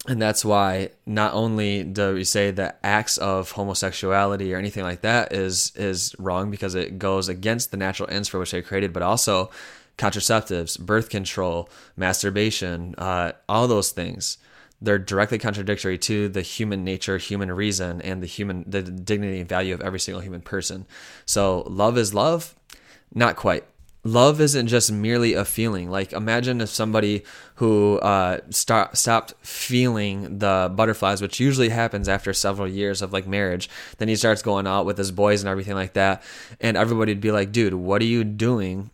and 0.08 0.22
that's 0.22 0.44
why 0.44 0.90
not 1.06 1.34
only 1.34 1.84
do 1.84 2.16
we 2.16 2.24
say 2.24 2.50
that 2.52 2.80
acts 2.84 3.18
of 3.18 3.52
homosexuality 3.52 4.54
or 4.54 4.58
anything 4.58 4.84
like 4.84 5.02
that 5.02 5.32
is 5.32 5.72
is 5.76 6.16
wrong 6.18 6.50
because 6.50 6.74
it 6.74 6.98
goes 6.98 7.30
against 7.30 7.70
the 7.70 7.78
natural 7.78 8.10
ends 8.10 8.28
for 8.28 8.40
which 8.40 8.52
they 8.52 8.62
created, 8.62 8.94
but 8.94 9.04
also 9.04 9.52
contraceptives, 9.98 10.80
birth 10.80 11.10
control, 11.10 11.70
masturbation, 11.96 12.96
uh, 12.98 13.34
all 13.48 13.68
those 13.68 13.92
things. 13.92 14.40
They're 14.82 14.98
directly 14.98 15.38
contradictory 15.38 16.00
to 16.00 16.28
the 16.28 16.42
human 16.42 16.84
nature, 16.84 17.20
human 17.20 17.52
reason, 17.52 18.02
and 18.02 18.24
the 18.24 18.28
human 18.28 18.64
the 18.66 18.82
dignity 18.82 19.40
and 19.40 19.50
value 19.50 19.76
of 19.76 19.82
every 19.82 20.00
single 20.00 20.22
human 20.22 20.42
person. 20.42 20.88
So 21.28 21.62
love 21.68 22.00
is 22.00 22.16
love, 22.16 22.56
not 23.14 23.36
quite 23.36 23.66
love 24.04 24.42
isn't 24.42 24.68
just 24.68 24.92
merely 24.92 25.34
a 25.34 25.46
feeling. 25.46 25.90
Like 25.90 26.14
imagine 26.14 26.62
if 26.62 26.70
somebody 26.70 27.24
who 27.56 28.00
uh, 28.00 28.40
stop, 28.50 28.96
stopped 28.98 29.34
feeling 29.42 30.40
the 30.40 30.72
butterflies, 30.76 31.22
which 31.22 31.40
usually 31.40 31.70
happens 31.70 32.10
after 32.10 32.34
several 32.34 32.68
years 32.68 33.02
of 33.02 33.14
like 33.14 33.28
marriage, 33.28 33.70
then 33.98 34.08
he 34.08 34.16
starts 34.16 34.42
going 34.42 34.68
out 34.68 34.86
with 34.86 34.98
his 34.98 35.12
boys 35.12 35.42
and 35.42 35.50
everything 35.50 35.76
like 35.76 35.94
that, 35.94 36.24
and 36.60 36.78
everybody'd 36.78 37.22
be 37.22 37.32
like, 37.32 37.52
"Dude, 37.52 37.74
what 37.74 38.02
are 38.02 38.06
you 38.06 38.24
doing?" 38.24 38.90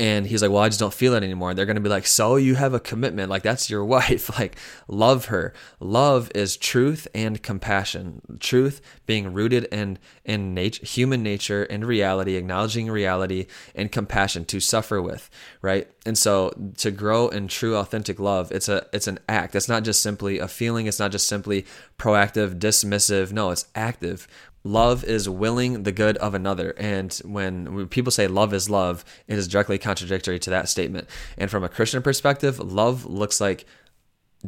And 0.00 0.26
he's 0.26 0.40
like 0.40 0.50
well 0.50 0.62
i 0.62 0.68
just 0.68 0.80
don't 0.80 0.94
feel 0.94 1.12
it 1.14 1.22
anymore. 1.22 1.52
They're 1.52 1.66
going 1.66 1.76
to 1.76 1.82
be 1.82 1.90
like 1.90 2.06
so 2.06 2.36
you 2.36 2.54
have 2.54 2.72
a 2.72 2.80
commitment 2.80 3.28
like 3.28 3.42
that's 3.42 3.68
your 3.68 3.84
wife 3.96 4.36
like 4.38 4.56
love 4.88 5.26
her. 5.26 5.52
Love 5.78 6.32
is 6.34 6.56
truth 6.56 7.06
and 7.14 7.42
compassion. 7.42 8.22
Truth 8.40 8.80
being 9.06 9.32
rooted 9.32 9.64
in 9.64 9.98
in 10.24 10.54
nature 10.54 10.84
human 10.84 11.22
nature 11.22 11.64
and 11.64 11.84
reality 11.84 12.36
acknowledging 12.36 12.90
reality 12.90 13.46
and 13.74 13.92
compassion 13.92 14.44
to 14.46 14.58
suffer 14.58 15.02
with 15.02 15.28
right? 15.60 15.88
And 16.06 16.16
so 16.16 16.50
to 16.78 16.90
grow 16.90 17.28
in 17.28 17.46
true 17.48 17.76
authentic 17.76 18.18
love 18.18 18.50
it's 18.52 18.68
a 18.68 18.86
it's 18.92 19.06
an 19.06 19.18
act. 19.28 19.54
It's 19.54 19.68
not 19.68 19.84
just 19.84 20.02
simply 20.02 20.38
a 20.38 20.48
feeling. 20.48 20.86
It's 20.86 20.98
not 20.98 21.12
just 21.12 21.28
simply 21.28 21.66
proactive 21.98 22.58
dismissive. 22.58 23.32
No 23.32 23.50
it's 23.50 23.66
active 23.74 24.26
love 24.64 25.04
is 25.04 25.28
willing 25.28 25.84
the 25.84 25.92
good 25.92 26.16
of 26.18 26.34
another. 26.34 26.74
And 26.78 27.12
when, 27.24 27.88
people 27.88 28.12
say 28.12 28.26
love 28.26 28.52
is 28.52 28.68
love, 28.68 29.04
it 29.26 29.38
is 29.38 29.48
directly 29.48 29.78
contradictory 29.78 30.38
to 30.40 30.50
that 30.50 30.68
statement. 30.68 31.08
And 31.38 31.50
from 31.50 31.64
a 31.64 31.68
Christian 31.68 32.02
perspective, 32.02 32.58
love 32.58 33.06
looks 33.06 33.40
like 33.40 33.64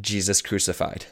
Jesus 0.00 0.42
crucified. 0.42 1.06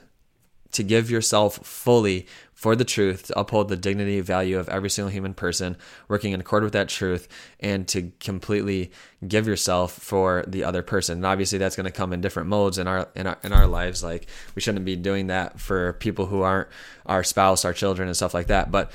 To 0.72 0.82
give 0.82 1.10
yourself 1.10 1.56
fully 1.66 2.26
for 2.60 2.76
the 2.76 2.84
truth, 2.84 3.28
to 3.28 3.38
uphold 3.38 3.68
the 3.68 3.76
dignity 3.76 4.20
value 4.20 4.58
of 4.58 4.68
every 4.68 4.90
single 4.90 5.10
human 5.10 5.32
person, 5.32 5.78
working 6.08 6.32
in 6.32 6.40
accord 6.40 6.62
with 6.62 6.74
that 6.74 6.90
truth, 6.90 7.26
and 7.58 7.88
to 7.88 8.12
completely 8.20 8.90
give 9.26 9.46
yourself 9.46 9.92
for 9.92 10.44
the 10.46 10.62
other 10.62 10.82
person. 10.82 11.18
And 11.18 11.26
obviously, 11.26 11.58
that's 11.58 11.74
going 11.74 11.86
to 11.86 11.90
come 11.90 12.12
in 12.12 12.20
different 12.20 12.50
modes 12.50 12.76
in 12.76 12.86
our 12.86 13.08
in 13.16 13.26
our 13.26 13.38
in 13.42 13.52
our 13.52 13.66
lives. 13.66 14.04
Like 14.04 14.26
we 14.54 14.60
shouldn't 14.60 14.84
be 14.84 14.94
doing 14.94 15.28
that 15.28 15.58
for 15.58 15.94
people 15.94 16.26
who 16.26 16.42
aren't 16.42 16.68
our 17.06 17.24
spouse, 17.24 17.64
our 17.64 17.72
children, 17.72 18.08
and 18.08 18.16
stuff 18.16 18.34
like 18.34 18.48
that. 18.48 18.70
But, 18.70 18.92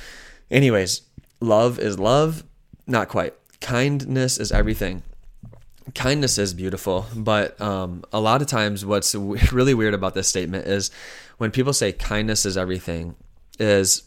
anyways, 0.52 1.02
love 1.40 1.80
is 1.80 1.98
love, 1.98 2.44
not 2.86 3.10
quite. 3.10 3.34
Kindness 3.62 4.38
is 4.38 4.52
everything 4.52 5.02
kindness 5.94 6.38
is 6.38 6.54
beautiful, 6.54 7.06
but 7.16 7.60
um, 7.62 8.04
a 8.12 8.20
lot 8.20 8.42
of 8.42 8.48
times 8.48 8.86
what's 8.86 9.14
really 9.52 9.74
weird 9.74 9.94
about 9.94 10.16
this 10.16 10.28
statement 10.28 10.68
is 10.68 10.90
when 11.38 11.52
people 11.52 11.74
say 11.74 11.92
kindness 11.92 12.46
is 12.46 12.58
everything, 12.58 13.16
is 13.60 14.04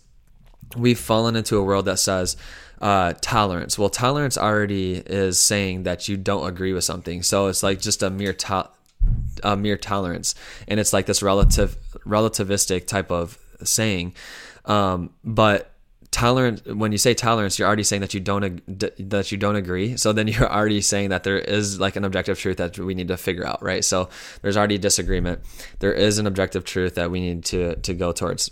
we've 0.77 0.99
fallen 0.99 1.37
into 1.37 1.57
a 1.57 1.63
world 1.63 1.87
that 1.87 1.99
says 1.99 2.37
uh, 2.81 3.15
tolerance. 3.21 3.79
Well, 3.79 3.89
tolerance 3.89 4.39
already 4.39 4.95
is 4.95 5.39
saying 5.39 5.85
that 5.85 6.09
you 6.09 6.17
don't 6.17 6.49
agree 6.49 6.73
with 6.73 6.85
something, 6.85 7.23
so 7.23 7.47
it's 7.49 7.63
like 7.63 7.81
just 7.81 8.03
a 8.03 8.11
mere 8.11 8.33
to- 8.33 8.71
a 9.43 9.57
mere 9.57 9.77
tolerance, 9.77 10.35
and 10.67 10.79
it's 10.81 10.93
like 10.93 11.07
this 11.07 11.23
relative 11.23 11.77
relativistic 12.05 12.87
type 12.87 13.11
of 13.11 13.39
saying. 13.63 14.15
Um, 14.65 15.11
but 15.25 15.73
tolerance 16.19 16.65
when 16.65 16.91
you 16.91 16.99
say 16.99 17.15
tolerance 17.15 17.61
you're 17.61 17.69
already 17.69 17.85
saying 17.85 18.01
that 18.01 18.13
you 18.13 18.19
don't 18.19 18.61
that 19.11 19.31
you 19.31 19.39
don't 19.39 19.55
agree. 19.55 19.97
So 19.97 20.13
then 20.13 20.27
you're 20.33 20.53
already 20.53 20.81
saying 20.81 21.11
that 21.11 21.23
there 21.23 21.39
is 21.39 21.79
like 21.79 21.95
an 21.95 22.05
objective 22.05 22.39
truth 22.41 22.57
that 22.57 22.77
we 22.77 22.95
need 22.95 23.09
to 23.09 23.17
figure 23.17 23.47
out 23.47 23.63
right? 23.63 23.85
So 23.85 24.09
there's 24.43 24.57
already 24.57 24.79
disagreement. 24.79 25.41
There 25.79 25.93
is 25.93 26.19
an 26.19 26.27
objective 26.27 26.65
truth 26.65 26.97
that 26.97 27.13
we 27.13 27.21
need 27.21 27.45
to 27.47 27.77
to 27.77 27.95
go 27.95 28.11
towards. 28.11 28.51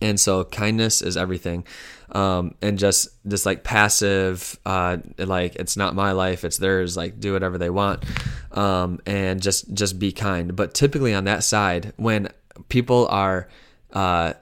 And 0.00 0.18
so 0.18 0.44
kindness 0.44 1.02
is 1.02 1.18
everything. 1.18 1.66
Um, 2.12 2.54
and 2.62 2.78
just 2.78 3.08
this 3.24 3.44
like 3.44 3.62
passive 3.62 4.58
uh, 4.64 4.96
like 5.18 5.56
it's 5.56 5.76
not 5.76 5.94
my 5.94 6.12
life 6.12 6.44
it's 6.44 6.56
theirs 6.56 6.96
like 6.96 7.20
do 7.20 7.34
whatever 7.34 7.58
they 7.58 7.70
want. 7.70 8.04
Um, 8.52 9.00
and 9.04 9.42
just 9.42 9.72
just 9.74 9.98
be 9.98 10.12
kind. 10.12 10.56
But 10.56 10.72
typically 10.72 11.12
on 11.12 11.24
that 11.24 11.44
side 11.44 11.92
when 11.96 12.30
people 12.70 13.06
are 13.08 13.48
uh, 13.92 14.32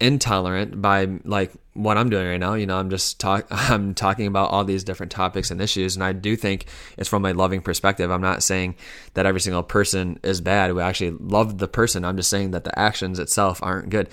intolerant 0.00 0.82
by 0.82 1.08
like 1.24 1.52
what 1.74 1.96
I'm 1.96 2.10
doing 2.10 2.26
right 2.26 2.40
now. 2.40 2.54
You 2.54 2.66
know, 2.66 2.78
I'm 2.78 2.90
just 2.90 3.20
talk 3.20 3.46
I'm 3.50 3.94
talking 3.94 4.26
about 4.26 4.50
all 4.50 4.64
these 4.64 4.84
different 4.84 5.12
topics 5.12 5.50
and 5.50 5.60
issues 5.60 5.96
and 5.96 6.04
I 6.04 6.12
do 6.12 6.36
think 6.36 6.66
it's 6.96 7.08
from 7.08 7.24
a 7.24 7.32
loving 7.32 7.60
perspective. 7.60 8.10
I'm 8.10 8.22
not 8.22 8.42
saying 8.42 8.76
that 9.14 9.26
every 9.26 9.40
single 9.40 9.62
person 9.62 10.18
is 10.22 10.40
bad. 10.40 10.72
We 10.74 10.82
actually 10.82 11.12
love 11.12 11.58
the 11.58 11.68
person. 11.68 12.04
I'm 12.04 12.16
just 12.16 12.30
saying 12.30 12.52
that 12.52 12.64
the 12.64 12.78
actions 12.78 13.18
itself 13.18 13.62
aren't 13.62 13.90
good. 13.90 14.08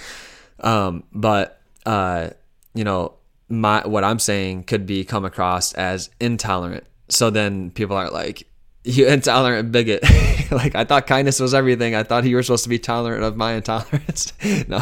Um, 0.59 1.03
but 1.11 1.61
uh, 1.86 2.29
you 2.73 2.84
know, 2.84 3.13
my 3.49 3.86
what 3.86 4.03
I'm 4.03 4.19
saying 4.19 4.63
could 4.63 4.86
be 4.86 5.03
come 5.03 5.25
across 5.25 5.73
as 5.73 6.09
intolerant. 6.19 6.86
So 7.09 7.29
then 7.29 7.71
people 7.71 7.95
are 7.95 8.09
like, 8.09 8.47
"You 8.84 9.07
intolerant 9.07 9.71
bigot!" 9.71 10.03
like 10.51 10.75
I 10.75 10.86
thought 10.86 11.07
kindness 11.07 11.39
was 11.39 11.53
everything. 11.53 11.95
I 11.95 12.03
thought 12.03 12.23
you 12.23 12.36
were 12.36 12.43
supposed 12.43 12.63
to 12.63 12.69
be 12.69 12.79
tolerant 12.79 13.23
of 13.23 13.36
my 13.36 13.53
intolerance. 13.53 14.34
no, 14.67 14.82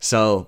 so 0.00 0.46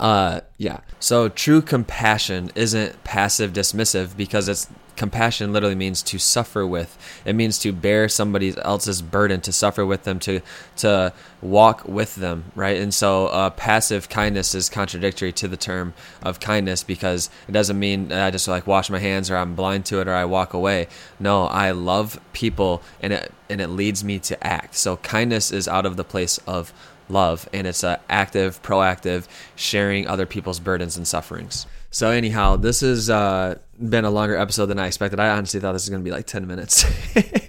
uh, 0.00 0.40
yeah. 0.58 0.80
So 0.98 1.28
true 1.28 1.62
compassion 1.62 2.50
isn't 2.56 3.04
passive 3.04 3.52
dismissive 3.52 4.16
because 4.16 4.48
it's 4.48 4.68
compassion 4.96 5.52
literally 5.52 5.74
means 5.74 6.02
to 6.02 6.18
suffer 6.18 6.66
with. 6.66 6.96
It 7.24 7.34
means 7.34 7.58
to 7.60 7.72
bear 7.72 8.08
somebody 8.08 8.56
else's 8.58 9.02
burden, 9.02 9.40
to 9.42 9.52
suffer 9.52 9.84
with 9.84 10.04
them, 10.04 10.18
to 10.20 10.40
to 10.76 11.12
walk 11.40 11.86
with 11.86 12.16
them, 12.16 12.44
right? 12.54 12.80
And 12.80 12.92
so 12.92 13.26
uh, 13.26 13.50
passive 13.50 14.08
kindness 14.08 14.54
is 14.54 14.68
contradictory 14.68 15.32
to 15.32 15.48
the 15.48 15.56
term 15.56 15.94
of 16.22 16.40
kindness 16.40 16.84
because 16.84 17.30
it 17.48 17.52
doesn't 17.52 17.78
mean 17.78 18.12
I 18.12 18.30
just 18.30 18.48
like 18.48 18.66
wash 18.66 18.90
my 18.90 18.98
hands 18.98 19.30
or 19.30 19.36
I'm 19.36 19.54
blind 19.54 19.86
to 19.86 20.00
it 20.00 20.08
or 20.08 20.14
I 20.14 20.24
walk 20.24 20.54
away. 20.54 20.88
No, 21.18 21.44
I 21.44 21.72
love 21.72 22.20
people 22.32 22.82
and 23.00 23.12
it 23.12 23.32
and 23.48 23.60
it 23.60 23.68
leads 23.68 24.02
me 24.02 24.18
to 24.20 24.46
act. 24.46 24.74
So 24.76 24.96
kindness 24.98 25.50
is 25.50 25.68
out 25.68 25.86
of 25.86 25.96
the 25.96 26.04
place 26.04 26.38
of 26.46 26.72
love, 27.08 27.48
and 27.52 27.66
it's 27.66 27.82
a 27.84 28.00
active, 28.08 28.62
proactive 28.62 29.26
sharing 29.54 30.06
other 30.06 30.26
people's 30.26 30.60
burdens 30.60 30.96
and 30.96 31.06
sufferings. 31.06 31.66
So 31.92 32.10
anyhow, 32.10 32.56
this 32.56 32.80
has 32.80 33.08
uh, 33.08 33.58
been 33.78 34.04
a 34.04 34.10
longer 34.10 34.34
episode 34.36 34.66
than 34.66 34.78
I 34.78 34.86
expected. 34.86 35.20
I 35.20 35.28
honestly 35.28 35.60
thought 35.60 35.72
this 35.72 35.84
was 35.84 35.90
going 35.90 36.02
to 36.02 36.04
be 36.04 36.10
like 36.10 36.26
ten 36.26 36.46
minutes, 36.46 36.84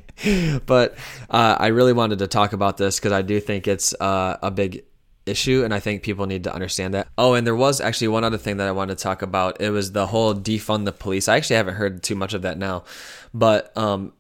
but 0.66 0.96
uh, 1.30 1.56
I 1.58 1.68
really 1.68 1.94
wanted 1.94 2.20
to 2.20 2.28
talk 2.28 2.52
about 2.52 2.78
this 2.78 3.00
because 3.00 3.14
I 3.14 3.22
do 3.22 3.40
think 3.40 3.68
it's 3.68 3.94
uh, 4.00 4.38
a 4.42 4.52
big 4.52 4.84
issue 5.26 5.64
and 5.64 5.74
I 5.74 5.80
think 5.80 6.04
people 6.04 6.26
need 6.26 6.44
to 6.44 6.54
understand 6.54 6.94
that. 6.94 7.08
Oh, 7.18 7.34
and 7.34 7.48
there 7.48 7.56
was 7.56 7.80
actually 7.80 8.10
one 8.10 8.26
other 8.26 8.38
thing 8.38 8.58
that 8.58 8.68
I 8.68 8.72
wanted 8.72 8.98
to 8.98 9.04
talk 9.04 9.22
about. 9.22 9.62
It 9.62 9.70
was 9.70 9.94
the 9.94 10.08
whole 10.08 10.36
defund 10.36 10.84
the 10.84 10.92
police. 10.92 11.30
I 11.30 11.38
actually 11.38 11.56
haven't 11.56 11.76
heard 11.76 12.04
too 12.04 12.16
much 12.16 12.34
of 12.34 12.42
that 12.42 12.58
now, 12.58 12.84
but 13.34 13.76
um, 13.78 14.12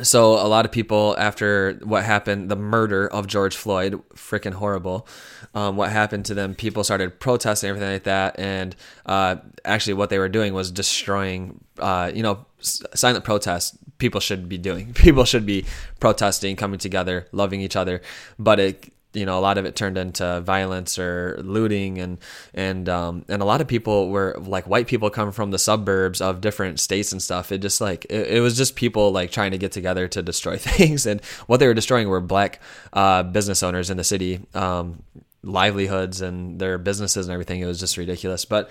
so 0.00 0.34
a 0.34 0.48
lot 0.48 0.64
of 0.64 0.72
people 0.72 1.14
after 1.18 1.78
what 1.82 2.02
happened 2.02 2.50
the 2.50 2.56
murder 2.56 3.06
of 3.08 3.26
george 3.26 3.54
floyd 3.54 4.00
freaking 4.14 4.54
horrible 4.54 5.06
um, 5.54 5.76
what 5.76 5.90
happened 5.90 6.24
to 6.24 6.32
them 6.32 6.54
people 6.54 6.82
started 6.82 7.20
protesting 7.20 7.68
everything 7.68 7.92
like 7.92 8.04
that 8.04 8.38
and 8.38 8.74
uh, 9.04 9.36
actually 9.66 9.92
what 9.92 10.08
they 10.08 10.18
were 10.18 10.30
doing 10.30 10.54
was 10.54 10.70
destroying 10.70 11.62
uh, 11.78 12.10
you 12.14 12.22
know 12.22 12.46
silent 12.60 13.24
protest 13.24 13.76
people 14.02 14.20
should 14.20 14.48
be 14.48 14.58
doing. 14.58 14.92
People 15.06 15.24
should 15.24 15.46
be 15.46 15.64
protesting 16.00 16.56
coming 16.56 16.78
together 16.78 17.26
loving 17.32 17.60
each 17.60 17.76
other 17.76 18.02
but 18.38 18.58
it 18.58 18.92
you 19.14 19.26
know 19.26 19.38
a 19.38 19.40
lot 19.40 19.58
of 19.58 19.64
it 19.64 19.76
turned 19.76 19.98
into 19.98 20.40
violence 20.40 20.98
or 20.98 21.38
looting 21.42 21.98
and 21.98 22.18
and 22.54 22.88
um, 22.88 23.24
and 23.28 23.42
a 23.42 23.44
lot 23.44 23.60
of 23.60 23.68
people 23.68 24.10
were 24.10 24.36
like 24.40 24.66
white 24.66 24.86
people 24.86 25.10
come 25.10 25.32
from 25.32 25.50
the 25.50 25.58
suburbs 25.58 26.20
of 26.20 26.40
different 26.40 26.80
states 26.80 27.12
and 27.12 27.22
stuff. 27.22 27.52
It 27.52 27.58
just 27.58 27.80
like 27.80 28.06
it, 28.06 28.28
it 28.28 28.40
was 28.40 28.56
just 28.56 28.76
people 28.76 29.12
like 29.12 29.30
trying 29.30 29.50
to 29.52 29.58
get 29.58 29.72
together 29.72 30.08
to 30.08 30.22
destroy 30.22 30.56
things. 30.58 31.06
And 31.06 31.22
what 31.46 31.58
they 31.58 31.66
were 31.66 31.74
destroying 31.74 32.08
were 32.08 32.20
black 32.20 32.60
uh, 32.92 33.22
business 33.22 33.62
owners 33.62 33.90
in 33.90 33.96
the 33.96 34.04
city 34.04 34.40
um, 34.54 35.02
livelihoods 35.42 36.20
and 36.20 36.58
their 36.58 36.78
businesses 36.78 37.26
and 37.26 37.32
everything. 37.32 37.60
It 37.60 37.66
was 37.66 37.80
just 37.80 37.96
ridiculous. 37.96 38.44
But 38.44 38.70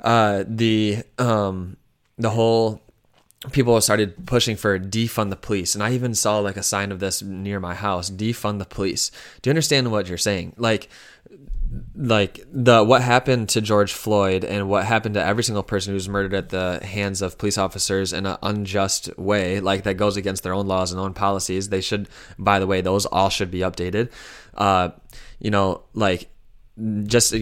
uh, 0.00 0.44
the 0.46 1.02
um, 1.18 1.76
the 2.18 2.30
whole 2.30 2.80
people 3.52 3.80
started 3.80 4.26
pushing 4.26 4.54
for 4.54 4.78
defund 4.78 5.30
the 5.30 5.36
police 5.36 5.74
and 5.74 5.82
i 5.82 5.92
even 5.92 6.14
saw 6.14 6.38
like 6.38 6.58
a 6.58 6.62
sign 6.62 6.92
of 6.92 7.00
this 7.00 7.22
near 7.22 7.58
my 7.58 7.74
house 7.74 8.10
defund 8.10 8.58
the 8.58 8.66
police 8.66 9.10
do 9.40 9.48
you 9.48 9.52
understand 9.52 9.90
what 9.90 10.08
you're 10.08 10.18
saying 10.18 10.52
like 10.58 10.88
like 11.94 12.44
the 12.52 12.82
what 12.82 13.02
happened 13.02 13.48
to 13.50 13.60
George 13.60 13.92
Floyd 13.92 14.44
and 14.44 14.68
what 14.68 14.84
happened 14.84 15.14
to 15.14 15.24
every 15.24 15.44
single 15.44 15.62
person 15.62 15.92
who's 15.92 16.08
murdered 16.08 16.34
at 16.34 16.48
the 16.48 16.84
hands 16.84 17.22
of 17.22 17.38
police 17.38 17.58
officers 17.58 18.12
in 18.12 18.26
an 18.26 18.36
unjust 18.42 19.16
way, 19.16 19.60
like 19.60 19.84
that 19.84 19.94
goes 19.94 20.16
against 20.16 20.42
their 20.42 20.52
own 20.52 20.66
laws 20.66 20.90
and 20.90 21.00
own 21.00 21.14
policies. 21.14 21.68
They 21.68 21.80
should, 21.80 22.08
by 22.38 22.58
the 22.58 22.66
way, 22.66 22.80
those 22.80 23.06
all 23.06 23.28
should 23.28 23.50
be 23.50 23.60
updated. 23.60 24.10
Uh, 24.54 24.90
you 25.38 25.50
know, 25.50 25.82
like 25.94 26.28
just 27.04 27.34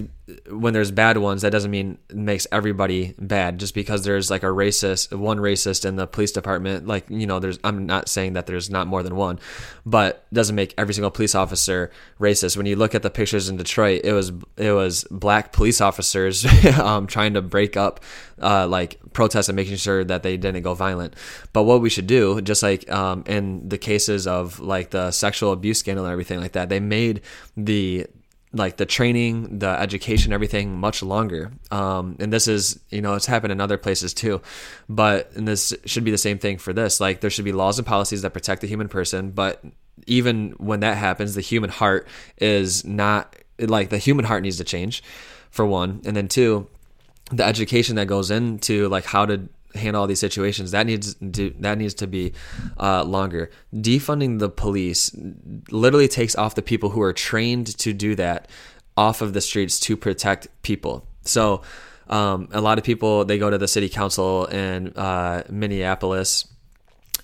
when 0.51 0.74
there's 0.74 0.91
bad 0.91 1.16
ones, 1.18 1.43
that 1.43 1.51
doesn't 1.51 1.70
mean 1.70 1.99
makes 2.12 2.47
everybody 2.51 3.14
bad. 3.18 3.59
Just 3.59 3.74
because 3.74 4.05
there's 4.05 4.30
like 4.30 4.43
a 4.43 4.47
racist, 4.47 5.16
one 5.16 5.39
racist 5.39 5.84
in 5.84 5.97
the 5.97 6.07
police 6.07 6.32
department, 6.32 6.86
like 6.86 7.09
you 7.09 7.26
know, 7.26 7.39
there's. 7.39 7.59
I'm 7.62 7.86
not 7.86 8.09
saying 8.09 8.32
that 8.32 8.47
there's 8.47 8.68
not 8.68 8.86
more 8.86 9.03
than 9.03 9.16
one, 9.16 9.39
but 9.86 10.26
doesn't 10.32 10.57
make 10.57 10.74
every 10.76 10.95
single 10.95 11.11
police 11.11 11.34
officer 11.34 11.91
racist. 12.18 12.57
When 12.57 12.66
you 12.66 12.76
look 12.76 12.95
at 12.95 13.03
the 13.03 13.11
pictures 13.11 13.49
in 13.49 13.57
Detroit, 13.57 14.01
it 14.05 14.12
was 14.12 14.32
it 14.57 14.72
was 14.72 15.05
black 15.11 15.53
police 15.53 15.80
officers 15.80 16.45
um, 16.78 17.07
trying 17.07 17.34
to 17.34 17.43
break 17.43 17.76
up 17.76 18.01
uh, 18.43 18.66
like 18.66 18.99
protests 19.12 19.49
and 19.49 19.57
making 19.57 19.76
sure 19.76 20.05
that 20.05 20.22
they 20.22 20.36
didn't 20.36 20.62
go 20.62 20.74
violent. 20.74 21.14
But 21.53 21.62
what 21.62 21.80
we 21.80 21.91
should 21.91 22.07
do, 22.07 22.41
just 22.41 22.62
like 22.62 22.91
um, 22.91 23.22
in 23.26 23.68
the 23.68 23.78
cases 23.78 24.26
of 24.26 24.59
like 24.59 24.91
the 24.91 25.12
sexual 25.12 25.53
abuse 25.53 25.78
scandal 25.78 26.05
and 26.05 26.12
everything 26.12 26.41
like 26.41 26.53
that, 26.53 26.68
they 26.68 26.80
made 26.80 27.20
the 27.57 28.07
like 28.53 28.77
the 28.79 28.87
training, 28.87 29.59
the 29.59 29.69
education, 29.69 30.33
everything 30.33 30.79
much 30.79 31.03
longer. 31.03 31.53
Um, 31.71 32.17
and 32.19 32.33
this 32.33 32.49
is, 32.49 32.81
you 32.91 33.03
know, 33.03 33.15
it's 33.15 33.27
happened 33.27 33.53
in 33.53 33.61
other 33.61 33.77
places 33.77 34.15
too. 34.15 34.41
But 34.89 35.33
and 35.35 35.47
this 35.47 35.75
should 35.85 36.05
be 36.05 36.11
the 36.11 36.19
same 36.19 36.39
thing 36.39 36.59
for 36.59 36.73
this. 36.73 37.01
Like 37.01 37.21
there 37.21 37.31
should 37.31 37.45
be 37.45 37.53
laws 37.53 37.79
and 37.79 37.87
policies 37.87 38.23
that 38.23 38.33
protect 38.33 38.63
the 38.63 38.67
human 38.69 38.89
person. 38.89 39.31
But 39.31 39.63
even 40.07 40.53
when 40.53 40.81
that 40.81 40.97
happens, 40.97 41.35
the 41.35 41.41
human 41.41 41.71
heart 41.71 42.09
is 42.39 42.85
not 42.85 43.37
like 43.59 43.91
the 43.91 43.99
human 43.99 44.25
heart 44.25 44.43
needs 44.43 44.59
to 44.59 44.65
change, 44.65 45.03
for 45.51 45.67
one, 45.67 46.01
and 46.05 46.17
then 46.17 46.29
two, 46.29 46.69
the 47.31 47.45
education 47.45 47.97
that 47.97 48.07
goes 48.07 48.31
into 48.31 48.89
like 48.89 49.05
how 49.05 49.27
to 49.27 49.49
handle 49.79 50.03
all 50.03 50.09
these 50.09 50.20
situations. 50.20 50.72
That 50.72 50.87
needs 50.87 51.14
to 51.14 51.55
that 51.61 51.79
needs 51.79 51.95
to 51.95 52.07
be 52.07 52.33
uh, 52.79 53.05
longer. 53.05 53.51
Defunding 53.74 54.39
the 54.39 54.49
police 54.49 55.14
literally 55.70 56.09
takes 56.09 56.37
off 56.37 56.55
the 56.55 56.62
people 56.62 56.91
who 56.91 57.03
are 57.03 57.12
trained 57.12 57.79
to 57.79 57.93
do 57.93 58.14
that 58.16 58.49
off 58.97 59.22
of 59.22 59.33
the 59.33 59.41
streets 59.41 59.79
to 59.79 59.97
protect 59.97 60.49
people. 60.62 61.07
So 61.22 61.62
um, 62.09 62.49
a 62.53 62.61
lot 62.61 62.79
of 62.79 62.85
people 62.85 63.24
they 63.24 63.39
go 63.39 63.51
to 63.51 63.59
the 63.59 63.68
city 63.68 63.89
council 63.89 64.47
in 64.47 64.89
uh, 64.97 65.45
minneapolis 65.49 66.49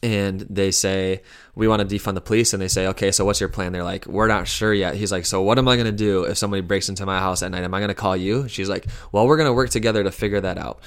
and 0.02 0.40
they 0.40 0.70
say 0.70 1.22
we 1.54 1.66
want 1.66 1.88
to 1.88 1.96
defund 1.96 2.14
the 2.14 2.20
police. 2.20 2.52
And 2.52 2.60
they 2.60 2.68
say 2.68 2.86
okay 2.88 3.10
so 3.10 3.24
what's 3.24 3.40
your 3.40 3.48
plan? 3.48 3.72
They're 3.72 3.82
like 3.82 4.06
we're 4.06 4.28
not 4.28 4.46
sure 4.46 4.72
yet. 4.72 4.94
He's 4.94 5.10
like 5.10 5.26
so 5.26 5.42
what 5.42 5.58
am 5.58 5.66
i 5.66 5.76
going 5.76 5.86
to 5.86 5.92
do 5.92 6.24
if 6.24 6.36
somebody 6.36 6.60
breaks 6.60 6.88
into 6.88 7.06
my 7.06 7.18
house 7.18 7.42
at 7.42 7.50
night? 7.50 7.64
Am 7.64 7.74
i 7.74 7.80
going 7.80 7.88
to 7.88 7.94
call 7.94 8.16
you? 8.16 8.46
She's 8.48 8.68
like 8.68 8.86
well 9.10 9.26
we're 9.26 9.36
going 9.36 9.48
to 9.48 9.52
work 9.52 9.70
together 9.70 10.04
to 10.04 10.10
figure 10.10 10.40
that 10.40 10.58
out. 10.58 10.80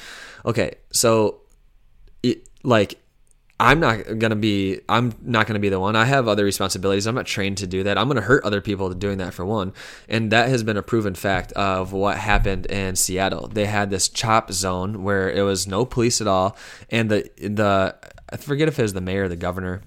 Okay 0.45 0.75
so 0.91 1.41
it, 2.31 2.49
like 2.63 2.99
I'm 3.59 3.79
not 3.79 4.19
gonna 4.19 4.35
be 4.35 4.81
I'm 4.87 5.13
not 5.21 5.47
gonna 5.47 5.59
be 5.59 5.69
the 5.69 5.79
one. 5.79 5.95
I 5.95 6.05
have 6.05 6.27
other 6.27 6.43
responsibilities. 6.43 7.07
I'm 7.07 7.15
not 7.15 7.25
trained 7.25 7.57
to 7.57 7.67
do 7.67 7.83
that. 7.83 7.97
I'm 7.97 8.07
gonna 8.07 8.21
hurt 8.21 8.43
other 8.43 8.61
people 8.61 8.93
doing 8.93 9.17
that 9.17 9.33
for 9.33 9.45
one. 9.45 9.73
And 10.07 10.31
that 10.31 10.49
has 10.49 10.63
been 10.63 10.77
a 10.77 10.83
proven 10.83 11.15
fact 11.15 11.51
of 11.53 11.91
what 11.91 12.17
happened 12.17 12.67
in 12.67 12.95
Seattle. 12.95 13.47
They 13.47 13.65
had 13.65 13.89
this 13.89 14.09
chop 14.09 14.51
zone 14.51 15.03
where 15.03 15.29
it 15.31 15.41
was 15.41 15.67
no 15.67 15.85
police 15.85 16.21
at 16.21 16.27
all, 16.27 16.55
and 16.91 17.09
the 17.09 17.29
the 17.37 17.95
I 18.31 18.37
forget 18.37 18.67
if 18.67 18.77
it 18.77 18.83
was 18.83 18.93
the 18.93 19.01
mayor 19.01 19.23
or 19.23 19.29
the 19.29 19.35
governor, 19.35 19.81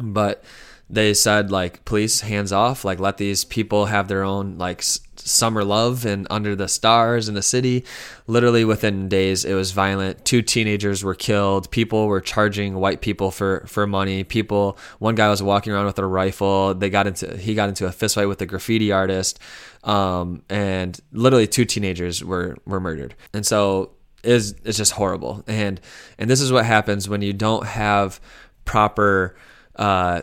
but 0.00 0.42
they 0.88 1.12
said 1.12 1.50
like 1.50 1.84
police 1.84 2.20
hands 2.20 2.52
off 2.52 2.84
like 2.84 3.00
let 3.00 3.16
these 3.16 3.44
people 3.44 3.86
have 3.86 4.08
their 4.08 4.22
own 4.22 4.56
like 4.56 4.82
summer 5.26 5.64
love 5.64 6.06
and 6.06 6.26
under 6.30 6.54
the 6.56 6.68
stars 6.68 7.28
in 7.28 7.34
the 7.34 7.42
city. 7.42 7.84
Literally 8.26 8.64
within 8.64 9.08
days 9.08 9.44
it 9.44 9.54
was 9.54 9.72
violent. 9.72 10.24
Two 10.24 10.42
teenagers 10.42 11.04
were 11.04 11.14
killed. 11.14 11.70
People 11.70 12.06
were 12.06 12.20
charging 12.20 12.74
white 12.74 13.00
people 13.00 13.30
for 13.30 13.64
for 13.66 13.86
money. 13.86 14.24
People 14.24 14.78
one 14.98 15.14
guy 15.14 15.28
was 15.28 15.42
walking 15.42 15.72
around 15.72 15.86
with 15.86 15.98
a 15.98 16.06
rifle. 16.06 16.74
They 16.74 16.90
got 16.90 17.06
into 17.06 17.36
he 17.36 17.54
got 17.54 17.68
into 17.68 17.86
a 17.86 17.92
fist 17.92 18.14
fight 18.14 18.26
with 18.26 18.40
a 18.40 18.46
graffiti 18.46 18.92
artist. 18.92 19.38
Um, 19.84 20.42
and 20.48 20.98
literally 21.12 21.46
two 21.46 21.64
teenagers 21.64 22.24
were 22.24 22.56
were 22.64 22.80
murdered. 22.80 23.14
And 23.32 23.44
so 23.46 23.92
is 24.22 24.54
it's 24.64 24.78
just 24.78 24.92
horrible. 24.92 25.44
And 25.46 25.80
and 26.18 26.28
this 26.28 26.40
is 26.40 26.52
what 26.52 26.64
happens 26.64 27.08
when 27.08 27.22
you 27.22 27.32
don't 27.32 27.66
have 27.66 28.20
proper 28.64 29.36
uh, 29.76 30.22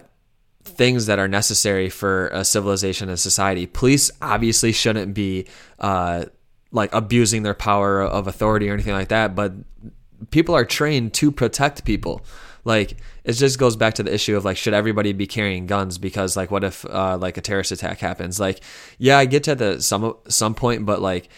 things 0.64 1.06
that 1.06 1.20
are 1.20 1.28
necessary 1.28 1.90
for 1.90 2.28
a 2.30 2.44
civilization 2.44 3.10
and 3.10 3.20
society. 3.20 3.66
Police 3.66 4.12
obviously 4.22 4.72
shouldn't 4.72 5.14
be 5.14 5.48
uh, 5.80 6.26
like 6.72 6.94
abusing 6.94 7.44
their 7.44 7.54
power 7.54 8.02
of 8.02 8.28
authority 8.28 8.70
or 8.70 8.74
anything 8.74 8.94
like 8.94 9.10
that, 9.10 9.36
but 9.36 9.54
people 10.32 10.56
are 10.56 10.66
trained 10.66 11.14
to 11.14 11.32
protect 11.32 11.86
people. 11.86 12.22
Like 12.66 12.98
it 13.24 13.34
just 13.34 13.60
goes 13.60 13.76
back 13.76 13.96
to 13.96 14.04
the 14.04 14.14
issue 14.14 14.38
of 14.38 14.46
like 14.46 14.58
should 14.58 14.74
everybody 14.74 15.14
be 15.14 15.28
carrying 15.28 15.68
guns 15.68 15.98
because 15.98 16.38
like 16.38 16.50
what 16.50 16.64
if 16.64 16.86
uh, 16.86 17.18
like 17.18 17.38
a 17.38 17.42
terrorist 17.42 17.72
attack 17.72 18.00
happens? 18.00 18.40
Like 18.40 18.62
yeah, 18.98 19.18
I 19.18 19.26
get 19.26 19.44
to 19.44 19.56
the 19.56 19.82
some 19.82 20.16
some 20.30 20.56
point, 20.56 20.86
but 20.86 21.02
like 21.02 21.30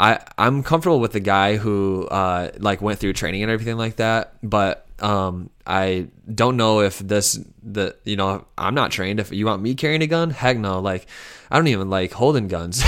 I 0.00 0.20
I'm 0.38 0.62
comfortable 0.62 1.00
with 1.00 1.12
the 1.12 1.20
guy 1.20 1.56
who 1.56 2.06
uh, 2.10 2.50
like 2.58 2.82
went 2.82 2.98
through 2.98 3.12
training 3.12 3.42
and 3.42 3.52
everything 3.52 3.76
like 3.76 3.96
that, 3.96 4.34
but 4.42 4.85
um, 5.00 5.50
I 5.66 6.08
don't 6.32 6.56
know 6.56 6.80
if 6.80 6.98
this 6.98 7.38
the 7.62 7.96
you 8.04 8.16
know 8.16 8.46
I'm 8.56 8.74
not 8.74 8.90
trained. 8.90 9.20
If 9.20 9.32
you 9.32 9.46
want 9.46 9.62
me 9.62 9.74
carrying 9.74 10.02
a 10.02 10.06
gun, 10.06 10.30
heck 10.30 10.58
no. 10.58 10.80
Like 10.80 11.06
I 11.50 11.56
don't 11.56 11.68
even 11.68 11.90
like 11.90 12.12
holding 12.12 12.48
guns. 12.48 12.82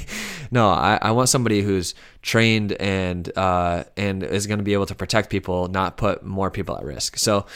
no, 0.50 0.68
I, 0.68 0.98
I 1.00 1.10
want 1.12 1.28
somebody 1.28 1.62
who's 1.62 1.94
trained 2.22 2.72
and 2.72 3.30
uh, 3.36 3.84
and 3.96 4.22
is 4.22 4.46
going 4.46 4.58
to 4.58 4.64
be 4.64 4.72
able 4.72 4.86
to 4.86 4.94
protect 4.94 5.30
people, 5.30 5.68
not 5.68 5.96
put 5.96 6.24
more 6.24 6.50
people 6.50 6.76
at 6.76 6.84
risk. 6.84 7.16
So, 7.16 7.46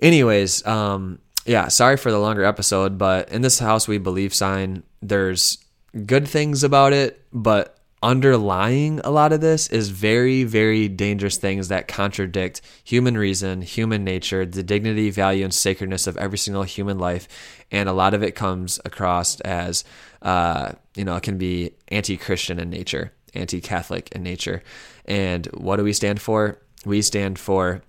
anyways, 0.00 0.66
um, 0.66 1.18
yeah, 1.44 1.68
sorry 1.68 1.96
for 1.96 2.10
the 2.10 2.18
longer 2.18 2.44
episode, 2.44 2.98
but 2.98 3.30
in 3.30 3.42
this 3.42 3.58
house 3.58 3.88
we 3.88 3.98
believe 3.98 4.34
sign, 4.34 4.82
there's 5.02 5.58
good 6.06 6.28
things 6.28 6.62
about 6.62 6.92
it, 6.92 7.24
but 7.32 7.77
underlying 8.02 9.00
a 9.00 9.10
lot 9.10 9.32
of 9.32 9.40
this 9.40 9.68
is 9.68 9.88
very, 9.88 10.44
very 10.44 10.88
dangerous 10.88 11.36
things 11.36 11.68
that 11.68 11.88
contradict 11.88 12.60
human 12.84 13.16
reason, 13.16 13.62
human 13.62 14.04
nature, 14.04 14.46
the 14.46 14.62
dignity, 14.62 15.10
value, 15.10 15.44
and 15.44 15.52
sacredness 15.52 16.06
of 16.06 16.16
every 16.16 16.38
single 16.38 16.62
human 16.62 16.98
life. 16.98 17.28
And 17.70 17.88
a 17.88 17.92
lot 17.92 18.14
of 18.14 18.22
it 18.22 18.34
comes 18.34 18.78
across 18.84 19.40
as, 19.40 19.84
uh, 20.22 20.72
you 20.94 21.04
know, 21.04 21.16
it 21.16 21.22
can 21.22 21.38
be 21.38 21.72
anti 21.88 22.16
Christian 22.16 22.60
in 22.60 22.70
nature, 22.70 23.12
anti 23.34 23.60
Catholic 23.60 24.10
in 24.12 24.22
nature. 24.22 24.62
And 25.04 25.46
what 25.46 25.76
do 25.76 25.84
we 25.84 25.92
stand 25.92 26.20
for? 26.20 26.60
We 26.84 27.02
stand 27.02 27.38
for 27.38 27.82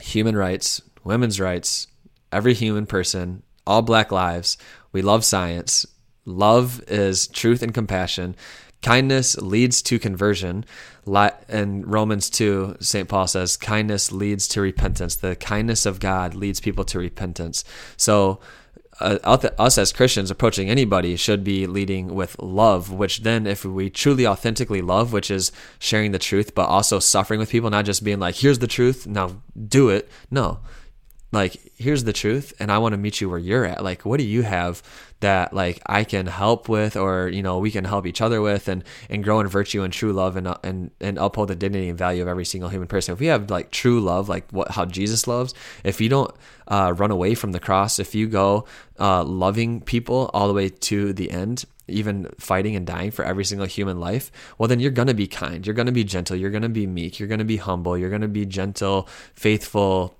human 0.00 0.36
rights, 0.36 0.80
women's 1.02 1.40
rights, 1.40 1.88
every 2.30 2.54
human 2.54 2.86
person, 2.86 3.42
all 3.66 3.82
black 3.82 4.12
lives. 4.12 4.56
We 4.92 5.02
love 5.02 5.24
science. 5.24 5.86
Love 6.24 6.82
is 6.86 7.26
truth 7.28 7.62
and 7.62 7.74
compassion. 7.74 8.36
Kindness 8.82 9.36
leads 9.36 9.82
to 9.82 9.98
conversion. 9.98 10.64
In 11.48 11.84
Romans 11.86 12.30
2, 12.30 12.76
St. 12.80 13.08
Paul 13.08 13.26
says, 13.26 13.56
kindness 13.56 14.10
leads 14.12 14.48
to 14.48 14.60
repentance. 14.60 15.16
The 15.16 15.36
kindness 15.36 15.86
of 15.86 16.00
God 16.00 16.34
leads 16.34 16.60
people 16.60 16.84
to 16.84 16.98
repentance. 16.98 17.64
So, 17.96 18.40
uh, 19.00 19.18
us 19.58 19.78
as 19.78 19.92
Christians 19.92 20.30
approaching 20.30 20.68
anybody 20.68 21.16
should 21.16 21.42
be 21.42 21.66
leading 21.66 22.14
with 22.14 22.38
love, 22.38 22.92
which 22.92 23.22
then, 23.22 23.46
if 23.46 23.64
we 23.64 23.88
truly 23.88 24.26
authentically 24.26 24.82
love, 24.82 25.12
which 25.12 25.30
is 25.30 25.52
sharing 25.78 26.12
the 26.12 26.18
truth, 26.18 26.54
but 26.54 26.66
also 26.66 26.98
suffering 26.98 27.40
with 27.40 27.50
people, 27.50 27.70
not 27.70 27.86
just 27.86 28.04
being 28.04 28.18
like, 28.18 28.36
here's 28.36 28.58
the 28.58 28.66
truth, 28.66 29.06
now 29.06 29.42
do 29.68 29.88
it. 29.88 30.08
No, 30.30 30.60
like 31.32 31.72
here's 31.76 32.04
the 32.04 32.12
truth 32.12 32.52
and 32.58 32.72
i 32.72 32.78
want 32.78 32.92
to 32.92 32.98
meet 32.98 33.20
you 33.20 33.28
where 33.28 33.38
you're 33.38 33.64
at 33.64 33.82
like 33.84 34.04
what 34.04 34.18
do 34.18 34.24
you 34.24 34.42
have 34.42 34.82
that 35.20 35.52
like 35.52 35.80
i 35.86 36.02
can 36.02 36.26
help 36.26 36.68
with 36.68 36.96
or 36.96 37.28
you 37.28 37.42
know 37.42 37.58
we 37.58 37.70
can 37.70 37.84
help 37.84 38.06
each 38.06 38.20
other 38.20 38.40
with 38.40 38.68
and 38.68 38.82
and 39.08 39.22
grow 39.22 39.40
in 39.40 39.46
virtue 39.46 39.82
and 39.82 39.92
true 39.92 40.12
love 40.12 40.36
and 40.36 40.46
uh, 40.46 40.56
and 40.62 40.90
and 41.00 41.18
uphold 41.18 41.48
the 41.48 41.54
dignity 41.54 41.88
and 41.88 41.98
value 41.98 42.22
of 42.22 42.28
every 42.28 42.44
single 42.44 42.70
human 42.70 42.88
person 42.88 43.12
if 43.12 43.20
we 43.20 43.26
have 43.26 43.50
like 43.50 43.70
true 43.70 44.00
love 44.00 44.28
like 44.28 44.50
what 44.50 44.70
how 44.72 44.84
jesus 44.84 45.26
loves 45.26 45.54
if 45.84 46.00
you 46.00 46.08
don't 46.08 46.34
uh, 46.68 46.94
run 46.96 47.10
away 47.10 47.34
from 47.34 47.52
the 47.52 47.60
cross 47.60 47.98
if 47.98 48.14
you 48.14 48.28
go 48.28 48.64
uh, 48.98 49.24
loving 49.24 49.80
people 49.80 50.30
all 50.32 50.46
the 50.46 50.54
way 50.54 50.68
to 50.68 51.12
the 51.12 51.30
end 51.30 51.64
even 51.90 52.28
fighting 52.38 52.76
and 52.76 52.86
dying 52.86 53.10
for 53.10 53.24
every 53.24 53.44
single 53.44 53.66
human 53.66 53.98
life, 53.98 54.30
well, 54.56 54.68
then 54.68 54.78
you're 54.78 54.90
going 54.90 55.08
to 55.08 55.14
be 55.14 55.26
kind. 55.26 55.66
You're 55.66 55.74
going 55.74 55.86
to 55.86 55.92
be 55.92 56.04
gentle. 56.04 56.36
You're 56.36 56.50
going 56.50 56.62
to 56.62 56.68
be 56.68 56.86
meek. 56.86 57.18
You're 57.18 57.28
going 57.28 57.40
to 57.40 57.44
be 57.44 57.56
humble. 57.56 57.98
You're 57.98 58.10
going 58.10 58.22
to 58.22 58.28
be 58.28 58.46
gentle, 58.46 59.08
faithful, 59.34 60.14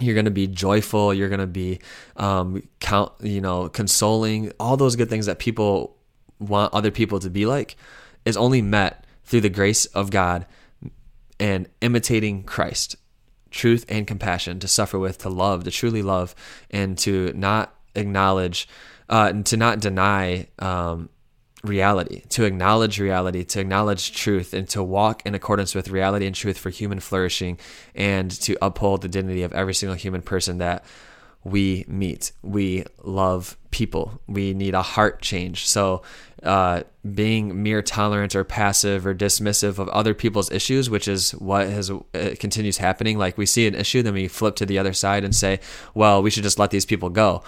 you're 0.00 0.14
going 0.14 0.24
to 0.24 0.30
be 0.30 0.46
joyful 0.46 1.14
you're 1.14 1.28
going 1.28 1.40
to 1.40 1.46
be 1.46 1.78
um, 2.16 2.62
count 2.80 3.12
you 3.20 3.40
know 3.40 3.68
consoling. 3.68 4.52
All 4.58 4.76
those 4.76 4.96
good 4.96 5.08
things 5.08 5.26
that 5.26 5.38
people 5.38 5.96
want 6.38 6.74
other 6.74 6.90
people 6.90 7.20
to 7.20 7.30
be 7.30 7.46
like 7.46 7.76
is 8.24 8.36
only 8.36 8.60
met 8.60 9.04
through 9.24 9.40
the 9.40 9.48
grace 9.48 9.86
of 9.86 10.10
god 10.10 10.46
and 11.38 11.68
imitating 11.80 12.42
christ. 12.42 12.96
Truth 13.50 13.84
and 13.88 14.04
compassion 14.04 14.58
to 14.60 14.68
suffer 14.68 14.98
with 14.98 15.18
to 15.18 15.28
love 15.28 15.64
to 15.64 15.70
truly 15.70 16.02
love 16.02 16.34
and 16.70 16.98
to 16.98 17.32
not 17.34 17.72
acknowledge 17.94 18.68
uh, 19.08 19.28
and 19.30 19.46
to 19.46 19.56
not 19.56 19.78
deny 19.78 20.48
um, 20.58 21.08
reality, 21.64 22.22
to 22.28 22.44
acknowledge 22.44 23.00
reality, 23.00 23.42
to 23.44 23.60
acknowledge 23.60 24.12
truth, 24.12 24.54
and 24.54 24.68
to 24.68 24.82
walk 24.82 25.22
in 25.24 25.34
accordance 25.34 25.74
with 25.74 25.88
reality 25.88 26.26
and 26.26 26.34
truth 26.34 26.58
for 26.58 26.70
human 26.70 27.00
flourishing, 27.00 27.58
and 27.94 28.30
to 28.30 28.56
uphold 28.62 29.02
the 29.02 29.08
dignity 29.08 29.42
of 29.42 29.52
every 29.52 29.74
single 29.74 29.96
human 29.96 30.22
person 30.22 30.58
that 30.58 30.84
we 31.42 31.84
meet. 31.88 32.32
We 32.42 32.84
love 33.02 33.56
people. 33.70 34.20
We 34.26 34.54
need 34.54 34.74
a 34.74 34.82
heart 34.82 35.20
change. 35.20 35.66
So, 35.66 36.02
uh, 36.42 36.82
being 37.14 37.62
mere 37.62 37.82
tolerant 37.82 38.34
or 38.34 38.44
passive 38.44 39.06
or 39.06 39.14
dismissive 39.14 39.78
of 39.78 39.88
other 39.88 40.14
people's 40.14 40.50
issues, 40.50 40.88
which 40.88 41.08
is 41.08 41.32
what 41.32 41.68
has 41.68 41.90
it 42.12 42.38
continues 42.38 42.78
happening. 42.78 43.18
Like 43.18 43.36
we 43.36 43.46
see 43.46 43.66
an 43.66 43.74
issue, 43.74 44.02
then 44.02 44.14
we 44.14 44.28
flip 44.28 44.56
to 44.56 44.66
the 44.66 44.78
other 44.78 44.92
side 44.92 45.24
and 45.24 45.34
say, 45.34 45.60
"Well, 45.94 46.22
we 46.22 46.30
should 46.30 46.42
just 46.42 46.58
let 46.58 46.70
these 46.70 46.86
people 46.86 47.10
go." 47.10 47.42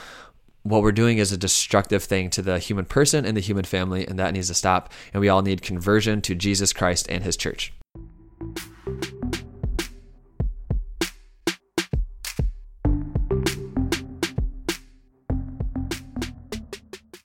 what 0.68 0.82
we're 0.82 0.92
doing 0.92 1.18
is 1.18 1.32
a 1.32 1.36
destructive 1.36 2.02
thing 2.02 2.30
to 2.30 2.42
the 2.42 2.58
human 2.58 2.84
person 2.84 3.24
and 3.24 3.36
the 3.36 3.40
human 3.40 3.64
family, 3.64 4.06
and 4.06 4.18
that 4.18 4.32
needs 4.32 4.48
to 4.48 4.54
stop. 4.54 4.92
And 5.14 5.20
we 5.20 5.28
all 5.28 5.42
need 5.42 5.62
conversion 5.62 6.20
to 6.22 6.34
Jesus 6.34 6.72
Christ 6.72 7.06
and 7.08 7.22
his 7.22 7.36
church. 7.36 7.72